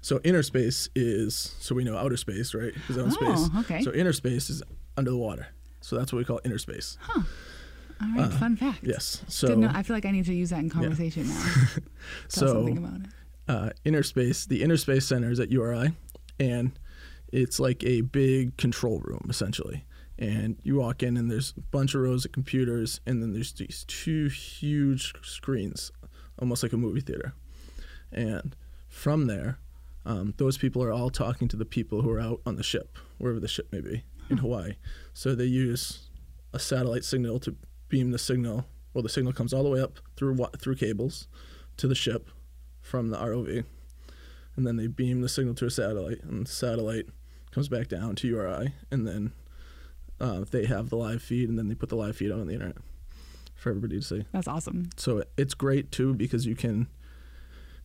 So 0.00 0.20
inner 0.24 0.42
space 0.42 0.88
is 0.94 1.54
so 1.60 1.74
we 1.74 1.84
know 1.84 1.96
outer 1.96 2.16
space, 2.16 2.54
right? 2.54 2.72
Is 2.88 2.96
Oh, 2.98 3.08
space. 3.10 3.48
okay. 3.64 3.82
So 3.82 3.92
inner 3.92 4.12
space 4.12 4.48
is 4.48 4.62
under 4.96 5.10
the 5.10 5.16
water. 5.18 5.48
So 5.82 5.96
that's 5.96 6.12
what 6.12 6.18
we 6.18 6.24
call 6.24 6.40
inner 6.44 6.58
space. 6.58 6.96
All 7.14 8.08
right, 8.16 8.32
fun 8.32 8.56
fact. 8.56 8.84
Uh, 8.84 8.88
Yes. 8.90 9.22
So 9.28 9.54
know, 9.54 9.70
I 9.72 9.82
feel 9.82 9.94
like 9.96 10.06
I 10.06 10.10
need 10.10 10.24
to 10.26 10.34
use 10.34 10.50
that 10.50 10.60
in 10.60 10.70
conversation 10.70 11.28
now. 11.28 11.44
Tell 12.28 12.46
so 12.46 12.46
something 12.48 12.78
about 12.78 13.00
it. 13.00 13.06
Uh, 13.48 13.70
inner 13.84 14.02
space, 14.02 14.46
the 14.46 14.62
inner 14.62 14.76
space 14.76 15.06
center 15.06 15.30
is 15.30 15.40
at 15.40 15.50
URI, 15.50 15.92
and 16.38 16.78
it's 17.32 17.60
like 17.60 17.84
a 17.84 18.00
big 18.02 18.56
control 18.56 19.00
room 19.00 19.26
essentially. 19.28 19.84
And 20.18 20.56
you 20.62 20.76
walk 20.76 21.02
in, 21.02 21.16
and 21.16 21.30
there's 21.30 21.52
a 21.56 21.60
bunch 21.60 21.94
of 21.94 22.00
rows 22.00 22.24
of 22.24 22.32
computers, 22.32 23.00
and 23.06 23.22
then 23.22 23.32
there's 23.32 23.52
these 23.52 23.84
two 23.86 24.28
huge 24.28 25.12
screens, 25.22 25.92
almost 26.38 26.62
like 26.62 26.72
a 26.72 26.78
movie 26.78 27.02
theater. 27.02 27.34
And 28.10 28.56
from 28.88 29.26
there, 29.26 29.58
um, 30.06 30.32
those 30.38 30.56
people 30.56 30.82
are 30.82 30.92
all 30.92 31.10
talking 31.10 31.48
to 31.48 31.56
the 31.56 31.66
people 31.66 32.00
who 32.00 32.10
are 32.10 32.20
out 32.20 32.40
on 32.46 32.56
the 32.56 32.62
ship, 32.62 32.96
wherever 33.18 33.40
the 33.40 33.48
ship 33.48 33.68
may 33.72 33.80
be 33.80 34.04
in 34.30 34.38
Hawaii. 34.38 34.76
So 35.12 35.34
they 35.34 35.44
use 35.44 36.08
a 36.52 36.58
satellite 36.58 37.04
signal 37.04 37.38
to 37.40 37.56
beam 37.88 38.10
the 38.10 38.18
signal. 38.18 38.66
Well, 38.94 39.02
the 39.02 39.08
signal 39.10 39.34
comes 39.34 39.52
all 39.52 39.64
the 39.64 39.68
way 39.68 39.80
up 39.80 39.98
through 40.16 40.38
through 40.58 40.76
cables 40.76 41.28
to 41.76 41.86
the 41.86 41.94
ship 41.94 42.30
from 42.86 43.10
the 43.10 43.18
ROV, 43.18 43.64
and 44.56 44.66
then 44.66 44.76
they 44.76 44.86
beam 44.86 45.20
the 45.20 45.28
signal 45.28 45.54
to 45.56 45.66
a 45.66 45.70
satellite, 45.70 46.22
and 46.22 46.46
the 46.46 46.50
satellite 46.50 47.06
comes 47.50 47.68
back 47.68 47.88
down 47.88 48.14
to 48.16 48.28
URI, 48.28 48.74
and 48.90 49.06
then 49.06 49.32
uh, 50.20 50.44
they 50.50 50.66
have 50.66 50.88
the 50.88 50.96
live 50.96 51.22
feed, 51.22 51.48
and 51.48 51.58
then 51.58 51.68
they 51.68 51.74
put 51.74 51.88
the 51.88 51.96
live 51.96 52.16
feed 52.16 52.30
out 52.30 52.40
on 52.40 52.46
the 52.46 52.54
internet 52.54 52.76
for 53.54 53.70
everybody 53.70 53.96
to 53.96 54.02
see. 54.02 54.24
That's 54.32 54.48
awesome. 54.48 54.90
So 54.96 55.24
it's 55.36 55.54
great 55.54 55.90
too 55.90 56.14
because 56.14 56.46
you 56.46 56.54
can. 56.54 56.88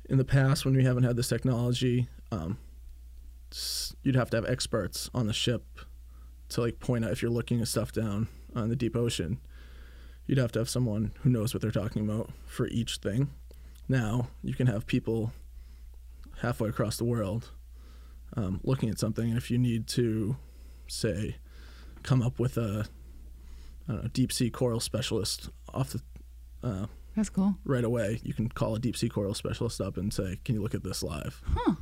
In 0.09 0.17
the 0.17 0.25
past, 0.25 0.65
when 0.65 0.75
we 0.75 0.83
haven't 0.83 1.03
had 1.03 1.15
this 1.15 1.29
technology, 1.29 2.09
um, 2.31 2.57
you'd 4.03 4.15
have 4.15 4.29
to 4.31 4.37
have 4.37 4.45
experts 4.45 5.09
on 5.13 5.27
the 5.27 5.33
ship 5.33 5.63
to 6.49 6.61
like 6.61 6.79
point 6.79 7.05
out 7.05 7.11
if 7.11 7.21
you're 7.21 7.31
looking 7.31 7.61
at 7.61 7.69
stuff 7.69 7.93
down 7.93 8.27
on 8.55 8.69
the 8.69 8.75
deep 8.75 8.95
ocean. 8.95 9.39
You'd 10.25 10.37
have 10.37 10.51
to 10.53 10.59
have 10.59 10.69
someone 10.69 11.13
who 11.21 11.29
knows 11.29 11.53
what 11.53 11.61
they're 11.61 11.71
talking 11.71 12.03
about 12.03 12.29
for 12.45 12.67
each 12.67 12.97
thing. 12.97 13.29
Now 13.91 14.29
you 14.41 14.53
can 14.53 14.67
have 14.67 14.87
people 14.87 15.33
halfway 16.41 16.69
across 16.69 16.95
the 16.97 17.03
world 17.03 17.49
um, 18.37 18.61
looking 18.63 18.89
at 18.89 18.97
something, 18.97 19.27
and 19.29 19.37
if 19.37 19.51
you 19.51 19.57
need 19.57 19.87
to, 19.87 20.37
say, 20.87 21.35
come 22.03 22.21
up 22.21 22.39
with 22.39 22.57
a 22.57 22.85
I 23.89 23.91
don't 23.93 24.03
know, 24.03 24.09
deep 24.13 24.31
sea 24.31 24.49
coral 24.49 24.79
specialist 24.79 25.49
off 25.73 25.89
the 25.91 26.01
uh, 26.63 26.85
That's 27.17 27.29
cool. 27.29 27.55
right 27.65 27.83
away. 27.83 28.21
You 28.23 28.33
can 28.33 28.47
call 28.47 28.75
a 28.75 28.79
deep 28.79 28.95
sea 28.95 29.09
coral 29.09 29.33
specialist 29.33 29.81
up 29.81 29.97
and 29.97 30.13
say, 30.13 30.39
"Can 30.45 30.55
you 30.55 30.61
look 30.61 30.73
at 30.73 30.83
this 30.83 31.03
live?" 31.03 31.41
Huh. 31.45 31.75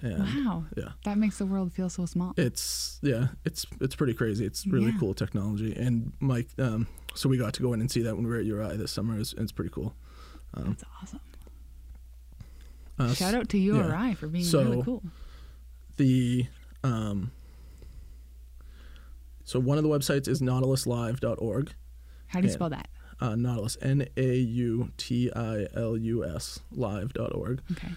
And 0.00 0.18
Wow. 0.44 0.64
yeah, 0.76 0.92
That 1.04 1.18
makes 1.18 1.36
the 1.38 1.46
world 1.46 1.72
feel 1.72 1.88
so 1.90 2.06
small. 2.06 2.32
it's 2.38 2.98
yeah, 3.02 3.28
it's 3.44 3.66
it's 3.80 3.94
pretty 3.94 4.14
crazy. 4.14 4.46
It's 4.46 4.66
really 4.66 4.92
Yeah. 4.92 4.98
cool 5.00 5.12
technology. 5.14 5.74
And 5.74 6.12
Mike, 6.20 6.48
um, 6.58 6.86
so 7.14 7.28
we 7.28 7.36
got 7.36 7.52
to 7.54 7.62
go 7.62 7.74
in 7.74 7.80
and 7.82 7.90
see 7.90 8.00
that 8.02 8.14
when 8.16 8.24
we 8.24 8.30
were 8.30 8.38
at 8.38 8.46
URI 8.46 8.76
this 8.78 8.90
summer. 8.92 9.18
It's, 9.20 9.34
it's 9.34 9.52
pretty 9.52 9.70
cool. 9.70 9.94
That's 10.64 10.84
awesome. 11.02 11.20
Uh, 12.98 13.12
Shout 13.14 13.34
out 13.34 13.48
to 13.50 13.58
yeah. 13.58 13.74
URI 13.74 14.14
for 14.14 14.26
being 14.26 14.44
So- 14.44 14.62
really 14.64 14.82
cool. 14.82 15.02
the 15.96 16.46
um, 16.82 17.30
so 19.44 19.60
one 19.60 19.76
of 19.78 19.84
the 19.84 19.90
websites 19.90 20.28
is 20.28 20.40
nautiluslive.org. 20.40 21.72
How 22.28 22.40
do 22.40 22.46
you 22.46 22.50
yeah. 22.50 22.54
spell 22.54 22.70
that? 22.70 22.88
Uh, 23.20 23.34
Nautilus, 23.34 23.76
N 23.80 24.06
A 24.16 24.34
U 24.36 24.90
T 24.96 25.30
I 25.34 25.66
L 25.74 25.96
U 25.96 26.24
S, 26.24 26.60
live.org. 26.72 27.62
Okay. 27.72 27.88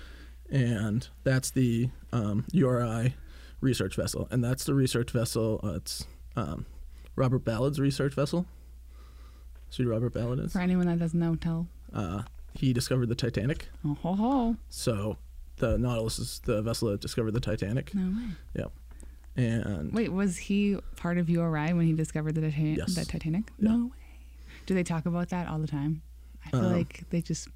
and 0.49 1.07
that's 1.23 1.51
the 1.51 1.89
um, 2.13 2.45
URI 2.51 3.15
research 3.61 3.95
vessel, 3.95 4.27
and 4.31 4.43
that's 4.43 4.63
the 4.63 4.73
research 4.73 5.11
vessel. 5.11 5.59
Uh, 5.63 5.73
it's 5.73 6.05
um, 6.35 6.65
Robert 7.15 7.43
Ballard's 7.43 7.79
research 7.79 8.13
vessel. 8.13 8.45
See 9.69 9.83
who 9.83 9.89
Robert 9.89 10.13
Ballard 10.13 10.39
is? 10.39 10.53
For 10.53 10.59
anyone 10.61 10.87
that 10.87 10.99
doesn't 10.99 11.19
know, 11.19 11.35
tell. 11.35 11.67
Uh, 11.93 12.23
he 12.53 12.73
discovered 12.73 13.09
the 13.09 13.15
Titanic, 13.15 13.67
Oh 13.85 13.95
ho 14.01 14.15
ho. 14.15 14.55
so 14.69 15.17
the 15.57 15.77
Nautilus 15.77 16.19
is 16.19 16.39
the 16.45 16.61
vessel 16.61 16.89
that 16.89 17.01
discovered 17.01 17.31
the 17.31 17.39
Titanic. 17.39 17.93
No 17.93 18.09
way. 18.17 18.29
Yep. 18.55 18.71
And 19.35 19.93
Wait, 19.93 20.11
was 20.11 20.37
he 20.37 20.77
part 20.95 21.17
of 21.17 21.29
URI 21.29 21.73
when 21.73 21.85
he 21.85 21.93
discovered 21.93 22.35
the, 22.35 22.41
Titan- 22.41 22.75
Yes. 22.75 22.95
the 22.95 23.05
Titanic? 23.05 23.51
Yeah. 23.59 23.71
No 23.71 23.85
way. 23.85 23.91
Do 24.65 24.73
they 24.73 24.83
talk 24.83 25.05
about 25.05 25.29
that 25.29 25.47
all 25.47 25.59
the 25.59 25.67
time? 25.67 26.01
I 26.45 26.49
feel 26.51 26.65
Um, 26.65 26.73
like 26.73 27.03
they 27.09 27.21
just 27.21 27.47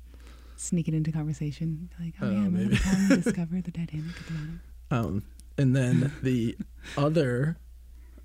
sneak 0.55 0.87
it 0.87 0.93
into 0.93 1.11
conversation. 1.11 1.89
Like, 1.99 2.13
oh, 2.21 2.27
Oh, 2.27 2.29
yeah, 2.29 2.35
remember 2.37 2.57
maybe. 2.59 2.75
the 2.75 2.81
time 2.83 3.09
we 3.09 3.15
discovered 3.21 3.63
the 3.65 3.71
Titanic 3.71 4.05
at 4.19 4.25
the 4.27 4.33
bottom? 4.33 4.61
um, 4.91 5.23
and 5.57 5.75
then 5.75 6.11
the 6.21 6.57
other 6.97 7.57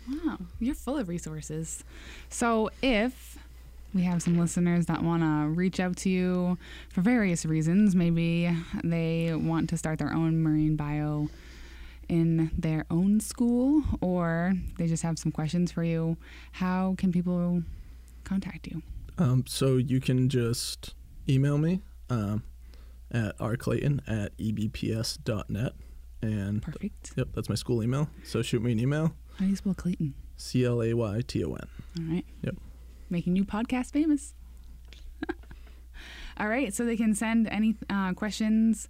Wow, 0.07 0.37
you're 0.59 0.75
full 0.75 0.97
of 0.97 1.09
resources. 1.09 1.83
So 2.29 2.69
if 2.83 3.39
we 3.95 4.03
have 4.03 4.21
some 4.21 4.37
listeners 4.37 4.85
that 4.85 5.01
want 5.01 5.23
to 5.23 5.49
reach 5.49 5.79
out 5.79 5.97
to 5.97 6.11
you 6.11 6.59
for 6.89 7.01
various 7.01 7.43
reasons, 7.43 7.95
maybe 7.95 8.55
they 8.83 9.33
want 9.33 9.67
to 9.71 9.77
start 9.77 9.97
their 9.97 10.13
own 10.13 10.43
marine 10.43 10.75
bio 10.75 11.27
in 12.09 12.51
their 12.57 12.85
own 12.89 13.19
school, 13.19 13.83
or 14.01 14.53
they 14.77 14.87
just 14.87 15.03
have 15.03 15.17
some 15.19 15.31
questions 15.31 15.71
for 15.71 15.83
you, 15.83 16.17
how 16.53 16.95
can 16.97 17.11
people 17.11 17.63
contact 18.23 18.67
you? 18.67 18.81
Um, 19.17 19.43
so 19.47 19.77
you 19.77 19.99
can 20.01 20.29
just 20.29 20.95
email 21.27 21.57
me 21.57 21.81
um, 22.09 22.43
at 23.11 23.37
rclayton 23.37 23.99
at 24.07 24.35
ebps.net. 24.37 25.73
And 26.21 26.61
Perfect. 26.61 27.13
yep, 27.15 27.29
that's 27.33 27.47
my 27.47 27.55
school 27.55 27.81
email. 27.81 28.09
So 28.23 28.41
shoot 28.41 28.61
me 28.61 28.73
an 28.73 28.79
email, 28.79 29.13
How 29.37 29.45
do 29.45 29.51
you 29.51 29.55
spell 29.55 29.73
Clayton? 29.73 30.15
C 30.35 30.65
L 30.65 30.81
A 30.83 30.93
Y 30.93 31.21
T 31.25 31.43
O 31.45 31.53
N. 31.53 31.67
All 31.99 32.13
right. 32.13 32.25
Yep. 32.41 32.55
Making 33.09 33.35
you 33.37 33.45
podcast 33.45 33.91
famous. 33.91 34.33
All 36.37 36.47
right. 36.47 36.73
So 36.73 36.85
they 36.85 36.97
can 36.97 37.13
send 37.15 37.47
any 37.47 37.75
uh, 37.89 38.13
questions 38.13 38.89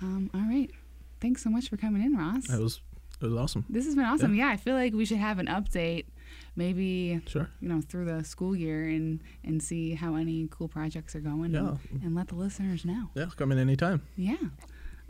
Um, 0.00 0.30
all 0.34 0.40
right, 0.42 0.70
thanks 1.20 1.42
so 1.42 1.50
much 1.50 1.68
for 1.68 1.76
coming 1.76 2.02
in, 2.02 2.16
Ross. 2.16 2.48
It 2.50 2.60
was 2.60 2.80
it 3.20 3.24
was 3.26 3.34
awesome. 3.34 3.64
This 3.68 3.84
has 3.84 3.96
been 3.96 4.04
awesome. 4.04 4.32
Yeah, 4.34 4.48
I 4.48 4.56
feel 4.56 4.74
like 4.74 4.92
we 4.94 5.04
should 5.04 5.18
have 5.18 5.38
an 5.40 5.46
update, 5.46 6.04
maybe 6.56 7.20
Sure. 7.26 7.48
you 7.60 7.68
know 7.68 7.80
through 7.80 8.04
the 8.06 8.24
school 8.24 8.54
year 8.56 8.84
and 8.88 9.20
and 9.44 9.62
see 9.62 9.94
how 9.94 10.14
any 10.16 10.48
cool 10.50 10.68
projects 10.68 11.14
are 11.16 11.20
going 11.20 11.52
Yeah. 11.52 11.76
and, 11.92 12.02
and 12.02 12.14
let 12.14 12.28
the 12.28 12.34
listeners 12.34 12.84
know 12.84 13.10
Yeah, 13.14 13.26
come 13.36 13.52
in 13.52 13.58
anytime. 13.58 14.02
yeah 14.16 14.36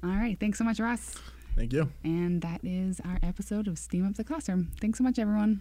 all 0.03 0.11
right 0.11 0.39
thanks 0.39 0.59
so 0.59 0.64
much 0.64 0.79
ross 0.81 1.14
Thank 1.57 1.73
you. 1.73 1.91
and 2.05 2.41
that 2.43 2.61
is 2.62 3.01
our 3.05 3.19
episode 3.23 3.66
of 3.69 3.79
steam 3.79 4.07
up 4.07 4.14
the 4.14 4.25
classroom 4.25 4.71
thanks 4.81 4.99
so 4.99 5.05
much 5.05 5.19
everyone 5.19 5.61